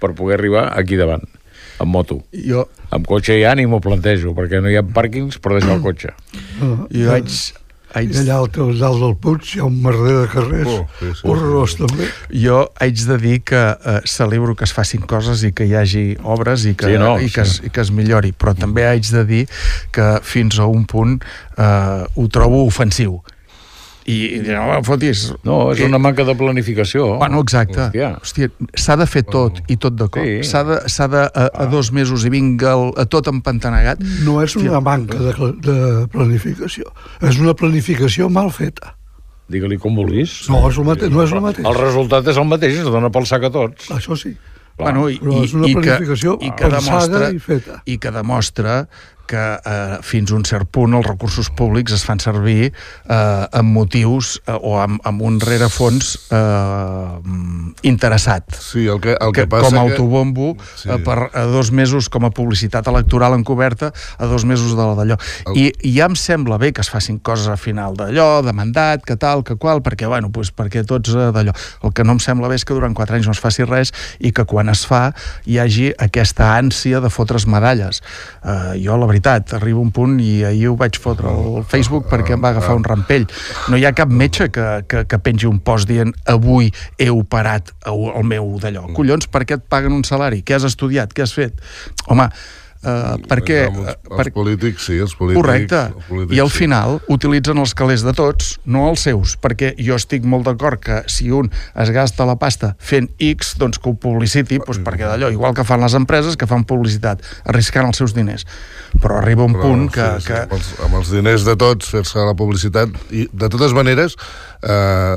per 0.01 0.13
poder 0.19 0.39
arribar 0.39 0.69
aquí 0.79 0.97
davant, 1.01 1.25
amb 1.83 1.91
moto. 1.99 2.21
Jo, 2.33 2.67
Amb 2.93 3.07
cotxe 3.09 3.39
ja 3.41 3.55
ni 3.59 3.67
m'ho 3.67 3.81
plantejo, 3.83 4.35
perquè 4.37 4.61
no 4.63 4.71
hi 4.71 4.77
ha 4.79 4.83
pàrquings 4.87 5.39
per 5.43 5.57
deixar 5.59 5.75
el 5.79 5.83
cotxe. 5.85 6.13
No, 6.61 6.87
jo 6.93 7.11
haig, 7.13 7.29
haig, 7.97 8.13
allà 8.23 8.37
al 8.41 8.47
teu- 8.53 8.71
dalt 8.79 9.01
del 9.03 9.15
Puig 9.21 9.51
hi 9.55 9.61
ha 9.61 9.67
un 9.69 9.75
merder 9.85 10.15
de 10.23 10.29
carrers 10.33 10.69
Oh, 10.71 10.87
sí, 11.01 11.11
sí, 11.19 11.27
horrorós 11.29 11.75
també. 11.77 12.07
jo 12.45 12.63
haig 12.81 13.03
de 13.09 13.19
dir 13.21 13.35
que 13.45 13.61
eh, 13.61 13.99
celebro 14.09 14.55
que 14.57 14.65
es 14.65 14.73
facin 14.73 15.03
coses 15.05 15.43
i 15.45 15.51
que 15.53 15.67
hi 15.69 15.75
hagi 15.77 16.05
obres 16.25 16.65
i 16.65 16.73
que, 16.75 16.89
Sí, 16.93 16.97
no, 17.01 17.19
i 17.21 17.29
que, 17.29 17.45
sí. 17.45 17.59
es, 17.61 17.69
i 17.69 17.71
que 17.75 17.85
es 17.85 17.91
millori, 17.93 18.33
però 18.33 18.55
també 18.57 18.87
haig 18.89 19.11
de 19.13 19.25
dir 19.29 19.43
que 19.93 20.09
fins 20.23 20.59
a 20.59 20.67
un 20.73 20.87
punt 20.89 21.19
eh, 21.59 22.05
ho 22.15 22.29
trobo 22.33 22.65
ofensiu. 22.65 23.21
I, 24.05 24.15
i 24.35 24.39
diré, 24.43 24.57
no, 24.59 24.81
fotis... 24.83 25.29
No, 25.47 25.57
és 25.73 25.79
que- 25.79 25.87
una 25.87 25.99
manca 26.03 26.25
de 26.27 26.35
planificació. 26.35 27.19
Bueno, 27.21 27.43
exacte. 27.45 27.85
Hòstia. 27.91 28.09
Hòstia, 28.19 28.49
s'ha 28.75 28.97
de 28.99 29.07
fer 29.07 29.23
tot 29.29 29.61
i 29.71 29.77
tot 29.79 29.95
de 29.99 30.09
cop. 30.11 30.23
Sí. 30.27 30.41
S'ha 30.49 30.65
de, 30.67 30.79
s'ha 30.91 31.07
de 31.13 31.23
a, 31.29 31.45
a 31.55 31.67
dos 31.71 31.93
mesos 31.95 32.25
i 32.27 32.33
vinga 32.35 32.73
el, 32.75 32.91
a 32.99 33.07
tot 33.07 33.31
empantanegat. 33.31 34.03
No 34.27 34.41
és 34.43 34.57
una 34.59 34.81
manca 34.83 35.21
de, 35.23 35.35
de 35.63 35.79
planificació, 36.13 36.91
és 37.23 37.39
una 37.39 37.55
planificació 37.55 38.29
mal 38.33 38.51
feta. 38.51 38.97
Digue-li 39.53 39.77
com 39.79 39.95
vulguis. 39.99 40.41
No 40.51 40.65
és 40.71 40.79
el 40.81 40.87
mateix. 40.89 41.13
No 41.13 41.23
és 41.27 41.33
el 41.35 41.43
mateix. 41.45 41.67
El 41.69 41.77
resultat 41.79 42.27
és 42.33 42.39
el 42.41 42.49
mateix, 42.49 42.79
es 42.83 42.89
dona 42.91 43.11
pel 43.13 43.27
sac 43.29 43.45
a 43.47 43.53
tots. 43.55 43.91
Això 43.93 44.17
sí. 44.19 44.35
Bueno, 44.79 45.03
i, 45.13 45.19
Però 45.21 45.43
és 45.45 45.53
una 45.53 45.67
i, 45.69 45.75
i 45.75 45.83
que, 45.85 45.97
i 46.01 46.49
que 46.57 46.69
pensada 46.73 46.79
demostra, 46.79 47.27
i 47.29 47.39
feta. 47.45 47.75
i 47.85 47.99
que 48.01 48.11
demostra 48.11 48.77
que 49.29 49.41
eh, 49.59 49.99
fins 50.03 50.33
a 50.33 50.37
un 50.37 50.45
cert 50.49 50.69
punt 50.73 50.95
els 50.99 51.07
recursos 51.07 51.49
públics 51.51 51.93
es 51.97 52.05
fan 52.07 52.21
servir 52.23 52.71
eh, 52.73 53.15
amb 53.15 53.73
motius 53.77 54.37
eh, 54.47 54.57
o 54.57 54.77
amb, 54.81 55.01
amb 55.09 55.23
un 55.23 55.39
rerefons 55.41 56.15
eh, 56.33 57.19
interessat. 57.83 58.45
Sí, 58.59 58.87
el 58.87 59.01
que, 59.01 59.17
el 59.19 59.33
que, 59.33 59.43
que 59.43 59.47
passa 59.51 59.71
com 59.71 59.79
a 59.79 59.85
que... 59.87 59.93
autobombo 59.93 60.53
Sí. 60.75 60.89
sí. 60.89 60.91
eh, 60.91 60.99
per 61.05 61.31
a 61.35 61.45
dos 61.51 61.71
mesos 61.73 62.09
com 62.13 62.25
a 62.27 62.31
publicitat 62.35 62.87
electoral 62.91 63.35
encoberta 63.37 63.93
a 64.19 64.27
dos 64.27 64.45
mesos 64.45 64.77
de 64.77 64.83
la 64.83 64.95
d'allò. 64.99 65.17
El- 65.47 65.57
I, 65.59 65.65
I 65.83 65.95
ja 65.99 66.09
em 66.11 66.17
sembla 66.19 66.59
bé 66.59 66.73
que 66.73 66.83
es 66.85 66.91
facin 66.91 67.19
coses 67.19 67.49
a 67.49 67.57
final 67.57 67.97
d'allò, 67.99 68.43
de 68.45 68.53
mandat, 68.57 69.05
que 69.07 69.17
tal, 69.17 69.43
que 69.45 69.57
qual, 69.57 69.83
perquè, 69.83 70.09
bueno, 70.09 70.31
pues, 70.33 70.53
perquè 70.55 70.85
tots 70.87 71.15
eh, 71.15 71.31
d'allò. 71.35 71.55
El 71.83 71.93
que 71.95 72.05
no 72.05 72.17
em 72.17 72.23
sembla 72.23 72.49
bé 72.51 72.59
és 72.61 72.65
que 72.67 72.75
durant 72.77 72.95
quatre 72.97 73.17
anys 73.19 73.29
no 73.31 73.37
es 73.37 73.43
faci 73.43 73.65
res 73.69 73.93
i 74.21 74.33
que 74.35 74.45
quan 74.49 74.71
es 74.73 74.85
fa 74.89 75.13
hi 75.47 75.59
hagi 75.63 75.91
aquesta 75.99 76.53
ànsia 76.59 77.01
de 77.03 77.11
fotre's 77.13 77.47
medalles. 77.47 78.03
Uh, 78.43 78.73
jo, 78.79 78.97
la 78.99 79.07
veritat, 79.13 79.55
arriba 79.59 79.83
un 79.83 79.93
punt 79.95 80.17
i 80.23 80.43
ahir 80.49 80.71
ho 80.73 80.77
vaig 80.81 80.99
fotre 81.01 81.31
al 81.31 81.67
Facebook 81.69 82.09
perquè 82.11 82.37
em 82.37 82.43
va 82.43 82.53
agafar 82.55 82.77
un 82.79 82.87
rampell. 82.87 83.29
No 83.71 83.79
hi 83.79 83.87
ha 83.87 83.93
cap 83.97 84.11
metge 84.11 84.49
que, 84.55 84.67
que, 84.89 85.05
que 85.09 85.21
pengi 85.23 85.49
un 85.51 85.61
post 85.65 85.91
dient 85.91 86.15
avui 86.33 86.73
he 86.99 87.11
operat 87.13 87.75
el 87.89 88.27
meu 88.29 88.57
d'allò. 88.63 88.89
Collons, 88.97 89.29
per 89.33 89.45
què 89.47 89.61
et 89.61 89.69
paguen 89.71 89.95
un 89.97 90.05
salari? 90.09 90.43
Què 90.47 90.59
has 90.59 90.67
estudiat? 90.69 91.13
Què 91.15 91.27
has 91.27 91.37
fet? 91.37 91.61
Home, 92.09 92.29
uh, 92.83 93.17
perquè... 93.29 93.59
Els, 93.69 93.79
eh, 93.79 93.95
els 93.95 94.19
per... 94.19 94.27
polítics, 94.35 94.87
sí, 94.89 94.99
els 95.03 95.15
polítics... 95.19 95.41
Correcte. 95.41 95.81
els 95.93 96.09
polítics, 96.09 96.37
I 96.37 96.43
al 96.45 96.51
sí. 96.53 96.59
final 96.63 96.99
utilitzen 97.13 97.63
els 97.63 97.75
calés 97.79 98.05
de 98.07 98.15
tots, 98.17 98.53
no 98.67 98.85
els 98.91 99.07
seus, 99.09 99.37
perquè 99.43 99.73
jo 99.79 99.99
estic 99.99 100.27
molt 100.29 100.49
d'acord 100.49 100.83
que 100.83 101.01
si 101.13 101.31
un 101.35 101.51
es 101.53 101.93
gasta 101.95 102.27
la 102.29 102.37
pasta 102.41 102.75
fent 102.83 103.11
X, 103.23 103.55
doncs 103.61 103.81
que 103.83 103.91
ho 103.91 103.97
publiciti, 103.99 104.61
doncs 104.63 104.83
perquè 104.85 105.09
d'allò, 105.09 105.33
igual 105.33 105.57
que 105.57 105.67
fan 105.69 105.83
les 105.85 105.97
empreses 105.99 106.39
que 106.39 106.49
fan 106.51 106.67
publicitat, 106.69 107.25
arriscant 107.51 107.91
els 107.91 108.03
seus 108.03 108.17
diners. 108.17 108.47
Però 109.01 109.19
arriba 109.21 109.47
un 109.47 109.57
Però, 109.57 109.69
punt 109.69 109.91
que... 109.93 110.09
sí, 110.19 110.27
sí, 110.27 110.33
que... 110.33 110.45
amb, 110.47 110.57
els, 110.59 110.73
amb 110.87 111.01
els 111.01 111.13
diners 111.15 111.49
de 111.49 111.59
tots 111.61 111.93
fer-se 111.93 112.25
la 112.27 112.37
publicitat 112.39 112.95
i 113.13 113.29
de 113.33 113.53
totes 113.53 113.75
maneres 113.77 114.17
eh, 114.63 115.17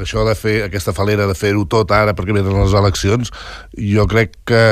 això 0.00 0.24
de 0.24 0.34
fer 0.38 0.56
aquesta 0.66 0.94
falera 0.96 1.26
de 1.28 1.36
fer-ho 1.36 1.64
tot 1.68 1.90
ara 1.92 2.14
perquè 2.16 2.34
venen 2.34 2.62
les 2.62 2.76
eleccions 2.78 3.32
jo 3.76 4.06
crec 4.08 4.36
que 4.48 4.64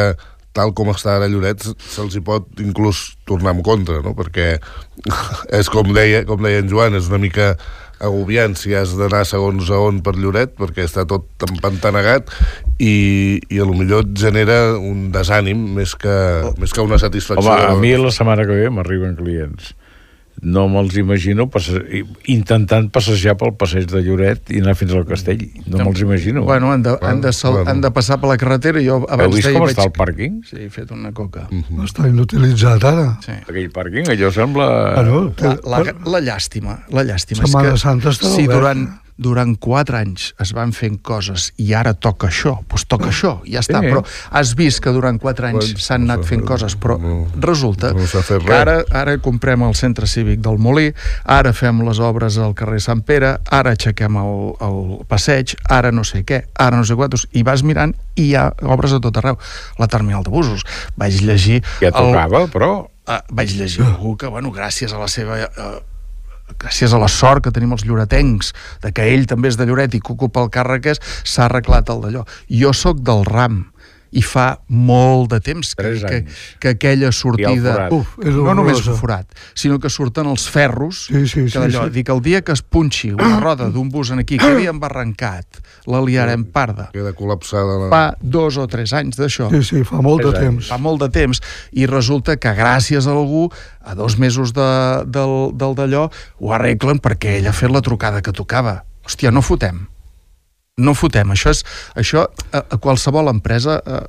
tal 0.57 0.73
com 0.77 0.91
està 0.93 1.17
ara 1.17 1.29
Lloret 1.31 1.63
se'ls 1.63 2.17
hi 2.17 2.23
pot 2.25 2.49
inclús 2.63 3.15
tornar 3.29 3.55
en 3.57 3.63
contra 3.67 4.01
no? 4.05 4.15
perquè 4.19 4.57
és 5.61 5.71
com 5.73 5.93
deia, 5.95 6.25
com 6.29 6.43
deia 6.43 6.63
en 6.63 6.71
Joan 6.73 6.99
és 6.99 7.11
una 7.11 7.23
mica 7.23 7.55
agobiant 8.01 8.57
si 8.57 8.73
has 8.75 8.95
d'anar 8.97 9.23
segons 9.29 9.69
a 9.71 9.79
on 9.85 10.01
per 10.05 10.15
Lloret 10.17 10.55
perquè 10.59 10.87
està 10.89 11.05
tot 11.09 11.29
empantanegat 11.47 12.33
i, 12.81 13.41
i 13.53 13.61
a 13.61 13.67
lo 13.69 13.77
millor 13.77 14.07
et 14.07 14.15
genera 14.23 14.61
un 14.79 15.11
desànim 15.15 15.67
més 15.77 15.93
que, 16.01 16.17
més 16.59 16.73
que 16.73 16.87
una 16.87 16.99
satisfacció 17.03 17.53
Home, 17.53 17.69
a 17.69 17.77
mi 17.81 17.93
la 18.01 18.13
setmana 18.15 18.49
que 18.49 18.57
ve 18.57 18.73
m'arriben 18.73 19.19
clients. 19.21 19.75
No 20.43 20.69
me'ls 20.73 20.95
imagino 20.97 21.49
passe... 21.53 21.81
intentant 22.33 22.87
passejar 22.93 23.35
pel 23.41 23.53
passeig 23.61 23.85
de 23.91 24.01
Lloret 24.05 24.49
i 24.55 24.61
anar 24.63 24.73
fins 24.79 24.95
al 24.97 25.05
castell. 25.09 25.43
No 25.67 25.83
me'ls 25.85 26.01
imagino. 26.01 26.45
Bueno, 26.49 26.71
han 26.73 26.83
de, 26.87 26.95
han, 27.03 27.21
de 27.21 27.33
sal, 27.37 27.59
Bueno. 27.59 27.71
han 27.71 27.81
de 27.85 27.91
passar 27.93 28.17
per 28.23 28.31
la 28.31 28.37
carretera 28.41 28.81
i 28.81 28.87
jo 28.89 29.01
abans 29.09 29.29
Heu 29.29 29.37
vist 29.37 29.51
com 29.53 29.67
vaig... 29.67 29.75
està 29.75 29.85
el 29.89 29.93
pàrquing? 29.99 30.39
Sí, 30.49 30.57
he 30.65 30.71
fet 30.73 30.91
una 30.97 31.13
coca. 31.13 31.47
No 31.69 31.85
està 31.85 32.09
inutilitzat 32.09 32.85
ara. 32.89 33.07
Sí. 33.25 33.37
Aquell 33.47 33.69
pàrquing, 33.75 34.09
allò 34.15 34.31
sembla... 34.33 34.71
Ah, 34.97 35.03
no? 35.05 35.27
La, 35.41 35.57
la, 35.77 35.83
la 36.17 36.21
llàstima, 36.25 36.79
la 36.89 37.05
llàstima 37.05 37.45
Setmana 37.45 37.75
és 37.75 37.77
que 37.77 37.85
Santa 37.85 38.15
està 38.15 38.31
si 38.33 38.47
oberta. 38.47 38.57
durant, 38.57 38.87
durant 39.21 39.53
quatre 39.61 40.01
anys 40.01 40.31
es 40.41 40.55
van 40.57 40.73
fent 40.77 40.97
coses 41.05 41.51
i 41.61 41.75
ara 41.77 41.93
toca 41.93 42.31
això, 42.31 42.57
doncs 42.71 42.87
toca 42.89 43.11
això, 43.11 43.35
ja 43.45 43.61
està. 43.61 43.83
Sí. 43.85 43.93
Però 43.93 44.03
has 44.41 44.55
vist 44.57 44.81
que 44.81 44.95
durant 44.97 45.21
quatre 45.21 45.51
anys 45.51 45.71
Bueno, 45.75 45.85
s'han 45.85 46.07
anat 46.09 46.25
fent 46.29 46.45
coses, 46.49 46.77
però 46.81 46.97
no- 47.01 47.27
resulta 47.37 47.93
no 47.93 48.07
que 48.47 48.57
ara, 48.57 48.81
ara 48.91 49.19
comprem 49.21 49.67
el 49.67 49.77
centre 49.77 50.09
cívic 50.09 50.41
del 50.41 50.57
Molí, 50.59 50.89
ara 51.25 51.53
fem 51.53 51.85
les 51.87 52.01
obres 52.01 52.39
al 52.41 52.55
carrer 52.57 52.81
Sant 52.81 53.05
Pere, 53.05 53.37
ara 53.51 53.75
aixequem 53.77 54.17
el, 54.17 54.37
el 54.65 54.81
passeig, 55.11 55.57
ara 55.69 55.93
no 55.93 56.05
sé 56.09 56.25
què, 56.25 56.47
ara 56.57 56.81
no 56.81 56.89
sé 56.89 56.97
quantos, 56.97 57.27
i 57.37 57.45
vas 57.47 57.65
mirant 57.67 57.93
i 58.17 58.31
hi 58.31 58.35
ha 58.39 58.49
obres 58.69 58.95
a 58.97 59.01
tot 59.03 59.19
arreu. 59.21 59.39
La 59.81 59.89
terminal 59.91 60.25
de 60.27 60.33
busos. 60.33 60.65
Vaig 61.01 61.21
llegir... 61.25 61.61
Ja 61.83 61.93
tocava, 61.95 62.47
però... 62.53 62.73
Uh, 63.11 63.19
vaig 63.35 63.57
llegir 63.59 63.83
algú 63.83 64.15
que, 64.21 64.29
bueno, 64.31 64.53
gràcies 64.55 64.93
a 64.95 65.01
la 65.01 65.09
seva... 65.11 65.41
Uh, 65.51 65.79
gràcies 66.59 66.93
a 66.93 66.99
la 66.99 67.09
sort 67.09 67.45
que 67.45 67.53
tenim 67.55 67.73
els 67.77 67.85
lloretencs, 67.85 68.55
de 68.83 68.93
que 68.93 69.07
ell 69.13 69.27
també 69.31 69.49
és 69.49 69.59
de 69.61 69.67
Lloret 69.69 69.95
i 69.95 70.01
que 70.01 70.15
ocupa 70.15 70.43
el 70.43 70.51
càrrec 70.51 70.95
s'ha 71.01 71.45
arreglat 71.47 71.91
el 71.93 72.01
d'allò. 72.03 72.25
Jo 72.49 72.73
sóc 72.73 73.03
del 73.05 73.25
RAM 73.29 73.67
i 74.13 74.23
fa 74.27 74.59
molt 74.69 75.31
de 75.31 75.39
temps 75.41 75.75
que, 75.79 75.91
que, 76.03 76.19
que 76.59 76.69
aquella 76.75 77.13
sortida... 77.15 77.89
Uf, 77.95 78.17
és 78.25 78.35
no 78.35 78.55
només 78.59 78.81
el 78.87 78.97
forat, 78.99 79.29
sinó 79.55 79.79
que 79.79 79.91
surten 79.93 80.27
els 80.27 80.49
ferros, 80.51 81.05
Sí, 81.11 81.27
sí, 81.29 81.45
que 81.47 81.51
sí, 81.53 81.59
d'allò, 81.59 81.85
sí. 81.87 81.95
dic, 82.01 82.09
el 82.11 82.23
dia 82.25 82.41
que 82.43 82.53
es 82.57 82.63
punxi 82.63 83.13
una 83.15 83.39
roda 83.41 83.69
d'un 83.71 83.89
bus 83.91 84.11
en 84.11 84.19
aquí 84.25 84.39
que 84.41 84.49
havíem 84.51 84.81
barrancat, 84.83 85.61
la 85.87 86.01
liarem 86.03 86.43
parda. 86.45 86.89
queda 86.93 87.13
col·lapsada 87.17 87.79
la... 87.85 87.91
Fa 87.93 88.03
dos 88.21 88.59
o 88.59 88.67
tres 88.71 88.93
anys 88.99 89.17
d'això 89.21 89.47
Sí, 89.55 89.63
sí, 89.63 89.85
fa 89.87 90.03
molt 90.03 90.25
de 90.27 90.33
anys. 90.35 90.41
temps. 90.41 90.69
fa 90.75 90.79
molt 90.79 91.01
de 91.05 91.09
temps 91.15 91.41
i 91.73 91.87
resulta 91.87 92.37
que 92.37 92.53
gràcies 92.57 93.07
a 93.07 93.15
algú 93.15 93.47
a 93.81 93.95
dos 93.95 94.19
mesos 94.19 94.53
de, 94.53 94.69
del, 95.07 95.55
del 95.57 95.75
d'allò 95.79 96.09
ho 96.41 96.53
arreglen 96.53 96.99
perquè 97.01 97.39
ell 97.39 97.49
ha 97.49 97.55
fet 97.57 97.71
la 97.73 97.81
trucada 97.81 98.21
que 98.23 98.33
tocava 98.35 98.81
hòstia, 99.07 99.31
no 99.31 99.41
fotem 99.43 99.87
no 100.79 100.95
fotem, 100.95 101.33
això 101.35 101.53
és 101.55 101.65
això 101.99 102.27
a, 102.53 102.63
a 102.63 102.79
qualsevol 102.79 103.31
empresa 103.33 103.81
eh, 103.85 104.05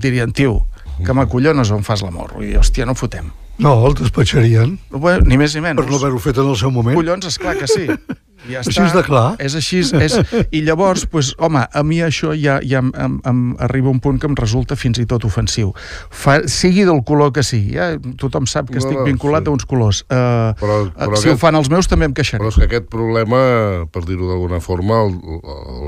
dirien, 0.00 0.32
tio, 0.32 0.66
que 1.04 1.14
m'acollones 1.16 1.70
on 1.74 1.84
fas 1.86 2.04
l'amor. 2.04 2.36
I 2.44 2.54
hòstia, 2.60 2.86
no 2.88 2.94
fotem. 2.94 3.30
No, 3.60 3.74
el 3.86 3.94
despatxarien. 3.98 4.78
Bueno, 4.90 5.26
ni 5.28 5.36
més 5.36 5.54
ni 5.54 5.60
menys. 5.64 5.82
Per 5.82 5.90
no 5.90 5.98
haver-ho 5.98 6.20
fet 6.22 6.38
en 6.40 6.48
el 6.48 6.56
seu 6.56 6.72
moment. 6.72 6.96
Collons, 6.96 7.26
esclar 7.28 7.58
que 7.60 7.68
sí. 7.68 7.86
Ja 8.48 8.62
Així 8.64 8.80
és 8.80 8.94
de 8.96 9.02
clar. 9.04 9.34
És 9.38 9.54
així, 9.58 9.82
és... 10.00 10.14
I 10.50 10.62
llavors, 10.64 11.04
pues, 11.10 11.34
home, 11.38 11.60
a 11.60 11.82
mi 11.84 11.98
això 12.00 12.32
ja, 12.32 12.58
ja 12.64 12.78
em, 12.80 12.88
em, 12.96 13.18
em 13.28 13.42
arriba 13.60 13.90
un 13.92 14.00
punt 14.00 14.18
que 14.22 14.26
em 14.30 14.36
resulta 14.38 14.76
fins 14.80 14.98
i 14.98 15.04
tot 15.06 15.26
ofensiu. 15.28 15.74
Fa, 16.10 16.38
sigui 16.48 16.86
del 16.88 17.02
color 17.04 17.34
que 17.36 17.44
sigui, 17.44 17.74
ja, 17.76 17.90
tothom 18.16 18.46
sap 18.48 18.70
que 18.72 18.78
No, 18.80 18.84
estic 18.86 19.02
vinculat 19.04 19.44
sí. 19.44 19.52
a 19.52 19.56
uns 19.58 19.66
colors. 19.68 20.02
Uh, 20.08 20.54
Però- 20.60 20.80
però 20.94 21.16
si 21.20 21.28
aquest- 21.28 21.34
ho 21.34 21.38
fan 21.38 21.54
els 21.60 21.68
meus 21.68 21.86
també 21.90 22.08
em 22.08 22.14
queixaré. 22.16 22.40
Però 22.40 22.48
és 22.48 22.56
que 22.56 22.64
aquest 22.70 22.88
problema, 22.88 23.86
per 23.92 24.04
dir-ho 24.08 24.28
d'alguna 24.32 24.60
forma, 24.64 25.04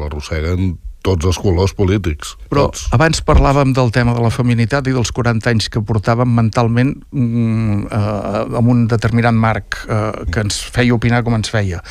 l'arrosseguen 0.03 0.77
tots 1.03 1.27
els 1.27 1.39
colors 1.43 1.73
polítics. 1.75 2.37
Però 2.51 2.69
tots. 2.69 2.85
abans 2.95 3.19
parlàvem 3.27 3.73
del 3.75 3.91
tema 3.91 4.15
de 4.15 4.23
la 4.23 4.31
feminitat 4.31 4.87
i 4.87 4.93
dels 4.95 5.11
40 5.11 5.51
anys 5.51 5.67
que 5.73 5.81
portàvem 5.83 6.31
mentalment 6.31 6.93
mm, 7.11 7.89
eh, 7.91 8.59
amb 8.61 8.69
un 8.71 8.85
determinat 8.87 9.35
marc 9.35 9.81
eh, 9.89 10.13
que 10.31 10.45
ens 10.47 10.61
feia 10.63 10.95
opinar 10.95 11.25
com 11.27 11.35
ens 11.35 11.51
feia. 11.51 11.83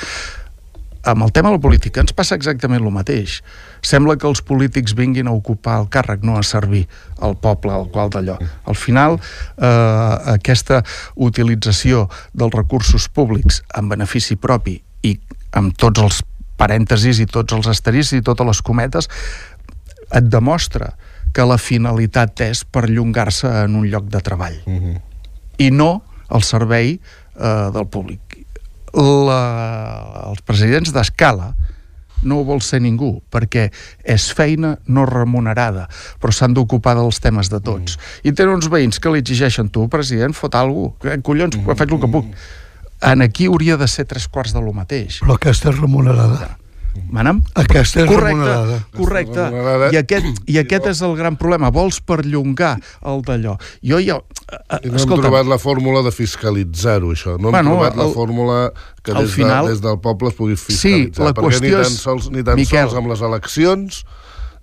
Amb 1.04 1.24
el 1.24 1.32
tema 1.32 1.50
de 1.50 1.56
la 1.56 1.62
política 1.62 2.02
ens 2.02 2.14
passa 2.14 2.36
exactament 2.36 2.84
el 2.84 2.94
mateix. 2.94 3.40
Sembla 3.82 4.18
que 4.22 4.28
els 4.30 4.42
polítics 4.46 4.94
vinguin 4.94 5.28
a 5.28 5.34
ocupar 5.34 5.80
el 5.82 5.88
càrrec, 5.90 6.22
no 6.24 6.38
a 6.38 6.44
servir 6.44 6.88
al 7.20 7.36
poble, 7.42 7.74
al 7.74 7.90
qual 7.90 8.10
d'allò. 8.14 8.38
Al 8.66 8.76
final, 8.76 9.20
eh, 9.58 10.34
aquesta 10.36 10.84
utilització 11.16 12.08
dels 12.34 12.54
recursos 12.54 13.10
públics 13.10 13.64
en 13.76 13.90
benefici 13.90 14.36
propi 14.36 14.82
i 15.02 15.20
amb 15.54 15.76
tots 15.76 16.02
els 16.02 16.22
parèntesis 16.58 17.20
i 17.20 17.26
tots 17.26 17.54
els 17.54 17.68
asteriscs 17.68 18.14
i 18.14 18.22
totes 18.22 18.46
les 18.46 18.62
cometes, 18.62 19.10
et 20.12 20.24
demostra 20.30 20.94
que 21.34 21.46
la 21.48 21.58
finalitat 21.58 22.42
és 22.46 22.64
perllongar-se 22.66 23.48
en 23.64 23.76
un 23.80 23.88
lloc 23.90 24.06
de 24.12 24.20
treball 24.22 24.62
Uh 24.66 24.74
-huh. 24.74 25.02
i 25.58 25.72
no 25.72 26.04
al 26.28 26.44
servei 26.44 27.00
eh, 27.40 27.70
del 27.74 27.88
públic. 27.88 28.31
La, 28.98 29.42
els 30.28 30.42
presidents 30.44 30.92
d'escala 30.92 31.54
no 32.24 32.40
ho 32.40 32.46
vol 32.46 32.62
ser 32.62 32.82
ningú, 32.84 33.16
perquè 33.34 33.68
és 34.04 34.28
feina 34.38 34.76
no 34.86 35.06
remunerada, 35.10 35.88
però 36.22 36.34
s'han 36.36 36.54
d'ocupar 36.54 36.94
dels 37.00 37.22
temes 37.24 37.50
de 37.50 37.62
tots. 37.64 37.98
Mm. 37.98 38.30
I 38.30 38.36
tenen 38.38 38.60
uns 38.60 38.70
veïns 38.72 39.02
que 39.02 39.14
li 39.14 39.24
exigeixen, 39.24 39.72
tu, 39.74 39.88
president, 39.90 40.36
fot 40.38 40.58
alguna 40.58 40.94
cosa, 41.02 41.18
collons, 41.26 41.58
mm. 41.58 41.78
faig 41.80 41.96
el 41.96 42.04
que 42.04 42.12
puc. 42.12 42.34
En 43.02 43.26
aquí 43.26 43.48
hauria 43.50 43.80
de 43.82 43.88
ser 43.90 44.06
tres 44.06 44.28
quarts 44.30 44.54
de 44.54 44.62
lo 44.62 44.76
mateix. 44.78 45.24
Però 45.24 45.40
aquesta 45.40 45.72
és 45.72 45.80
remunerada. 45.82 46.61
Manam? 47.12 47.42
Aquesta 47.56 48.02
és 48.04 48.08
correcte, 48.10 48.36
remunerada. 48.36 48.78
correcte. 48.98 49.38
Remunerada. 49.46 49.90
I 49.94 49.98
aquest, 50.02 50.42
I 50.52 50.58
aquest 50.60 50.88
és 50.92 51.02
el 51.08 51.16
gran 51.16 51.38
problema. 51.40 51.70
Vols 51.72 52.02
perllongar 52.04 52.74
el 53.08 53.22
d'allò. 53.28 53.58
Jo 53.84 54.00
ja... 54.04 54.18
I 54.84 54.90
no 54.92 55.00
hem 55.00 55.14
trobat 55.24 55.48
la 55.48 55.58
fórmula 55.60 56.02
de 56.04 56.12
fiscalitzar-ho, 56.12 57.14
això. 57.16 57.38
No 57.40 57.48
hem 57.50 57.56
Bueno, 57.60 57.76
trobat 57.78 57.96
la 57.96 58.08
el- 58.10 58.14
fórmula 58.14 58.58
que 59.04 59.14
des, 59.16 59.32
final- 59.32 59.66
de, 59.66 59.72
des 59.72 59.82
del 59.82 60.00
poble 60.04 60.30
es 60.30 60.36
pugui 60.36 60.56
fiscalitzar. 60.60 61.26
la 61.30 61.34
perquè 61.34 61.48
qüestió 61.48 61.78
ni 61.78 61.84
tan 61.84 61.96
sols, 61.96 62.30
ni 62.32 62.44
tan 62.44 62.56
Miquel. 62.60 62.90
sols 62.90 63.00
amb 63.00 63.08
les 63.14 63.22
eleccions 63.22 64.04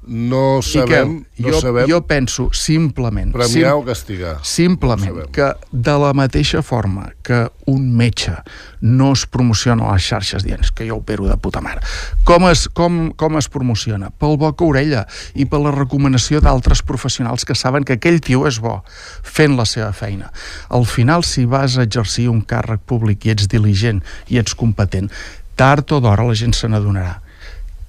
no 0.08 0.62
sabem, 0.62 1.08
Miquel, 1.08 1.44
no 1.44 1.52
jo, 1.52 1.60
sabem 1.60 1.88
jo 1.90 2.00
penso 2.08 2.48
simplement... 2.56 3.32
premiar 3.32 3.74
o 3.76 3.84
castigar. 3.84 4.38
Simplement 4.42 5.12
No 5.12 5.26
que 5.32 5.52
de 5.70 5.94
la 6.00 6.14
mateixa 6.16 6.62
forma 6.64 7.10
que 7.22 7.44
un 7.68 7.90
metge 7.92 8.32
no 8.80 9.12
es 9.12 9.26
promociona 9.28 9.84
a 9.84 9.92
les 9.92 10.06
xarxes 10.08 10.46
dient 10.46 10.64
"És 10.64 10.72
que 10.72 10.86
jo 10.88 10.96
opero 10.96 11.28
de 11.28 11.36
puta 11.36 11.60
mare. 11.60 11.82
Com 12.24 12.48
es, 12.48 12.68
com, 12.68 13.12
com 13.12 13.36
es 13.36 13.48
promociona? 13.52 14.08
Pel 14.10 14.38
boca 14.40 14.64
orella 14.64 15.04
i 15.34 15.44
per 15.44 15.60
la 15.60 15.74
recomanació 15.74 16.40
d'altres 16.40 16.82
professionals 16.82 17.44
que 17.44 17.54
saben 17.54 17.84
que 17.84 17.98
aquell 17.98 18.20
tio 18.20 18.46
és 18.48 18.58
bo 18.64 18.82
fent 19.22 19.56
la 19.56 19.66
seva 19.68 19.92
feina. 19.92 20.32
Al 20.70 20.86
final, 20.86 21.22
si 21.24 21.44
vas 21.44 21.76
a 21.76 21.84
exercir 21.84 22.28
un 22.32 22.40
càrrec 22.40 22.80
públic 22.86 23.26
i 23.26 23.36
ets 23.36 23.46
diligent 23.48 24.02
i 24.28 24.38
ets 24.38 24.54
competent, 24.54 25.12
tard 25.54 25.92
o 25.92 26.00
d'hora 26.00 26.24
la 26.24 26.34
gent 26.34 26.54
se 26.54 26.68
n'adonarà 26.68 27.20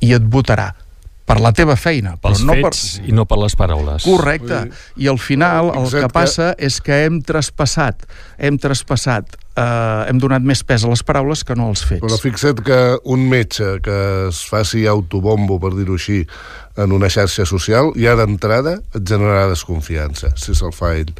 i 0.02 0.14
et 0.14 0.24
votarà 0.24 0.74
per 1.30 1.38
la 1.44 1.52
teva 1.54 1.76
feina, 1.78 2.16
però 2.18 2.34
Pels 2.34 2.42
no 2.48 2.56
fets 2.58 2.80
per... 2.98 3.10
i 3.12 3.14
no 3.14 3.28
per 3.30 3.38
les 3.44 3.54
paraules. 3.60 4.02
Correcte. 4.08 4.64
I 4.98 5.12
al 5.12 5.20
final 5.22 5.70
el 5.76 5.86
que 5.92 6.02
que- 6.02 6.10
passa 6.16 6.56
és 6.58 6.80
que 6.82 7.04
hem 7.06 7.20
traspassat, 7.22 8.08
hem 8.42 8.58
traspassat, 8.58 9.38
eh, 9.54 10.06
hem 10.10 10.18
donat 10.24 10.42
més 10.42 10.64
pes 10.66 10.84
a 10.88 10.90
les 10.90 11.04
paraules 11.06 11.44
que 11.46 11.54
no 11.60 11.68
als 11.70 11.86
fets. 11.86 12.02
Però 12.02 12.18
fixa't 12.18 12.64
que 12.66 12.80
un 13.06 13.28
metge 13.30 13.76
que 13.86 14.00
es 14.32 14.42
faci 14.50 14.88
autobombo, 14.90 15.60
per 15.62 15.76
dir-ho 15.78 16.00
així, 16.00 16.24
en 16.80 16.92
una 16.98 17.10
xarxa 17.14 17.46
social, 17.46 17.94
ja 18.00 18.16
d'entrada 18.18 18.80
et 18.96 19.04
generarà 19.06 19.46
desconfiança, 19.54 20.34
si 20.40 20.56
se'l 20.58 20.74
fa 20.74 20.96
ell. 20.98 21.14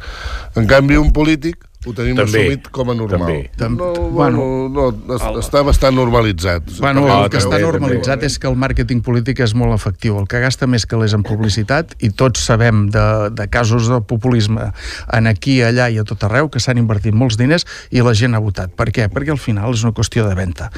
En 0.58 0.66
canvi, 0.66 0.98
un 0.98 1.12
polític 1.14 1.69
ho 1.86 1.94
tenim 1.96 2.16
També, 2.18 2.42
assumit 2.42 2.66
com 2.68 2.90
a 2.92 2.94
normal. 2.94 3.48
també. 3.56 3.78
No, 3.80 4.10
bueno, 4.12 4.42
no, 4.68 4.88
es, 5.14 5.22
està 5.40 5.62
bastant 5.64 5.94
normalitzat. 5.96 6.66
Bueno, 6.78 7.06
el 7.08 7.30
que 7.32 7.38
està 7.40 7.54
també. 7.56 7.64
normalitzat 7.64 8.26
és 8.28 8.36
que 8.38 8.50
el 8.50 8.58
màrqueting 8.60 9.00
polític 9.06 9.40
és 9.40 9.54
molt 9.56 9.72
efectiu. 9.72 10.18
El 10.20 10.28
que 10.28 10.42
gasta 10.44 10.68
més 10.68 10.84
calés 10.84 11.14
en 11.16 11.24
publicitat, 11.24 11.94
i 12.04 12.10
tots 12.10 12.44
sabem 12.44 12.90
de, 12.92 13.06
de 13.32 13.48
casos 13.48 13.88
de 13.88 14.00
populisme 14.04 14.68
en 15.16 15.26
aquí, 15.30 15.62
allà 15.64 15.88
i 15.88 15.96
a 15.98 16.04
tot 16.04 16.22
arreu, 16.28 16.50
que 16.52 16.60
s'han 16.60 16.76
invertit 16.82 17.16
molts 17.16 17.40
diners 17.40 17.64
i 17.90 18.04
la 18.04 18.12
gent 18.12 18.36
ha 18.36 18.44
votat. 18.44 18.76
Per 18.76 18.90
què? 18.92 19.08
Perquè 19.08 19.32
al 19.32 19.40
final 19.40 19.72
és 19.72 19.82
una 19.86 19.96
qüestió 19.96 20.28
de 20.28 20.36
venda. 20.36 20.68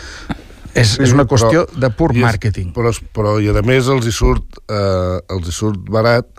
És, 0.72 0.94
és 1.03 1.12
una 1.12 1.26
qüestió 1.26 1.66
però- 1.66 1.80
de 1.82 1.90
pur 1.90 2.14
màrqueting. 2.14 2.70
Però, 2.72 2.94
però, 3.12 3.36
i 3.42 3.50
a 3.50 3.61
més 3.66 3.90
els 3.92 4.07
hi 4.07 4.12
surt, 4.14 4.62
eh, 4.70 5.18
els 5.34 5.50
hi 5.50 5.53
surt 5.53 5.82
barat 5.90 6.30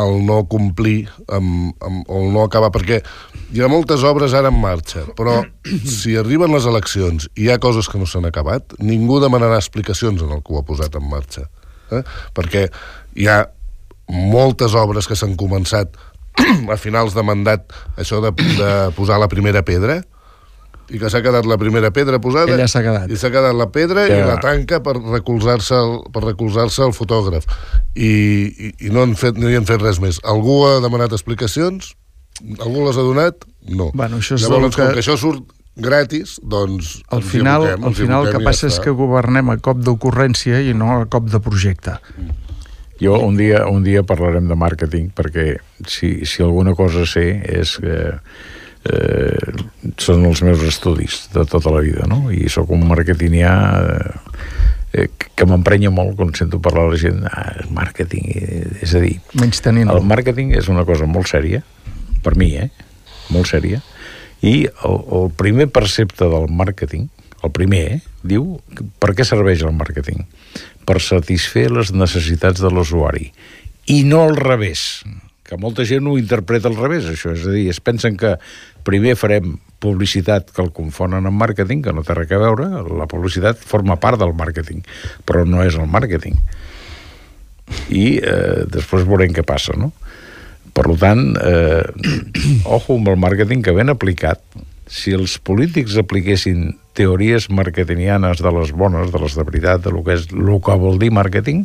el 0.00 0.20
no 0.26 0.42
complir 0.50 1.08
amb, 1.28 1.74
amb, 1.84 2.08
o 2.08 2.22
el 2.22 2.32
no 2.34 2.44
acabar, 2.44 2.72
perquè 2.74 3.00
hi 3.54 3.62
ha 3.62 3.70
moltes 3.70 4.04
obres 4.06 4.34
ara 4.34 4.50
en 4.50 4.58
marxa, 4.60 5.04
però 5.18 5.40
si 5.98 6.16
arriben 6.18 6.54
les 6.54 6.66
eleccions 6.70 7.28
i 7.34 7.46
hi 7.46 7.52
ha 7.52 7.60
coses 7.62 7.88
que 7.90 8.00
no 8.00 8.08
s'han 8.10 8.26
acabat, 8.30 8.76
ningú 8.82 9.20
demanarà 9.22 9.60
explicacions 9.60 10.24
en 10.24 10.32
el 10.34 10.42
que 10.42 10.54
ho 10.54 10.62
ha 10.62 10.66
posat 10.66 10.98
en 10.98 11.06
marxa. 11.10 11.46
Eh? 11.92 12.02
Perquè 12.34 12.66
hi 13.20 13.28
ha 13.30 13.44
moltes 14.10 14.74
obres 14.76 15.08
que 15.08 15.16
s'han 15.18 15.38
començat 15.40 15.94
a 16.74 16.78
finals 16.80 17.14
de 17.14 17.22
mandat, 17.26 17.70
això 18.00 18.20
de, 18.24 18.34
de 18.58 18.72
posar 18.98 19.20
la 19.22 19.30
primera 19.30 19.62
pedra, 19.66 20.02
i 20.92 20.98
que 21.00 21.08
s'ha 21.08 21.22
quedat 21.24 21.46
la 21.48 21.56
primera 21.56 21.90
pedra 21.90 22.18
posada 22.20 22.52
Ella 22.52 22.68
s'ha 22.68 22.82
quedat. 22.84 23.08
i 23.10 23.16
s'ha 23.16 23.30
quedat 23.32 23.54
la 23.56 23.70
pedra 23.72 24.06
Ja. 24.08 24.18
i 24.18 24.26
la 24.28 24.36
tanca 24.40 24.82
per 24.84 24.96
recolzar-se 25.00 25.74
per 26.12 26.24
recolzar-se 26.24 26.82
al 26.82 26.92
fotògraf 26.92 27.46
i, 27.94 28.10
i, 28.68 28.70
i 28.86 28.90
no, 28.92 29.02
han 29.02 29.14
fet, 29.16 29.38
no 29.40 29.48
hi 29.48 29.56
han 29.56 29.64
fet 29.68 29.80
res 29.82 30.00
més 30.02 30.20
algú 30.24 30.64
ha 30.68 30.80
demanat 30.84 31.12
explicacions 31.16 31.94
algú 32.60 32.84
les 32.86 32.96
ha 32.98 33.04
donat? 33.06 33.44
no 33.68 33.90
Bueno, 33.94 34.18
això 34.20 34.34
és 34.36 34.42
llavors 34.48 34.74
que- 34.76 34.82
com 34.84 34.92
que 34.92 35.00
això 35.00 35.16
surt 35.16 35.44
gratis 35.76 36.36
doncs 36.42 37.00
Al 37.10 37.22
final, 37.22 37.64
aboquem, 37.66 37.84
al 37.88 37.94
final 37.94 38.26
el 38.26 38.30
que 38.32 38.38
i 38.38 38.44
ja 38.44 38.50
passa 38.50 38.66
és 38.68 38.78
que 38.78 38.90
governem 38.94 39.48
a 39.50 39.56
cop 39.58 39.78
d'ocurrència 39.82 40.60
i 40.62 40.74
no 40.74 41.00
a 41.00 41.06
cop 41.10 41.26
de 41.32 41.40
projecte. 41.40 41.96
Jo 43.00 43.18
un 43.26 43.34
dia, 43.36 43.64
un 43.66 43.82
dia 43.82 44.04
parlarem 44.06 44.46
de 44.46 44.54
màrqueting 44.54 45.08
perquè 45.16 45.56
si, 45.86 46.24
si 46.30 46.42
alguna 46.44 46.76
cosa 46.78 47.02
sé 47.10 47.24
és 47.42 47.72
que 47.82 47.90
eh, 47.90 48.18
són 50.00 50.24
els 50.28 50.42
meus 50.44 50.62
estudis 50.66 51.24
de 51.34 51.44
tota 51.48 51.72
la 51.72 51.82
vida, 51.84 52.08
no? 52.10 52.28
I 52.32 52.48
sóc 52.52 52.70
un 52.74 52.84
marketingià 52.88 53.54
eh, 53.80 54.12
eh, 54.92 55.08
que 55.08 55.48
m'emprenya 55.48 55.92
molt 55.94 56.16
quan 56.18 56.34
sento 56.36 56.60
parlar 56.62 56.88
a 56.88 56.92
la 56.92 57.00
gent 57.00 57.24
ah, 57.30 57.64
màrqueting, 57.74 58.30
eh, 58.34 58.62
és 58.84 58.94
a 58.94 59.02
dir 59.04 59.16
Menys 59.40 59.64
tenint 59.64 59.92
el 59.92 60.04
màrqueting 60.04 60.54
és 60.58 60.68
una 60.72 60.86
cosa 60.88 61.08
molt 61.10 61.30
sèria, 61.30 61.62
per 62.24 62.36
mi, 62.40 62.54
eh? 62.60 62.70
Molt 63.32 63.48
sèria. 63.48 63.80
I 64.44 64.66
el, 64.68 64.96
el 65.16 65.30
primer 65.36 65.70
percepte 65.72 66.28
del 66.28 66.50
màrqueting, 66.52 67.08
el 67.44 67.52
primer, 67.52 67.84
eh? 67.96 68.00
diu, 68.24 68.58
per 69.00 69.12
què 69.16 69.24
serveix 69.24 69.64
el 69.64 69.72
màrqueting? 69.76 70.24
Per 70.84 71.00
satisfer 71.00 71.70
les 71.72 71.92
necessitats 71.96 72.60
de 72.60 72.70
l'usuari. 72.72 73.30
I 73.92 74.02
no 74.08 74.22
al 74.24 74.36
revés, 74.36 75.04
que 75.44 75.58
molta 75.60 75.84
gent 75.84 76.06
ho 76.08 76.16
interpreta 76.18 76.70
al 76.70 76.78
revés, 76.78 77.08
això. 77.10 77.34
És 77.36 77.46
a 77.46 77.52
dir, 77.52 77.68
es 77.72 77.80
pensen 77.84 78.16
que 78.20 78.36
primer 78.84 79.14
farem 79.20 79.58
publicitat 79.84 80.48
que 80.54 80.62
el 80.64 80.72
confonen 80.72 81.28
amb 81.28 81.40
màrqueting, 81.40 81.82
que 81.84 81.92
no 81.92 82.04
té 82.04 82.16
res 82.16 82.32
a 82.32 82.40
veure, 82.40 82.70
la 82.96 83.08
publicitat 83.10 83.60
forma 83.60 83.98
part 84.00 84.20
del 84.20 84.32
màrqueting, 84.36 84.80
però 85.28 85.44
no 85.44 85.60
és 85.64 85.76
el 85.76 85.90
màrqueting 85.90 86.40
i 87.92 88.04
eh, 88.20 88.64
després 88.70 89.06
veurem 89.08 89.34
què 89.34 89.44
passa, 89.46 89.76
no? 89.78 89.90
Per 90.74 90.86
tant, 91.00 91.22
eh, 91.38 91.84
ojo 92.76 92.98
amb 92.98 93.12
el 93.12 93.20
màrqueting 93.20 93.62
que 93.64 93.74
ben 93.76 93.92
aplicat, 93.92 94.42
si 94.90 95.14
els 95.16 95.38
polítics 95.40 95.96
apliquessin 96.00 96.74
teories 96.94 97.48
marketingianes 97.50 98.42
de 98.44 98.52
les 98.54 98.74
bones, 98.76 99.10
de 99.10 99.22
les 99.22 99.36
de 99.38 99.46
veritat, 99.46 99.82
de 99.86 99.94
lo 99.94 100.04
que, 100.06 100.18
és, 100.18 100.28
lo 100.34 100.60
que 100.62 100.76
vol 100.78 101.00
dir 101.00 101.10
màrqueting, 101.14 101.64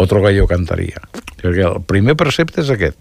otro 0.00 0.22
gallo 0.24 0.46
cantaria. 0.48 1.02
Perquè 1.42 1.64
el 1.66 1.80
primer 1.88 2.14
precepte 2.16 2.60
és 2.62 2.70
aquest, 2.70 2.98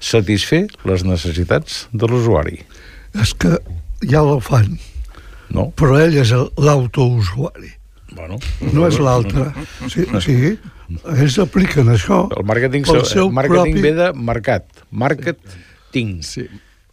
satisfer 0.00 0.64
les 0.88 1.04
necessitats 1.04 1.86
de 1.92 2.08
l'usuari. 2.10 2.62
És 3.20 3.34
que 3.34 3.58
ja 4.08 4.20
el 4.24 4.40
fan, 4.44 4.78
No? 5.54 5.68
però 5.76 5.98
ell 6.00 6.16
és 6.18 6.32
l'autousuari, 6.56 7.74
Bueno, 8.14 8.38
no 8.72 8.86
és 8.86 8.96
l'altre. 9.02 9.48
Sí, 9.90 10.04
sí, 10.22 10.34
ells 11.10 11.38
apliquen 11.42 11.88
això. 11.90 12.28
El 12.36 12.44
màrqueting, 12.46 12.84
el 12.94 13.04
seu 13.10 13.28
màrqueting 13.34 13.74
propi- 13.74 13.82
ve 13.82 13.92
de 13.98 14.12
mercat. 14.14 14.64
Marketing. 14.90 16.20
Sí. 16.22 16.44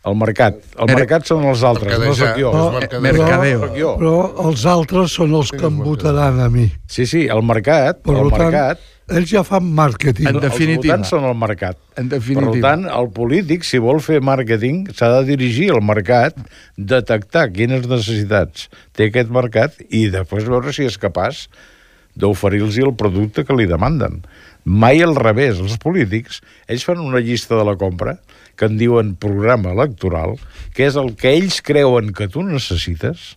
El 0.03 0.15
mercat. 0.17 0.55
El 0.81 0.87
Mer- 0.89 0.95
mercat 0.97 1.27
són 1.29 1.43
els 1.45 1.61
altres, 1.61 1.99
no 2.01 2.13
sóc 2.17 2.37
jo. 2.39 2.49
Però, 2.49 2.69
és 2.71 3.01
mercadeo. 3.03 3.11
Mercadeo. 3.13 3.59
Sóc 3.67 3.75
jo. 3.77 3.91
però 3.99 4.47
els 4.47 4.63
altres 4.65 5.11
són 5.13 5.35
els 5.37 5.51
que 5.53 5.67
em 5.67 5.77
votaran 5.77 6.39
a 6.41 6.47
mi. 6.49 6.71
Sí, 6.89 7.05
sí, 7.05 7.27
el 7.29 7.43
mercat, 7.45 7.99
Per 8.01 8.15
el 8.17 8.31
tant, 8.31 8.41
mercat, 8.41 8.79
ells 9.11 9.29
ja 9.29 9.43
fan 9.45 9.67
màrqueting. 9.77 10.25
En 10.31 10.39
definitiva. 10.41 10.95
els 10.95 11.05
votants 11.05 11.09
són 11.13 11.27
el 11.29 11.35
mercat. 11.37 11.77
En 12.01 12.09
Per 12.09 12.17
definitiva. 12.17 12.63
tant, 12.71 12.87
el 12.89 13.11
polític, 13.13 13.63
si 13.63 13.77
vol 13.77 14.01
fer 14.01 14.21
màrqueting, 14.25 14.87
s'ha 14.97 15.11
de 15.19 15.23
dirigir 15.35 15.69
al 15.75 15.83
mercat, 15.85 16.33
detectar 16.77 17.51
quines 17.53 17.85
necessitats 17.85 18.69
té 18.97 19.11
aquest 19.11 19.29
mercat 19.29 19.77
i 19.89 20.07
després 20.09 20.49
veure 20.49 20.73
si 20.73 20.83
és 20.89 20.97
capaç 20.97 21.45
d'oferir-los 22.17 22.77
el 22.81 22.95
producte 22.95 23.45
que 23.45 23.53
li 23.55 23.67
demanden. 23.69 24.23
Mai 24.65 25.01
al 25.01 25.15
revés. 25.15 25.59
Els 25.59 25.77
polítics, 25.77 26.41
ells 26.67 26.83
fan 26.85 26.99
una 26.99 27.19
llista 27.19 27.55
de 27.55 27.63
la 27.65 27.75
compra 27.77 28.17
que 28.55 28.67
en 28.69 28.77
diuen 28.79 29.15
programa 29.19 29.73
electoral, 29.75 30.37
que 30.75 30.87
és 30.89 30.97
el 30.99 31.13
que 31.19 31.35
ells 31.37 31.61
creuen 31.65 32.11
que 32.17 32.29
tu 32.31 32.43
necessites, 32.45 33.35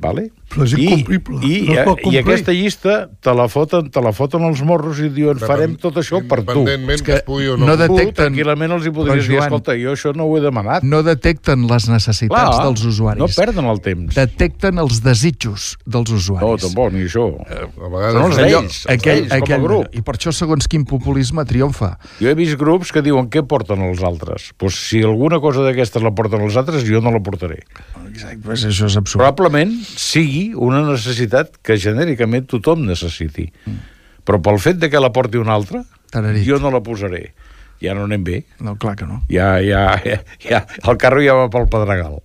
vale? 0.00 0.30
Però 0.50 0.64
és 0.66 0.72
incomplible, 0.74 1.38
I, 1.46 1.60
no 1.68 1.74
i, 1.76 1.84
complir. 1.86 2.12
I 2.12 2.18
aquesta 2.24 2.50
llista 2.52 2.94
te 3.22 3.32
la, 3.38 3.44
foten, 3.46 3.86
te 3.94 4.00
la 4.02 4.10
foten 4.10 4.42
els 4.48 4.58
morros 4.66 4.98
i 4.98 5.06
diuen 5.14 5.38
farem 5.38 5.76
tot 5.78 5.94
això 6.02 6.18
per 6.26 6.40
tu. 6.42 6.64
Independentment 6.64 7.04
que, 7.04 7.06
que 7.06 7.18
es 7.20 7.22
pugui 7.28 7.46
o 7.52 7.56
no. 7.56 7.66
no 7.68 7.70
no 7.70 7.76
de- 7.78 7.86
Tu, 7.86 7.94
detecten- 8.00 8.16
tranquil·lament 8.34 8.74
els 8.74 8.88
hi 8.88 8.92
podries 8.96 9.20
Però, 9.22 9.28
dir, 9.28 9.36
Joan- 9.36 9.46
escolta, 9.46 9.76
jo 9.78 9.92
això 9.94 10.12
no 10.18 10.26
ho 10.26 10.34
he 10.36 10.40
demanat. 10.42 10.82
No 10.82 11.04
detecten 11.06 11.68
les 11.70 11.86
necessitats 11.88 12.58
dels 12.64 12.82
usuaris. 12.84 13.20
no 13.22 13.28
perden 13.30 13.70
el 13.70 13.80
temps. 13.84 14.14
Detecten 14.18 14.78
els 14.82 14.98
desitjos 15.06 15.76
dels 15.86 16.10
No, 16.10 16.16
usuaris. 16.18 16.64
tampoc, 16.66 16.92
ni 16.98 17.04
això. 17.06 17.28
A 17.46 17.88
vegades 17.94 18.18
Són 18.18 18.26
els 18.26 18.36
d'ells, 18.42 18.80
els 18.90 19.02
d'ells, 19.06 19.30
com 19.46 19.54
a 19.54 19.60
grup. 19.68 19.94
I 19.94 20.02
per 20.02 20.16
això, 20.18 20.32
segons 20.34 20.66
quin 20.66 20.84
populisme 20.84 21.44
triomfa. 21.46 21.92
Jo 22.18 22.28
he 22.28 22.34
vist 22.34 22.58
grups 22.58 22.90
que 22.90 23.02
diuen 23.06 23.30
què 23.30 23.46
porten 23.46 23.78
els 23.86 24.02
altres. 24.02 24.50
Pues 24.58 24.74
si 24.74 25.04
alguna 25.06 25.38
cosa 25.38 25.62
d'aquestes 25.62 26.02
la 26.02 26.10
porten 26.10 26.42
els 26.42 26.56
altres, 26.58 26.82
jo 26.90 26.98
no 27.00 27.12
la 27.14 27.22
portaré. 27.22 27.62
Exacte, 28.10 28.40
pues 28.42 28.64
això 28.66 28.86
és 28.90 28.96
absurd. 28.98 29.20
Probablement 29.22 29.70
sigui 29.94 30.39
una 30.56 30.82
necessitat 30.86 31.56
que 31.64 31.78
genèricament 31.80 32.48
tothom 32.50 32.84
necessiti. 32.88 33.48
Però 34.26 34.40
pel 34.44 34.60
fet 34.62 34.80
de 34.80 34.90
que 34.92 35.00
la 35.02 35.12
porti 35.12 35.40
un 35.40 35.50
altre, 35.52 35.84
Tararit. 36.12 36.44
jo 36.46 36.58
no 36.62 36.72
la 36.74 36.82
posaré. 36.84 37.30
Ja 37.80 37.94
no 37.96 38.04
anem 38.04 38.24
bé. 38.24 38.42
No, 38.60 38.74
clar 38.76 38.96
que 39.00 39.06
no. 39.08 39.22
Ja, 39.32 39.54
ja, 39.64 39.94
ja, 40.04 40.20
ja, 40.44 40.64
el 40.84 40.98
carro 41.00 41.22
ja 41.24 41.36
va 41.38 41.48
pel 41.52 41.68
pedregal. 41.72 42.18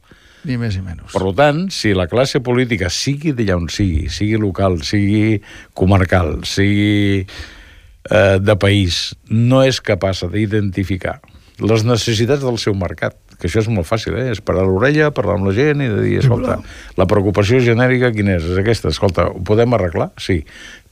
Ni 0.46 0.60
més 0.62 0.76
ni 0.78 0.84
menys. 0.86 1.14
Per 1.16 1.32
tant, 1.38 1.64
si 1.74 1.94
la 1.98 2.06
classe 2.12 2.42
política, 2.46 2.92
sigui 2.94 3.32
d'allà 3.34 3.56
on 3.58 3.70
sigui, 3.72 4.10
sigui 4.14 4.36
local, 4.42 4.78
sigui 4.86 5.40
comarcal, 5.74 6.44
sigui 6.46 7.24
eh, 7.24 8.36
de 8.44 8.58
país, 8.62 9.16
no 9.32 9.64
és 9.66 9.80
capaç 9.82 10.26
d'identificar 10.30 11.18
les 11.64 11.86
necessitats 11.88 12.44
del 12.44 12.58
seu 12.60 12.76
mercat, 12.76 13.16
que 13.40 13.50
això 13.50 13.62
és 13.64 13.70
molt 13.72 13.88
fàcil, 13.88 14.16
eh? 14.20 14.30
és 14.34 14.42
parar 14.46 14.66
l'orella, 14.68 15.12
parlar 15.16 15.38
amb 15.40 15.50
la 15.50 15.54
gent 15.56 15.84
i 15.84 15.90
de 15.92 16.02
dir, 16.04 16.18
escolta, 16.22 16.58
la 16.98 17.08
preocupació 17.10 17.60
genèrica 17.64 18.12
quina 18.16 18.38
és? 18.38 18.48
És 18.48 18.60
aquesta, 18.62 18.92
escolta, 18.94 19.28
ho 19.32 19.44
podem 19.46 19.76
arreglar? 19.78 20.12
Sí, 20.22 20.42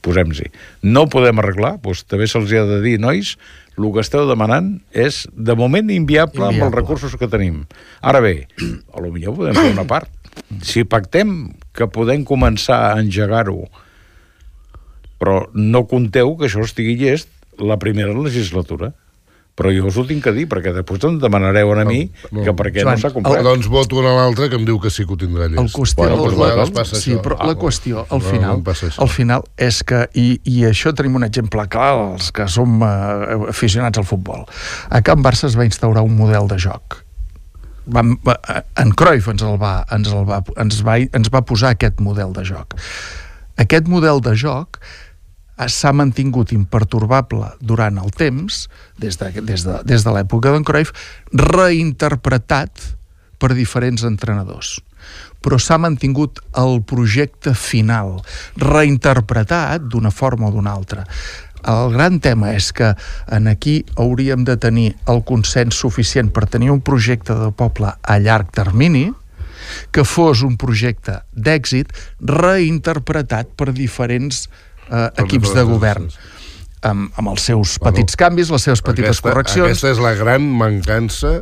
posem-s'hi. 0.04 0.50
No 0.86 1.04
ho 1.04 1.10
podem 1.12 1.40
arreglar? 1.42 1.76
Doncs 1.84 2.04
també 2.10 2.28
se'ls 2.30 2.52
ha 2.52 2.64
de 2.68 2.80
dir, 2.84 2.98
nois, 3.02 3.34
el 3.74 3.88
que 3.94 4.04
esteu 4.04 4.26
demanant 4.28 4.76
és, 4.94 5.24
de 5.34 5.56
moment, 5.58 5.88
inviable, 5.90 6.38
inviable. 6.38 6.50
amb 6.50 6.66
els 6.68 6.76
recursos 6.76 7.16
que 7.18 7.30
tenim. 7.30 7.64
Ara 8.00 8.20
bé, 8.24 8.36
a 8.94 9.02
lo 9.02 9.10
millor 9.14 9.38
podem 9.40 9.56
fer 9.58 9.72
una 9.72 9.86
part. 9.88 10.10
Si 10.66 10.84
pactem 10.86 11.54
que 11.74 11.88
podem 11.90 12.24
començar 12.26 12.80
a 12.90 12.98
engegar-ho, 13.02 13.64
però 15.18 15.44
no 15.54 15.86
compteu 15.90 16.34
que 16.38 16.48
això 16.48 16.64
estigui 16.66 16.98
llest 17.00 17.30
la 17.58 17.78
primera 17.78 18.14
legislatura. 18.14 18.92
Però 19.54 19.70
jo 19.70 19.84
us 19.86 19.94
ho 19.96 20.02
tinc 20.02 20.24
que 20.24 20.32
dir, 20.34 20.48
perquè 20.50 20.72
després 20.74 21.04
em 21.06 21.20
demanareu 21.22 21.70
a 21.78 21.84
mi 21.86 22.00
No, 22.32 22.42
que 22.42 22.52
per 22.58 22.72
què 22.74 22.82
Joan, 22.82 22.96
no 22.96 23.00
s'ha 23.04 23.08
Ah, 23.12 23.14
complert. 23.14 23.44
doncs 23.46 23.68
voto 23.70 24.00
en 24.02 24.08
l'altre 24.10 24.48
que 24.50 24.56
em 24.58 24.64
diu 24.66 24.80
que 24.82 24.90
sí 24.90 25.04
que 25.06 25.12
ho 25.14 25.16
tindrà 25.16 25.46
llest. 25.46 25.60
El 25.62 25.70
qüestió, 25.70 26.02
Bueno, 26.02 26.16
el, 26.16 26.22
doncs, 26.24 26.38
la, 26.40 26.48
vegades 26.48 26.70
passa 26.74 26.96
sí, 26.98 27.12
això. 27.12 27.22
però 27.22 27.36
Ah, 27.38 27.46
la 27.46 27.54
qüestió, 27.54 28.02
al 28.10 28.18
no, 28.18 28.24
final, 28.32 28.62
no 28.66 28.74
al 29.04 29.08
final 29.08 29.44
és 29.56 29.82
que, 29.84 30.08
i, 30.14 30.40
i 30.44 30.64
això 30.66 30.92
tenim 30.92 31.14
un 31.14 31.22
exemple 31.22 31.68
clar, 31.68 31.92
els 32.14 32.32
que 32.32 32.48
som 32.48 32.82
eh, 32.82 33.48
aficionats 33.54 33.96
al 34.02 34.04
futbol. 34.04 34.42
A 34.90 35.02
Can 35.02 35.22
Barça 35.22 35.46
es 35.46 35.54
va 35.56 35.64
instaurar 35.64 36.02
un 36.02 36.16
model 36.16 36.48
de 36.50 36.58
joc. 36.58 37.04
Vam, 37.86 38.16
va, 38.26 38.34
en 38.80 38.90
Cruyff 38.96 39.28
ens, 39.28 39.42
el 39.44 39.58
va, 39.60 39.84
ens, 39.92 40.08
el 40.08 40.24
va, 40.26 40.42
ens, 40.56 40.82
va, 40.82 40.96
ens 40.98 41.30
va 41.30 41.42
posar 41.46 41.74
aquest 41.76 42.00
model 42.00 42.32
de 42.32 42.42
joc. 42.42 42.74
Aquest 43.60 43.86
model 43.86 44.18
de 44.24 44.32
joc 44.34 44.80
eh, 44.80 45.03
s'ha 45.54 45.92
mantingut 45.94 46.52
impertorbable 46.52 47.52
durant 47.60 48.00
el 48.02 48.10
temps, 48.10 48.64
des 48.98 49.18
de, 49.20 49.30
des 49.40 49.66
de, 49.66 49.78
des 49.86 50.02
de 50.04 50.14
l'època 50.16 50.50
d'en 50.54 50.66
Cruyff, 50.66 50.90
reinterpretat 51.32 52.90
per 53.38 53.54
diferents 53.54 54.04
entrenadors 54.06 54.80
però 55.44 55.58
s'ha 55.60 55.76
mantingut 55.76 56.40
el 56.56 56.78
projecte 56.88 57.52
final, 57.52 58.14
reinterpretat 58.56 59.90
d'una 59.92 60.08
forma 60.08 60.48
o 60.48 60.54
d'una 60.54 60.72
altra. 60.72 61.04
El 61.68 61.92
gran 61.92 62.18
tema 62.20 62.52
és 62.52 62.70
que 62.76 62.90
en 63.32 63.48
aquí 63.48 63.82
hauríem 64.00 64.44
de 64.44 64.56
tenir 64.60 64.94
el 65.08 65.22
consens 65.28 65.76
suficient 65.80 66.30
per 66.32 66.46
tenir 66.48 66.70
un 66.72 66.80
projecte 66.84 67.36
de 67.36 67.50
poble 67.56 67.92
a 67.92 68.18
llarg 68.20 68.52
termini, 68.52 69.10
que 69.92 70.04
fos 70.04 70.42
un 70.44 70.58
projecte 70.60 71.22
d'èxit 71.32 71.92
reinterpretat 72.20 73.54
per 73.56 73.72
diferents 73.72 74.48
eh, 74.90 75.08
equips 75.24 75.54
de 75.56 75.64
govern 75.68 76.08
amb, 76.84 77.08
amb 77.16 77.32
els 77.32 77.48
seus 77.48 77.78
petits 77.82 78.16
canvis, 78.20 78.52
les 78.52 78.68
seves 78.68 78.84
petites 78.84 79.16
aquesta, 79.16 79.30
correccions 79.30 79.70
Aquesta 79.70 79.92
és 79.94 80.02
la 80.04 80.14
gran 80.18 80.46
mancança 80.60 81.40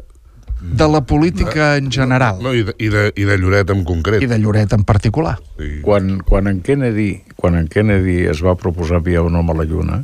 de 0.62 0.86
la 0.86 1.00
política 1.02 1.72
en 1.76 1.90
general 1.90 2.38
no, 2.42 2.52
i, 2.54 2.62
de, 2.62 2.74
i, 2.78 2.88
de, 2.92 3.08
i 3.18 3.26
de 3.26 3.36
Lloret 3.40 3.72
en 3.74 3.82
concret. 3.84 4.22
i 4.22 4.30
de 4.30 4.38
Lloret 4.38 4.72
en 4.76 4.84
particular. 4.86 5.34
Sí. 5.58 5.80
Quan, 5.82 6.20
quan, 6.22 6.46
en 6.46 6.62
Kennedy, 6.62 7.24
quan 7.34 7.58
en 7.58 7.66
Kennedy 7.66 8.20
es 8.30 8.44
va 8.46 8.54
proposar 8.54 9.00
enviar 9.02 9.24
un 9.26 9.34
home 9.40 9.56
a 9.56 9.58
la 9.58 9.66
Lluna, 9.66 9.98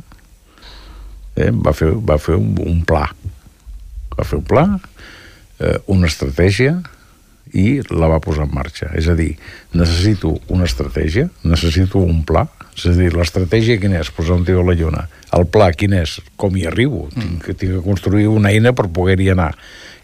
eh, 1.39 1.51
va, 1.55 1.71
fer, 1.71 1.93
va 1.95 2.19
fer 2.19 2.35
un, 2.35 2.51
un 2.59 2.83
pla. 2.83 3.05
Va 4.17 4.27
fer 4.27 4.41
un 4.41 4.47
pla, 4.51 4.65
eh, 5.63 5.77
una 5.95 6.11
estratègia, 6.11 6.75
i 7.55 7.79
la 7.89 8.09
va 8.11 8.19
posar 8.21 8.45
en 8.45 8.53
marxa. 8.53 8.91
És 8.99 9.07
a 9.09 9.15
dir, 9.17 9.31
necessito 9.73 10.35
una 10.53 10.67
estratègia, 10.67 11.29
necessito 11.47 12.03
un 12.03 12.25
pla, 12.27 12.45
és 12.85 12.95
a 12.95 12.99
dir, 12.99 13.11
l'estratègia 13.15 13.79
quina 13.81 13.99
és? 13.99 14.09
Posar 14.15 14.35
un 14.39 14.45
tio 14.47 14.61
a 14.61 14.65
la 14.67 14.75
lluna. 14.77 15.07
El 15.35 15.45
pla 15.51 15.71
quin 15.73 15.93
és? 15.93 16.17
Com 16.39 16.55
hi 16.57 16.65
arribo? 16.69 17.07
Mm. 17.15 17.19
Tinc, 17.21 17.43
que- 17.45 17.53
tinc 17.53 17.73
que 17.77 17.83
construir 17.85 18.27
una 18.27 18.49
eina 18.51 18.73
per 18.73 18.87
poder-hi 18.89 19.29
anar. 19.33 19.55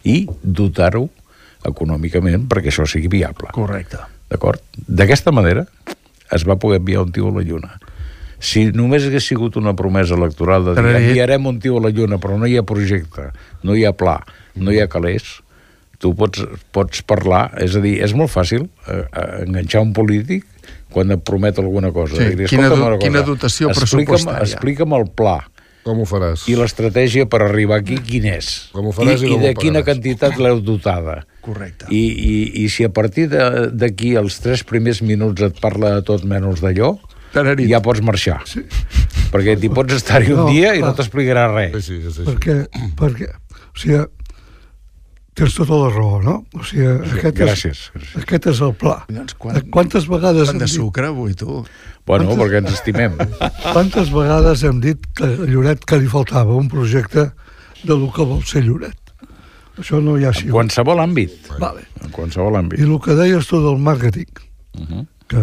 I 0.03 0.27
dotar-ho 0.43 1.07
econòmicament 1.65 2.47
perquè 2.51 2.69
això 2.71 2.85
sigui 2.89 3.07
viable. 3.11 3.49
Correcte. 3.55 3.97
D'acord? 4.29 4.61
D'aquesta 4.87 5.31
manera 5.31 5.65
es 6.33 6.43
va 6.45 6.55
poder 6.57 6.79
enviar 6.81 7.03
un 7.05 7.11
tio 7.11 7.29
a 7.29 7.35
la 7.39 7.43
Lluna. 7.45 7.75
Si 8.39 8.65
només 8.75 9.05
hagués 9.07 9.25
sigut 9.25 9.55
una 9.57 9.73
promesa 9.77 10.13
electoral 10.17 10.65
de 10.65 10.73
dir 10.75 10.81
enviarem 11.09 11.45
un 11.47 11.59
tio 11.59 11.77
a 11.77 11.81
la 11.85 11.89
Lluna, 11.89 12.17
però 12.21 12.37
no 12.37 12.45
hi 12.49 12.57
ha 12.57 12.63
projecte, 12.67 13.29
no 13.63 13.75
hi 13.75 13.85
ha 13.85 13.93
pla, 13.93 14.19
no 14.55 14.71
hi 14.73 14.79
ha 14.81 14.87
calés, 14.91 15.23
tu 15.99 16.11
pots, 16.17 16.43
pots 16.75 17.01
parlar, 17.07 17.51
és 17.63 17.75
a 17.77 17.81
dir, 17.81 17.95
és 18.03 18.13
molt 18.13 18.29
fàcil 18.33 18.67
eh, 18.87 19.05
eh, 19.05 19.45
enganxar 19.45 19.81
un 19.85 19.93
polític 19.95 20.43
quan 20.91 21.11
et 21.11 21.23
promet 21.23 21.57
alguna 21.59 21.91
cosa. 21.91 22.15
Sí, 22.15 22.23
Dir-li, 22.23 22.45
quina 22.47 22.63
"Escolta'm 22.67 22.79
do- 22.79 22.85
una 22.85 22.95
cosa, 22.97 23.07
quina 23.07 23.21
dotació 23.21 23.69
explica'm- 23.69 24.05
pressupostària?" 24.05 24.43
Explica'm 24.43 24.93
el 24.93 25.05
pla 25.15 25.37
Com 25.83 25.99
ho 26.01 26.05
faràs? 26.05 26.47
i 26.49 26.55
l'estratègia 26.55 27.27
per 27.29 27.41
arribar 27.43 27.77
aquí 27.79 27.97
quin 27.97 28.25
és. 28.25 28.69
Com 28.71 28.87
ho 28.87 28.91
faràs 28.91 29.21
i 29.21 29.27
I, 29.27 29.29
com 29.29 29.41
de 29.41 29.53
quina 29.53 29.79
pagaràs. 29.81 29.85
quantitat 29.85 30.37
l'heu 30.37 30.61
dotada. 30.61 31.25
Correcte. 31.41 31.85
I, 31.89 31.99
i, 32.07 32.63
I 32.63 32.69
si 32.69 32.83
a 32.83 32.89
partir 32.89 33.27
de- 33.29 33.69
d'aquí 33.71 34.15
els 34.15 34.39
tres 34.39 34.63
primers 34.63 35.01
minuts 35.01 35.41
et 35.41 35.59
parla 35.61 35.95
de 35.95 36.01
tot 36.01 36.23
menys 36.23 36.59
d'allò, 36.61 36.97
Tararit. 37.33 37.67
ja 37.69 37.81
pots 37.81 38.01
marxar. 38.01 38.41
Sí. 38.45 38.61
Perquè 39.31 39.59
t'hi 39.59 39.69
pots 39.69 39.93
estar-hi 39.93 40.31
un 40.31 40.37
No, 40.45 40.47
dia 40.49 40.75
i 40.75 40.79
no 40.81 40.93
t'explicarà 40.95 41.49
Sí, 41.51 41.71
res. 41.73 41.85
sí, 41.85 41.93
és 41.99 42.17
així. 42.19 42.23
perquè, 42.31 42.67
perquè 42.95 43.27
o 43.29 43.77
sigui, 43.77 44.05
tens 45.35 45.53
tota 45.57 45.75
la 45.75 45.89
raó, 45.91 46.21
no? 46.23 46.35
O 46.55 46.63
sigui, 46.63 46.85
aquest, 46.87 47.37
Gràcies. 47.37 47.79
és, 47.99 48.11
aquest 48.21 48.47
és 48.53 48.61
el 48.63 48.73
pla. 48.79 49.01
Doncs 49.11 49.35
quan- 49.37 49.61
Quantes 49.69 50.07
vegades 50.07 50.47
Quant 50.47 50.55
hem 50.55 50.59
de 50.63 50.65
dit, 50.69 50.75
sucre 50.75 51.07
avui, 51.11 51.33
tu? 51.35 51.65
Bueno, 52.07 52.35
perquè 52.39 52.61
ens 52.63 52.71
estimem. 52.73 53.17
quantes 53.73 54.11
vegades 54.13 54.63
hem 54.63 54.79
dit 54.81 55.01
que 55.17 55.25
a 55.25 55.47
Lloret 55.49 55.83
que 55.85 55.97
li 55.99 56.07
faltava 56.07 56.55
un 56.55 56.69
projecte 56.71 57.31
de 57.83 57.93
lo 57.97 58.11
que 58.15 58.23
vol 58.23 58.43
ser 58.47 58.63
Lloret? 58.63 58.95
Això 59.77 59.99
no 60.01 60.15
hi 60.17 60.23
ha 60.23 60.31
En 60.31 60.33
sigut. 60.39 60.53
qualsevol 60.55 61.01
àmbit. 61.03 61.49
Vale. 61.59 61.83
En 62.01 62.09
qualsevol 62.15 62.53
I 62.55 62.61
àmbit. 62.63 62.79
el 62.79 62.95
que 63.03 63.15
deies 63.19 63.47
tu 63.47 63.59
del 63.61 63.77
màrqueting, 63.77 64.31
Uh 64.75 64.81
-huh. 64.87 65.05
que 65.27 65.37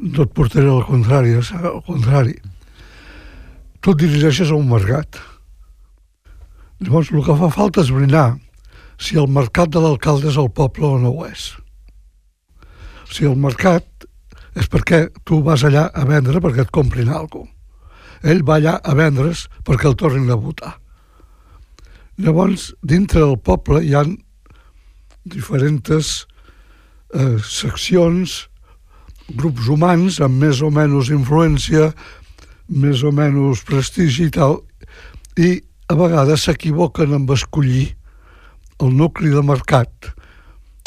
no 0.00 0.22
et 0.24 0.32
portaré 0.32 0.68
al 0.68 0.84
contrari, 0.84 1.32
al 1.34 1.82
contrari. 1.86 2.34
Tu 3.80 3.90
et 3.92 3.96
dirigeixes 3.96 4.50
a 4.50 4.54
un 4.54 4.68
mercat. 4.68 5.16
Llavors, 6.80 7.10
el 7.12 7.24
que 7.24 7.34
fa 7.36 7.48
falta 7.50 7.80
és 7.80 7.90
brindar 7.90 8.36
si 8.98 9.18
el 9.18 9.30
mercat 9.30 9.70
de 9.70 9.82
l'alcalde 9.82 10.28
és 10.32 10.38
el 10.40 10.50
poble 10.50 10.86
o 10.86 10.98
no 10.98 11.14
ho 11.14 11.26
és. 11.28 11.52
Si 13.08 13.24
el 13.24 13.38
mercat 13.38 13.86
és 14.58 14.66
perquè 14.68 15.06
tu 15.24 15.40
vas 15.46 15.62
allà 15.64 15.86
a 15.94 16.04
vendre 16.08 16.42
perquè 16.42 16.66
et 16.66 16.74
comprin 16.74 17.08
alguna 17.08 17.30
cosa. 17.30 17.52
Ell 18.26 18.42
va 18.42 18.56
allà 18.58 18.74
a 18.82 18.94
vendre's 18.98 19.46
perquè 19.64 19.86
el 19.86 19.96
tornin 19.98 20.30
a 20.30 20.38
votar. 20.38 20.74
Llavors, 22.18 22.72
dintre 22.82 23.22
del 23.22 23.38
poble 23.38 23.84
hi 23.86 23.94
han 23.94 24.16
diferents 25.22 26.24
eh, 27.14 27.36
seccions, 27.46 28.48
grups 29.28 29.68
humans 29.70 30.18
amb 30.24 30.42
més 30.42 30.62
o 30.64 30.72
menys 30.74 31.12
influència, 31.14 31.92
més 32.68 33.04
o 33.04 33.12
menys 33.14 33.62
prestigi 33.68 34.26
i 34.26 34.34
tal, 34.34 34.58
i 35.38 35.60
a 35.88 35.94
vegades 35.94 36.48
s'equivoquen 36.48 37.14
amb 37.14 37.30
escollir 37.36 37.92
el 38.82 38.94
nucli 38.96 39.32
de 39.34 39.42
mercat 39.42 40.12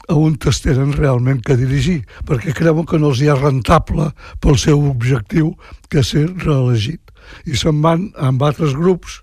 a 0.09 0.15
on 0.17 0.35
tenen 0.35 0.91
realment 0.97 1.41
que 1.45 1.55
dirigir, 1.55 2.01
perquè 2.27 2.53
creuen 2.53 2.85
que 2.85 2.99
no 2.99 3.11
els 3.11 3.21
hi 3.21 3.29
és 3.31 3.39
rentable 3.39 4.11
pel 4.43 4.57
seu 4.59 4.81
objectiu 4.89 5.53
que 5.89 6.03
ser 6.03 6.27
reelegit. 6.43 7.01
I 7.45 7.55
se'n 7.55 7.81
van 7.81 8.09
amb 8.17 8.41
altres 8.43 8.73
grups 8.75 9.21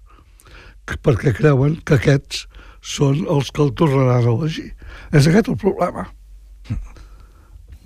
perquè 1.04 1.34
creuen 1.36 1.76
que 1.84 1.98
aquests 1.98 2.46
són 2.80 3.26
els 3.28 3.50
que 3.52 3.62
el 3.62 3.74
tornaran 3.76 4.24
a 4.24 4.32
elegir. 4.32 4.72
És 5.12 5.26
aquest 5.28 5.50
el 5.52 5.58
problema. 5.60 6.06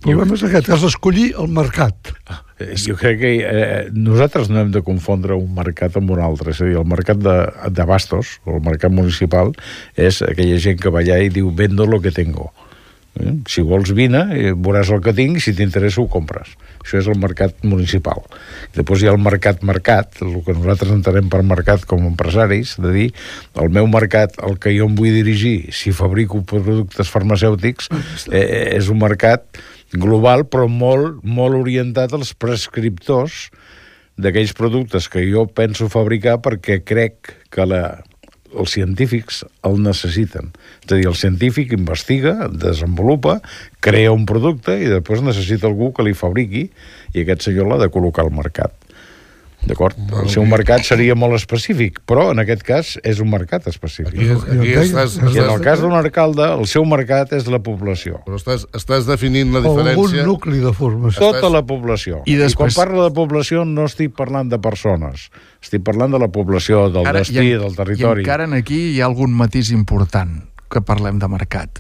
El 0.03 0.17
problema 0.17 0.35
és 0.35 0.43
aquest, 0.43 0.67
és 0.75 0.85
escollir 0.89 1.29
el 1.39 1.53
mercat. 1.55 2.09
Eh, 2.59 2.73
Jo 2.75 2.97
crec 2.99 3.21
que 3.21 3.29
eh, 3.39 3.85
nosaltres 3.95 4.49
no 4.51 4.59
hem 4.59 4.73
de 4.75 4.83
confondre 4.83 5.37
un 5.39 5.53
mercat 5.55 5.95
amb 6.01 6.11
un 6.11 6.19
altre. 6.19 6.51
És 6.51 6.59
a 6.59 6.67
dir, 6.67 6.75
el 6.81 6.89
mercat 6.91 7.21
de, 7.23 7.37
de 7.71 7.85
bastos, 7.87 8.41
o 8.43 8.57
el 8.57 8.65
mercat 8.67 8.91
municipal, 8.91 9.53
és 9.95 10.19
aquella 10.27 10.59
gent 10.59 10.81
que 10.83 10.91
va 10.91 11.05
allà 11.05 11.21
i 11.23 11.31
diu 11.31 11.53
vendo 11.55 11.87
lo 11.87 12.01
que 12.03 12.11
tengo. 12.11 12.49
Eh? 13.21 13.37
Si 13.47 13.63
vols 13.63 13.93
vine, 13.95 14.25
eh, 14.35 14.51
veuràs 14.59 14.91
el 14.91 15.05
que 15.05 15.15
tinc, 15.15 15.39
si 15.39 15.55
t'interessa 15.55 16.03
ho 16.03 16.09
compres. 16.11 16.57
Això 16.83 16.99
és 16.99 17.07
el 17.07 17.21
mercat 17.23 17.63
municipal. 17.63 18.25
Després 18.75 19.05
hi 19.05 19.11
ha 19.11 19.15
el 19.15 19.23
mercat 19.23 19.63
mercat, 19.63 20.19
el 20.27 20.41
que 20.43 20.57
nosaltres 20.57 20.91
entenem 20.97 21.29
per 21.31 21.45
mercat 21.47 21.85
com 21.87 22.03
a 22.03 22.11
empresaris, 22.11 22.75
de 22.83 22.91
dir, 22.97 23.07
el 23.55 23.71
meu 23.71 23.87
mercat, 23.87 24.35
el 24.43 24.59
que 24.59 24.75
jo 24.75 24.91
em 24.91 24.99
vull 24.99 25.15
dirigir, 25.15 25.71
si 25.71 25.95
fabrico 25.95 26.43
productes 26.43 27.13
farmacèutics, 27.13 27.93
eh, 28.33 28.75
és 28.81 28.91
un 28.91 28.99
mercat 28.99 29.63
global, 29.93 30.47
però 30.49 30.69
molt, 30.71 31.21
molt 31.25 31.59
orientat 31.59 32.15
als 32.17 32.33
prescriptors 32.35 33.51
d'aquells 34.21 34.55
productes 34.57 35.09
que 35.13 35.25
jo 35.27 35.47
penso 35.49 35.89
fabricar 35.93 36.39
perquè 36.45 36.81
crec 36.85 37.33
que 37.53 37.67
la, 37.67 38.03
els 38.53 38.75
científics 38.77 39.43
el 39.67 39.81
necessiten. 39.83 40.53
És 40.85 40.93
a 40.93 40.99
dir, 40.99 41.09
el 41.09 41.19
científic 41.19 41.73
investiga, 41.77 42.49
desenvolupa, 42.49 43.39
crea 43.85 44.13
un 44.15 44.27
producte 44.29 44.77
i 44.81 44.91
després 44.93 45.25
necessita 45.25 45.69
algú 45.71 45.93
que 45.97 46.07
li 46.07 46.17
fabriqui 46.17 46.69
i 47.13 47.25
aquest 47.25 47.49
senyor 47.49 47.71
l'ha 47.71 47.81
de 47.85 47.91
col·locar 47.93 48.27
al 48.27 48.35
mercat. 48.37 48.77
D'acord? 49.67 49.95
El 50.23 50.29
seu 50.33 50.43
mercat 50.49 50.83
seria 50.83 51.15
molt 51.15 51.37
específic, 51.37 52.01
però 52.09 52.31
en 52.33 52.41
aquest 52.43 52.65
cas 52.67 52.89
és 53.07 53.21
un 53.23 53.31
mercat 53.31 53.69
específic. 53.71 54.17
Aquí, 54.19 54.27
aquí 54.59 54.73
estàs, 54.83 55.15
I 55.21 55.21
en 55.23 55.29
el 55.29 55.37
estàs, 55.37 55.63
cas 55.63 55.81
d'un 55.85 55.95
alcalde, 55.95 56.49
el 56.59 56.67
seu 56.67 56.85
mercat 56.89 57.33
és 57.39 57.47
la 57.47 57.61
població. 57.63 58.19
però 58.27 58.41
estàs, 58.41 58.67
estàs 58.75 59.07
definint 59.07 59.53
la 59.55 59.61
O 59.63 59.79
algun 59.79 59.85
diferència... 59.87 60.27
nucli 60.27 60.59
de 60.59 60.73
formació. 60.75 61.21
Tota 61.33 61.49
la 61.51 61.63
població. 61.63 62.23
I 62.27 62.35
I, 62.35 62.37
després- 62.43 62.75
quan 62.75 62.89
parlo 62.89 63.05
de 63.07 63.15
població 63.15 63.65
no 63.65 63.85
estic 63.87 64.17
parlant 64.19 64.51
de 64.51 64.59
persones, 64.59 65.31
estic 65.63 65.85
parlant 65.87 66.11
de 66.13 66.19
la 66.19 66.29
població, 66.29 66.89
del 66.91 67.07
Ara, 67.07 67.21
destí, 67.21 67.39
i 67.39 67.53
en- 67.53 67.61
del 67.63 67.77
territori. 67.77 68.23
I 68.23 68.25
encara 68.27 68.45
en 68.51 68.55
aquí 68.55 68.81
hi 68.97 69.01
ha 69.01 69.07
algun 69.07 69.31
matís 69.33 69.71
important 69.71 70.43
que 70.73 70.81
parlem 70.81 71.19
de 71.21 71.29
mercat, 71.29 71.79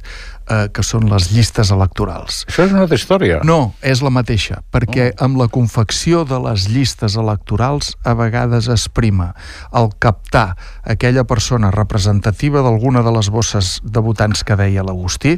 eh, 0.48 0.68
que 0.72 0.82
són 0.82 1.08
les 1.10 1.30
llistes 1.32 1.70
electorals. 1.74 2.42
Això 2.48 2.64
és 2.66 2.72
una 2.74 2.82
altra 2.86 2.96
història. 2.98 3.40
No, 3.44 3.74
és 3.82 4.02
la 4.02 4.10
mateixa, 4.10 4.60
perquè 4.72 5.12
amb 5.22 5.38
la 5.40 5.48
confecció 5.52 6.24
de 6.28 6.38
les 6.48 6.68
llistes 6.68 7.16
electorals 7.16 7.94
a 8.04 8.14
vegades 8.18 8.68
es 8.72 8.88
prima 8.88 9.32
el 9.72 9.90
captar 9.98 10.56
aquella 10.84 11.24
persona 11.24 11.70
representativa 11.70 12.62
d'alguna 12.62 13.02
de 13.02 13.12
les 13.12 13.28
bosses 13.30 13.80
de 13.84 14.00
votants 14.00 14.42
que 14.44 14.56
deia 14.56 14.82
l'Agustí, 14.82 15.36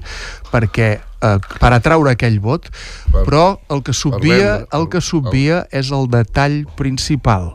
perquè 0.53 0.89
eh, 0.99 1.39
per 1.61 1.73
atraure 1.73 2.13
aquell 2.15 2.41
vot, 2.41 2.71
Per- 3.13 3.25
però 3.27 3.45
el 3.71 3.83
que 3.83 3.93
s'obvia 3.97 4.39
vendre, 4.39 4.67
el 4.81 4.89
que 4.89 5.01
s'obvia 5.01 5.65
és 5.71 5.91
el 5.93 6.09
detall 6.13 6.65
principal 6.77 7.55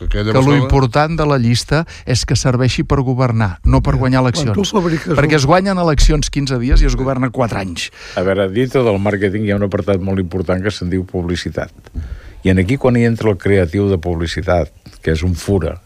Que 0.00 0.08
que 0.08 0.24
lo 0.24 0.32
persona- 0.32 0.56
important 0.58 1.18
de 1.18 1.26
la 1.26 1.38
llista 1.38 1.84
és 2.06 2.24
que 2.24 2.36
serveixi 2.36 2.82
per 2.84 3.00
governar, 3.04 3.58
no 3.64 3.82
per 3.82 3.96
guanyar 3.96 4.22
eleccions. 4.22 4.72
fabriques 4.72 5.16
Perquè 5.18 5.36
es 5.36 5.46
guanyen 5.46 5.78
eleccions 5.78 6.30
15 6.30 6.58
dies 6.58 6.82
i 6.82 6.86
es 6.86 6.96
governa 6.96 7.30
4 7.30 7.58
anys. 7.60 7.90
A 8.16 8.22
veure, 8.22 8.48
dintre 8.48 8.82
del 8.82 8.98
màrqueting 8.98 9.44
hi 9.44 9.52
ha 9.52 9.56
un 9.56 9.66
apartat 9.68 10.00
molt 10.00 10.18
important 10.18 10.62
que 10.62 10.70
se'n 10.70 10.90
diu 10.90 11.04
publicitat. 11.04 11.70
I 12.42 12.48
en 12.50 12.58
aquí 12.58 12.78
quan 12.80 12.96
hi 12.96 13.04
entra 13.04 13.28
el 13.30 13.36
creatiu 13.36 13.88
de 13.90 13.98
publicitat, 13.98 14.72
que 15.02 15.12
és 15.12 15.22
un 15.22 15.34
fura, 15.34 15.80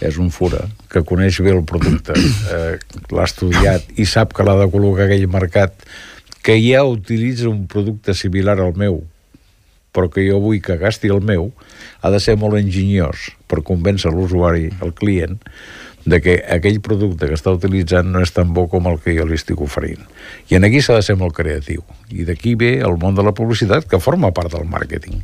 és 0.00 0.16
un 0.16 0.30
fura, 0.30 0.64
que 0.88 1.02
coneix 1.04 1.38
bé 1.44 1.52
el 1.52 1.64
producte, 1.64 2.12
eh, 2.52 2.78
l'ha 3.12 3.24
estudiat 3.24 3.84
i 3.96 4.06
sap 4.08 4.32
que 4.32 4.42
l'ha 4.44 4.56
de 4.56 4.70
col·locar 4.72 5.04
aquell 5.04 5.28
mercat, 5.28 5.74
que 6.42 6.56
ja 6.62 6.84
utilitza 6.84 7.48
un 7.50 7.66
producte 7.66 8.14
similar 8.14 8.58
al 8.60 8.72
meu, 8.76 9.02
però 9.96 10.10
que 10.12 10.26
jo 10.26 10.42
vull 10.44 10.60
que 10.60 10.76
gasti 10.80 11.08
el 11.12 11.24
meu, 11.24 11.50
ha 12.04 12.12
de 12.12 12.20
ser 12.20 12.36
molt 12.36 12.60
enginyós 12.60 13.30
per 13.48 13.64
convèncer 13.64 14.12
l'usuari, 14.12 14.68
el 14.84 14.92
client, 14.92 15.40
de 16.06 16.20
que 16.22 16.36
aquell 16.54 16.78
producte 16.84 17.26
que 17.26 17.34
està 17.34 17.50
utilitzant 17.56 18.06
no 18.12 18.20
és 18.22 18.30
tan 18.30 18.52
bo 18.54 18.68
com 18.70 18.86
el 18.86 19.00
que 19.02 19.16
jo 19.16 19.26
li 19.26 19.34
estic 19.40 19.60
oferint. 19.64 20.04
I 20.52 20.60
en 20.60 20.68
aquí 20.68 20.78
s'ha 20.84 21.00
de 21.00 21.02
ser 21.02 21.16
molt 21.18 21.34
creatiu. 21.34 21.82
I 22.14 22.28
d'aquí 22.28 22.54
ve 22.54 22.76
el 22.78 22.94
món 23.02 23.18
de 23.18 23.24
la 23.26 23.34
publicitat, 23.34 23.88
que 23.90 23.98
forma 23.98 24.30
part 24.36 24.54
del 24.54 24.68
màrqueting. 24.70 25.18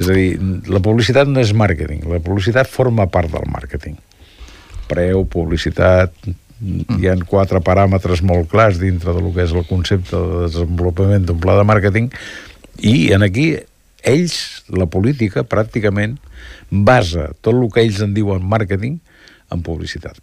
És 0.00 0.08
a 0.08 0.16
dir, 0.16 0.32
la 0.66 0.82
publicitat 0.82 1.30
no 1.30 1.44
és 1.44 1.54
màrqueting, 1.54 2.08
la 2.10 2.18
publicitat 2.24 2.70
forma 2.72 3.06
part 3.12 3.30
del 3.30 3.46
màrqueting. 3.52 4.00
Preu, 4.90 5.22
publicitat, 5.30 6.16
hi 6.98 7.08
han 7.08 7.22
quatre 7.28 7.62
paràmetres 7.64 8.24
molt 8.26 8.50
clars 8.50 8.80
dintre 8.80 9.14
del 9.16 9.30
que 9.36 9.44
és 9.46 9.54
el 9.54 9.64
concepte 9.68 10.18
de 10.18 10.46
desenvolupament 10.48 11.28
d'un 11.28 11.38
pla 11.40 11.54
de 11.56 11.64
màrqueting 11.68 12.10
i 12.80 13.12
en 13.12 13.22
aquí 13.26 13.54
ells, 14.02 14.64
la 14.72 14.86
política, 14.86 15.44
pràcticament 15.44 16.18
basa 16.70 17.30
tot 17.44 17.54
el 17.54 17.66
que 17.72 17.82
ells 17.84 18.00
en 18.04 18.14
diuen 18.16 18.44
màrqueting 18.48 18.98
en 19.52 19.62
publicitat. 19.66 20.18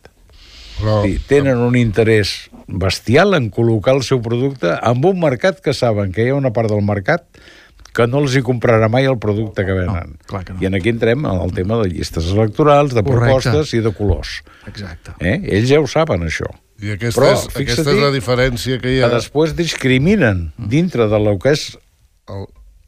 Però, 0.78 1.02
Sí, 1.04 1.18
tenen 1.28 1.58
un 1.58 1.76
interès 1.76 2.50
bestial 2.68 3.34
en 3.34 3.48
col·locar 3.50 3.96
el 3.98 4.04
seu 4.06 4.20
producte 4.22 4.76
en 4.78 5.06
un 5.06 5.20
mercat 5.20 5.62
que 5.64 5.74
saben 5.74 6.12
que 6.14 6.26
hi 6.26 6.30
ha 6.30 6.36
una 6.38 6.52
part 6.54 6.70
del 6.70 6.84
mercat 6.86 7.26
que 7.98 8.06
no 8.06 8.20
els 8.22 8.36
hi 8.38 8.44
comprarà 8.46 8.86
mai 8.94 9.08
el 9.10 9.18
producte 9.18 9.64
que 9.66 9.74
venen. 9.74 10.12
No, 10.30 10.42
que 10.46 10.54
no. 10.54 10.60
I 10.62 10.68
en 10.70 10.76
aquí 10.78 10.90
entrem 10.94 11.26
en 11.26 11.40
el 11.42 11.54
tema 11.58 11.80
de 11.82 11.90
llistes 11.90 12.28
electorals, 12.30 12.94
de 12.94 13.02
Correcte. 13.02 13.26
propostes 13.50 13.74
i 13.74 13.80
de 13.82 13.90
colors. 13.98 14.44
Exacte. 14.70 15.16
Eh? 15.18 15.40
Ells 15.58 15.70
ja 15.72 15.80
ho 15.82 15.88
saben, 15.90 16.22
això. 16.28 16.46
I 16.78 16.92
aquesta, 16.94 17.18
Però, 17.24 17.32
és, 17.34 17.48
aquesta 17.58 17.90
és 17.96 17.98
la 18.04 18.12
diferència 18.14 18.78
que 18.78 18.92
hi 18.94 19.00
Que 19.00 19.08
ha... 19.08 19.10
després 19.16 19.56
discriminen 19.58 20.52
dintre 20.58 21.08
de 21.10 21.20
lo 21.26 21.40
que 21.42 21.56
és 21.58 21.72
El, 22.34 22.48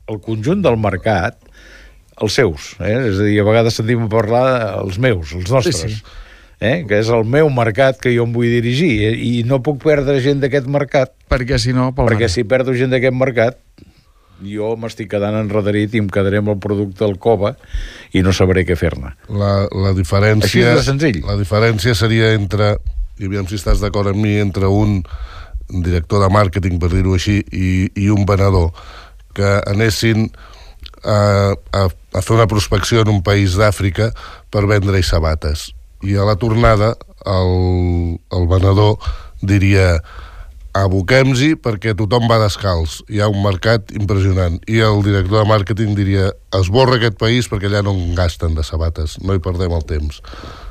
el 0.09 0.17
conjunt 0.25 0.63
del 0.65 0.77
mercat 0.81 1.37
els 2.19 2.35
seus, 2.35 2.73
eh? 2.83 2.97
és 3.11 3.19
a 3.21 3.27
dir, 3.27 3.37
a 3.39 3.45
vegades 3.47 3.77
sentim 3.79 4.01
a 4.03 4.09
parlar 4.11 4.45
els 4.81 4.97
meus, 4.99 5.31
els 5.37 5.51
nostres, 5.53 5.77
Sí, 5.79 5.95
sí. 5.95 6.25
Eh? 6.59 6.81
que 6.83 6.97
és 6.99 7.07
el 7.15 7.23
meu 7.23 7.47
mercat 7.55 8.01
que 8.03 8.11
jo 8.11 8.25
em 8.27 8.33
vull 8.35 8.49
dirigir 8.51 8.91
eh? 9.07 9.13
i 9.15 9.45
no 9.47 9.61
puc 9.63 9.77
perdre 9.85 10.17
gent 10.19 10.41
d'aquest 10.43 10.67
mercat 10.67 11.13
Perquè 11.31 11.55
si 11.55 11.71
no... 11.71 11.93
Pel 11.95 12.09
perquè 12.11 12.27
si 12.27 12.43
perdo 12.43 12.75
gent 12.75 12.91
d'aquest 12.91 13.15
mercat 13.15 13.61
jo 14.43 14.73
m'estic 14.79 15.07
quedant 15.11 15.35
enredarit 15.39 15.95
i 15.95 16.01
em 16.03 16.09
quedaré 16.11 16.39
amb 16.43 16.51
el 16.51 16.59
producte 16.63 17.03
al 17.07 17.15
cova 17.19 17.53
i 18.15 18.21
no 18.23 18.31
sabré 18.35 18.65
què 18.67 18.75
fer-ne. 18.79 19.13
la, 19.31 19.53
la 19.71 19.95
diferència... 19.95 20.47
Així 20.47 20.63
és 20.63 20.79
de 20.81 20.85
senzill. 20.85 21.19
La 21.27 21.35
diferència 21.39 21.95
seria 21.95 22.33
entre, 22.35 22.73
i 23.19 23.27
aviam 23.27 23.47
si 23.47 23.55
estàs 23.59 23.79
d'acord 23.83 24.11
amb 24.11 24.19
mi, 24.23 24.37
entre 24.39 24.67
un 24.71 25.01
director 25.69 26.23
de 26.23 26.29
màrqueting, 26.33 26.79
per 26.79 26.89
dir-ho 26.93 27.15
així, 27.15 27.39
i, 27.51 27.71
i 27.99 28.07
un 28.11 28.23
venedor, 28.27 28.71
que 29.35 29.49
anessin 29.69 30.29
a, 31.03 31.53
a, 31.73 31.83
a 31.87 32.21
fer 32.21 32.35
una 32.35 32.47
prospecció 32.47 33.03
en 33.03 33.11
un 33.13 33.21
país 33.23 33.57
d'Àfrica 33.59 34.11
per 34.51 34.65
vendre-hi 34.69 35.05
sabates. 35.05 35.69
I 36.03 36.15
a 36.15 36.25
la 36.27 36.37
tornada, 36.39 36.93
el, 37.25 38.17
el 38.31 38.47
venedor 38.47 38.97
diria 39.41 39.99
aboquem-hi 40.77 41.55
perquè 41.59 41.95
tothom 41.97 42.27
va 42.29 42.39
descalç. 42.41 42.99
Hi 43.09 43.21
ha 43.21 43.29
un 43.31 43.41
mercat 43.43 43.91
impressionant. 43.97 44.59
I 44.69 44.81
el 44.85 45.01
director 45.05 45.41
de 45.41 45.49
màrqueting 45.49 45.95
diria 45.97 46.29
esborra 46.55 46.99
aquest 46.99 47.17
país 47.19 47.49
perquè 47.49 47.69
allà 47.69 47.83
no 47.85 47.95
en 47.97 48.13
gasten 48.17 48.55
de 48.55 48.63
sabates, 48.63 49.17
no 49.23 49.35
hi 49.35 49.43
perdem 49.43 49.73
el 49.75 49.85
temps. 49.89 50.21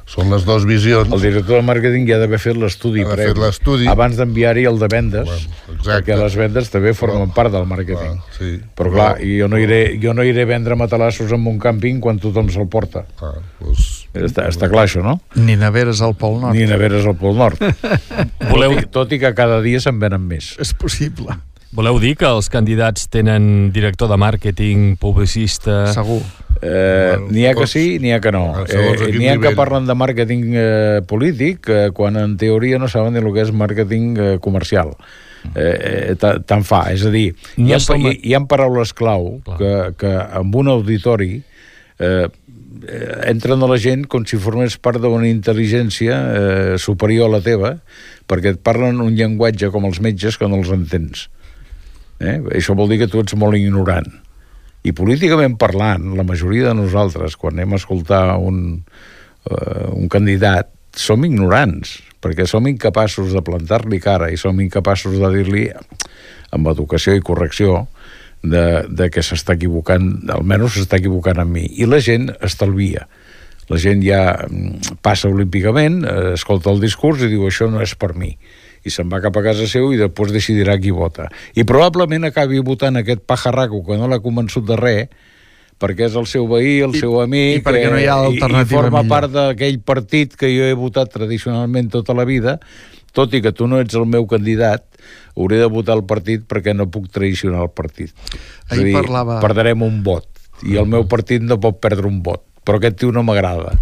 Són 0.09 0.31
les 0.33 0.45
dues 0.49 0.65
visions. 0.65 1.11
El 1.13 1.21
director 1.21 1.59
de 1.61 1.65
màrqueting 1.69 2.07
ja 2.09 2.17
ha 2.17 2.23
d'haver 2.23 2.39
fet 2.41 2.57
l'estudi 2.57 3.03
Ha 3.05 3.13
fet 3.19 3.37
l'estudi. 3.37 3.87
abans 3.93 4.17
d'enviar-hi 4.17 4.65
el 4.71 4.79
de 4.81 4.89
vendes, 4.89 5.27
Bueno, 5.29 5.57
exacte. 5.77 5.91
perquè 5.91 6.17
les 6.23 6.37
vendes 6.41 6.71
també 6.73 6.95
formen 6.97 7.31
part 7.37 7.53
del 7.53 7.67
màrqueting. 7.69 8.17
Clar, 8.17 8.39
sí. 8.39 8.55
Però 8.75 8.91
clar, 8.95 9.11
i 9.23 9.37
jo 9.39 9.49
no, 9.53 9.59
iré, 9.61 9.99
jo 10.01 10.15
no 10.17 10.25
iré 10.25 10.43
a 10.43 10.49
vendre 10.49 10.77
matalassos 10.81 11.31
en 11.37 11.45
un 11.47 11.59
càmping 11.61 12.01
quan 12.01 12.19
tothom 12.19 12.49
se'l 12.49 12.67
porta. 12.73 13.05
Ah, 13.21 13.35
doncs, 13.61 14.07
Està, 14.19 14.49
està 14.49 14.71
clar 14.73 14.87
això, 14.89 15.03
no? 15.05 15.21
Ni 15.37 15.55
neveres 15.61 16.01
al 16.03 16.15
Pol 16.17 16.41
Nord. 16.41 16.57
Ni 16.57 16.65
neveres 16.67 17.05
al 17.07 17.15
Pol 17.15 17.37
Nord. 17.37 17.61
Voleu- 18.51 18.73
Tot, 18.75 18.83
i, 18.83 18.87
tot 18.91 19.13
i 19.13 19.19
que 19.21 19.35
cada 19.37 19.61
dia 19.63 19.79
se'n 19.79 20.01
venen 20.01 20.25
més. 20.27 20.55
És 20.59 20.73
possible. 20.75 21.37
Voleu 21.77 21.99
dir 22.01 22.15
que 22.17 22.25
els 22.27 22.49
candidats 22.49 23.09
tenen 23.13 23.69
director 23.75 24.09
de 24.09 24.17
màrqueting, 24.21 24.95
publicista... 25.01 25.83
Segur. 25.93 26.23
Eh, 26.65 27.15
n'hi 27.31 27.45
ha 27.47 27.53
que 27.55 27.67
sí, 27.71 27.99
n'hi 28.03 28.15
ha 28.17 28.21
que 28.25 28.33
no. 28.35 28.47
Eh, 28.65 28.95
quin 28.99 29.19
n'hi 29.21 29.29
ha 29.31 29.37
que 29.39 29.53
parlen 29.55 29.85
de 29.87 29.95
màrqueting 29.95 30.47
eh, 30.59 31.03
polític 31.07 31.69
eh, 31.71 31.85
quan 31.95 32.17
en 32.19 32.33
teoria 32.41 32.81
no 32.83 32.89
saben 32.91 33.15
ni 33.15 33.21
el 33.23 33.29
que 33.37 33.45
és 33.45 33.53
màrqueting 33.55 34.09
eh, 34.19 34.31
comercial. 34.43 34.95
Eh, 35.53 35.61
eh, 35.63 36.17
ta- 36.19 36.39
tant 36.43 36.65
fa, 36.67 36.87
és 36.91 37.05
a 37.07 37.13
dir, 37.15 37.29
No 37.61 37.69
hi, 37.69 37.77
ha, 37.77 37.79
som- 37.85 38.01
hi, 38.03 38.17
hi 38.27 38.35
ha 38.35 38.41
paraules 38.51 38.91
clau 38.97 39.37
Clar. 39.47 39.59
que, 39.61 39.73
que 40.03 40.17
amb 40.41 40.57
un 40.59 40.73
auditori 40.73 41.31
eh, 41.39 42.27
eh, 42.27 43.07
entren 43.31 43.63
a 43.63 43.69
la 43.71 43.79
gent 43.79 44.09
com 44.11 44.27
si 44.27 44.41
formés 44.41 44.81
part 44.83 44.99
d'una 45.05 45.29
intel·ligència 45.31 46.19
eh, 46.19 46.75
superior 46.83 47.29
a 47.29 47.37
la 47.37 47.45
teva, 47.45 47.77
perquè 48.27 48.57
et 48.57 48.65
parlen 48.67 48.99
un 49.05 49.15
llenguatge 49.15 49.71
com 49.71 49.87
els 49.87 50.01
metges 50.03 50.41
que 50.41 50.49
no 50.51 50.59
els 50.65 50.73
entens. 50.75 51.29
Eh? 52.19 52.39
Això 52.59 52.75
vol 52.79 52.91
dir 52.91 53.01
que 53.03 53.11
tu 53.11 53.23
ets 53.23 53.37
molt 53.39 53.59
ignorant. 53.59 54.09
I 54.87 54.95
políticament 54.97 55.57
parlant, 55.59 56.13
la 56.17 56.27
majoria 56.27 56.71
de 56.71 56.77
nosaltres, 56.79 57.37
quan 57.39 57.57
anem 57.57 57.75
a 57.75 57.81
escoltar 57.81 58.23
un, 58.39 58.79
uh, 59.51 59.89
un 59.95 60.11
candidat, 60.11 60.71
som 60.99 61.23
ignorants, 61.27 61.99
perquè 62.23 62.47
som 62.49 62.67
incapaços 62.67 63.35
de 63.35 63.43
plantar-li 63.45 64.01
cara 64.03 64.31
i 64.33 64.39
som 64.41 64.59
incapaços 64.63 65.19
de 65.19 65.31
dir-li, 65.35 65.69
amb 66.55 66.71
educació 66.71 67.15
i 67.15 67.23
correcció, 67.23 67.85
de, 68.43 68.87
de 68.87 69.09
que 69.11 69.23
s'està 69.23 69.57
equivocant, 69.59 70.07
almenys 70.31 70.79
s'està 70.79 70.99
equivocant 71.03 71.43
amb 71.43 71.59
mi. 71.59 71.67
I 71.83 71.89
la 71.91 71.99
gent 72.03 72.31
estalvia. 72.39 73.09
La 73.69 73.77
gent 73.83 74.01
ja 74.01 74.23
mm, 74.47 74.99
passa 75.05 75.29
olímpicament, 75.29 76.01
eh, 76.07 76.33
escolta 76.39 76.71
el 76.73 76.81
discurs 76.81 77.27
i 77.27 77.31
diu 77.35 77.45
això 77.47 77.69
no 77.71 77.83
és 77.85 77.95
per 77.99 78.15
mi 78.17 78.33
i 78.87 78.91
se'n 78.91 79.09
va 79.11 79.21
cap 79.25 79.37
a 79.37 79.43
casa 79.43 79.67
seu 79.71 79.93
i 79.93 79.99
després 80.01 80.33
decidirà 80.35 80.77
qui 80.81 80.91
vota. 80.95 81.29
I 81.55 81.65
probablement 81.65 82.25
acabi 82.29 82.61
votant 82.65 82.97
aquest 83.01 83.25
pajarraco 83.27 83.83
que 83.87 83.97
no 83.99 84.09
l'ha 84.09 84.21
convençut 84.23 84.65
de 84.69 84.77
res, 84.79 85.09
perquè 85.79 86.09
és 86.09 86.15
el 86.19 86.27
seu 86.27 86.47
veí, 86.51 86.81
el 86.83 86.95
I, 86.97 87.01
seu 87.05 87.21
amic, 87.23 87.61
i 87.61 87.65
perquè 87.67 87.91
no 87.91 87.99
hi 88.01 88.07
ha 88.11 88.17
alternativa 88.19 88.63
i, 88.63 88.67
i 88.67 88.75
forma 88.75 89.03
millor. 89.03 89.11
part 89.13 89.31
d'aquell 89.35 89.81
partit 89.87 90.35
que 90.39 90.51
jo 90.51 90.65
he 90.67 90.75
votat 90.75 91.13
tradicionalment 91.15 91.91
tota 91.93 92.15
la 92.19 92.25
vida, 92.27 92.59
tot 93.15 93.35
i 93.35 93.41
que 93.43 93.53
tu 93.55 93.67
no 93.71 93.79
ets 93.81 93.95
el 93.99 94.07
meu 94.07 94.27
candidat, 94.31 94.85
hauré 95.39 95.59
de 95.63 95.69
votar 95.71 95.95
el 95.97 96.03
partit 96.05 96.43
perquè 96.51 96.75
no 96.75 96.89
puc 96.91 97.07
traicionar 97.15 97.63
el 97.63 97.71
partit. 97.71 98.11
És 98.35 98.73
Ahir 98.75 98.89
dir, 98.91 98.95
parlava- 98.97 99.39
Perdrem 99.41 99.83
un 99.87 100.03
vot, 100.03 100.27
i 100.67 100.77
el 100.77 100.87
meu 100.91 101.07
partit 101.07 101.43
no 101.43 101.61
pot 101.63 101.79
perdre 101.81 102.07
un 102.11 102.23
vot, 102.27 102.43
però 102.67 102.79
aquest 102.83 102.99
tio 102.99 103.13
no 103.15 103.23
m'agrada. 103.23 103.77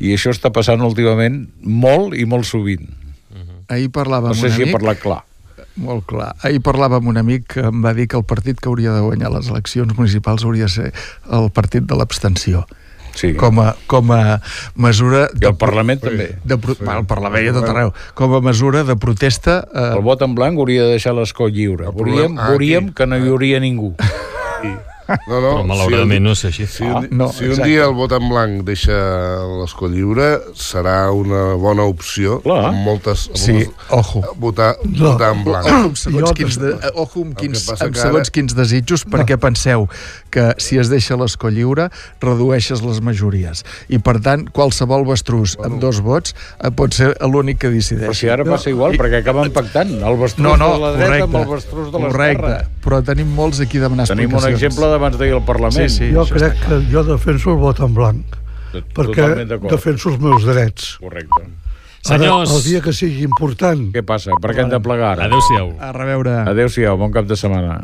I 0.00 0.12
això 0.12 0.28
està 0.34 0.50
passant 0.52 0.82
últimament 0.84 1.46
molt 1.62 2.14
i 2.18 2.24
molt 2.28 2.44
sovint. 2.44 2.84
Ahir 3.68 3.90
parlava 3.90 4.28
No 4.28 4.34
sé 4.34 4.46
un 4.46 4.52
si 4.52 4.60
he 4.62 4.64
amic... 4.68 4.76
parlat 4.78 5.00
clar. 5.02 5.20
Molt 5.76 6.04
clar. 6.06 6.34
Ahir 6.46 6.60
parlava 6.62 6.98
amb 7.00 7.08
un 7.10 7.16
amic 7.18 7.46
que 7.56 7.64
em 7.66 7.82
va 7.84 7.92
dir 7.94 8.06
que 8.08 8.16
el 8.16 8.24
partit 8.24 8.60
que 8.60 8.68
hauria 8.70 8.92
de 8.94 9.00
guanyar 9.02 9.30
les 9.34 9.48
eleccions 9.50 9.90
municipals 9.98 10.44
hauria 10.46 10.68
de 10.68 10.74
ser 10.74 10.92
el 11.30 11.50
partit 11.50 11.82
de 11.88 11.96
l'abstenció. 11.98 12.64
Sí. 13.14 13.32
Com 13.38 13.60
a, 13.62 13.76
com 13.86 14.10
a 14.10 14.40
mesura... 14.74 15.28
I 15.38 15.46
el 15.46 15.54
Parlament 15.58 16.00
també. 16.02 16.32
De, 16.42 16.56
pro- 16.58 16.74
sí. 16.74 16.82
El 16.82 17.04
Parlament 17.06 17.44
i 17.46 17.50
a 17.52 17.54
tot 17.54 17.68
arreu. 17.70 17.92
Com 18.18 18.34
a 18.34 18.40
mesura 18.42 18.82
de 18.86 18.96
protesta... 18.98 19.60
Eh, 19.70 19.84
El 19.98 20.02
vot 20.06 20.22
en 20.26 20.34
blanc 20.34 20.58
hauria 20.58 20.82
de 20.88 20.96
deixar 20.96 21.14
l'escó 21.14 21.46
lliure. 21.46 21.92
Problema- 21.94 22.42
ah, 22.48 22.54
aquí. 22.54 22.74
que 22.94 23.06
no 23.06 23.18
hi 23.22 23.28
hauria 23.30 23.60
ningú. 23.62 23.94
No, 25.04 25.40
no, 25.40 25.50
Però 25.50 25.64
malauradament 25.68 26.22
no 26.24 26.32
és 26.32 26.44
així. 26.48 26.66
Si 26.66 26.82
un, 26.84 26.94
Ah, 26.96 27.02
no, 27.10 27.26
si 27.32 27.44
un 27.44 27.50
exacte. 27.50 27.68
dia 27.68 27.84
el 27.84 27.92
vot 27.94 28.12
en 28.16 28.28
blanc 28.30 28.62
deixa 28.64 28.94
l'escó 29.60 29.88
lliure, 29.92 30.28
serà 30.56 31.10
una 31.12 31.54
bona 31.60 31.84
opció. 31.84 32.40
Clar. 32.44 32.70
Amb 32.70 32.84
moltes, 32.86 33.26
amb 33.28 33.36
Sí, 33.36 33.52
moltes, 33.52 33.74
ojo. 33.90 34.22
Votar, 34.40 34.76
No. 34.84 35.12
votar 35.12 35.32
en 35.36 35.44
blanc. 35.44 35.66
Ojo 35.74 35.74
amb 35.90 35.96
segons, 35.96 36.28
Jo 36.28 36.34
quins, 36.34 36.58
de, 36.58 36.72
ojo 36.94 37.22
amb 37.22 37.36
quins, 37.36 37.68
amb 37.68 37.78
segons 37.78 38.04
ara- 38.04 38.24
quins 38.32 38.54
desitjos, 38.56 39.04
perquè 39.06 39.36
penseu 39.36 39.88
que 40.34 40.48
si 40.58 40.76
es 40.82 40.90
deixa 40.90 41.14
l'escó 41.20 41.48
lliure, 41.54 41.86
redueixes 42.20 42.82
les 42.82 42.98
majories. 43.06 43.62
I, 43.88 44.00
per 44.02 44.16
tant, 44.24 44.48
qualsevol 44.50 45.06
bastrús 45.06 45.54
amb 45.62 45.78
dos 45.82 46.00
vots 46.02 46.34
eh, 46.34 46.72
pot 46.74 46.92
ser 46.96 47.12
l'únic 47.22 47.60
que 47.62 47.70
Però 47.70 47.78
decideix. 47.78 48.18
si 48.18 48.28
ara 48.28 48.44
passa 48.48 48.72
igual, 48.74 48.98
perquè 48.98 49.22
acaben 49.22 49.52
pactant 49.54 49.94
el 50.02 50.18
bastrús 50.18 50.42
No, 50.44 50.56
no, 50.58 50.72
de 50.74 50.82
la 50.82 50.92
dreta 50.98 51.06
correcte. 51.06 51.24
amb 51.30 51.36
el 51.44 51.50
bastrús 51.54 51.86
de 51.92 51.98
correcte. 52.02 52.42
l'esquerra. 52.42 52.70
Però 52.84 53.02
tenim 53.06 53.30
molts 53.38 53.60
aquí 53.62 53.78
demanant 53.78 54.08
Tenim 54.10 54.28
un 54.28 54.34
explicacions. 54.40 54.62
exemple 54.74 54.90
d'abans 54.90 55.16
d'ahir 55.18 55.34
al 55.38 55.44
Parlament. 55.46 55.88
Sí, 55.88 55.98
sí. 56.08 56.12
Jo 56.12 56.26
crec 56.26 56.58
que 56.66 56.82
jo 56.90 57.04
defenso 57.06 57.52
el 57.54 57.60
vot 57.62 57.78
en 57.80 57.94
blanc, 57.94 58.40
perquè 58.94 59.46
defenso 59.70 60.10
els 60.10 60.18
meus 60.20 60.44
drets. 60.44 60.96
Correcte. 61.00 61.46
Senyors. 62.04 62.50
Ara, 62.50 62.58
el 62.58 62.64
dia 62.66 62.80
que 62.84 62.92
sigui 62.92 63.22
important, 63.24 63.86
Què 63.94 64.02
passa? 64.04 64.34
Per 64.42 64.50
què 64.52 64.60
hem 64.60 64.68
de 64.68 64.80
plegar? 64.84 65.14
Adéu-siau. 65.24 65.70
A 65.80 65.88
reveure. 65.96 66.34
Adéu-siau, 66.50 66.98
bon 67.00 67.10
cap 67.14 67.24
de 67.24 67.36
setmana. 67.40 67.78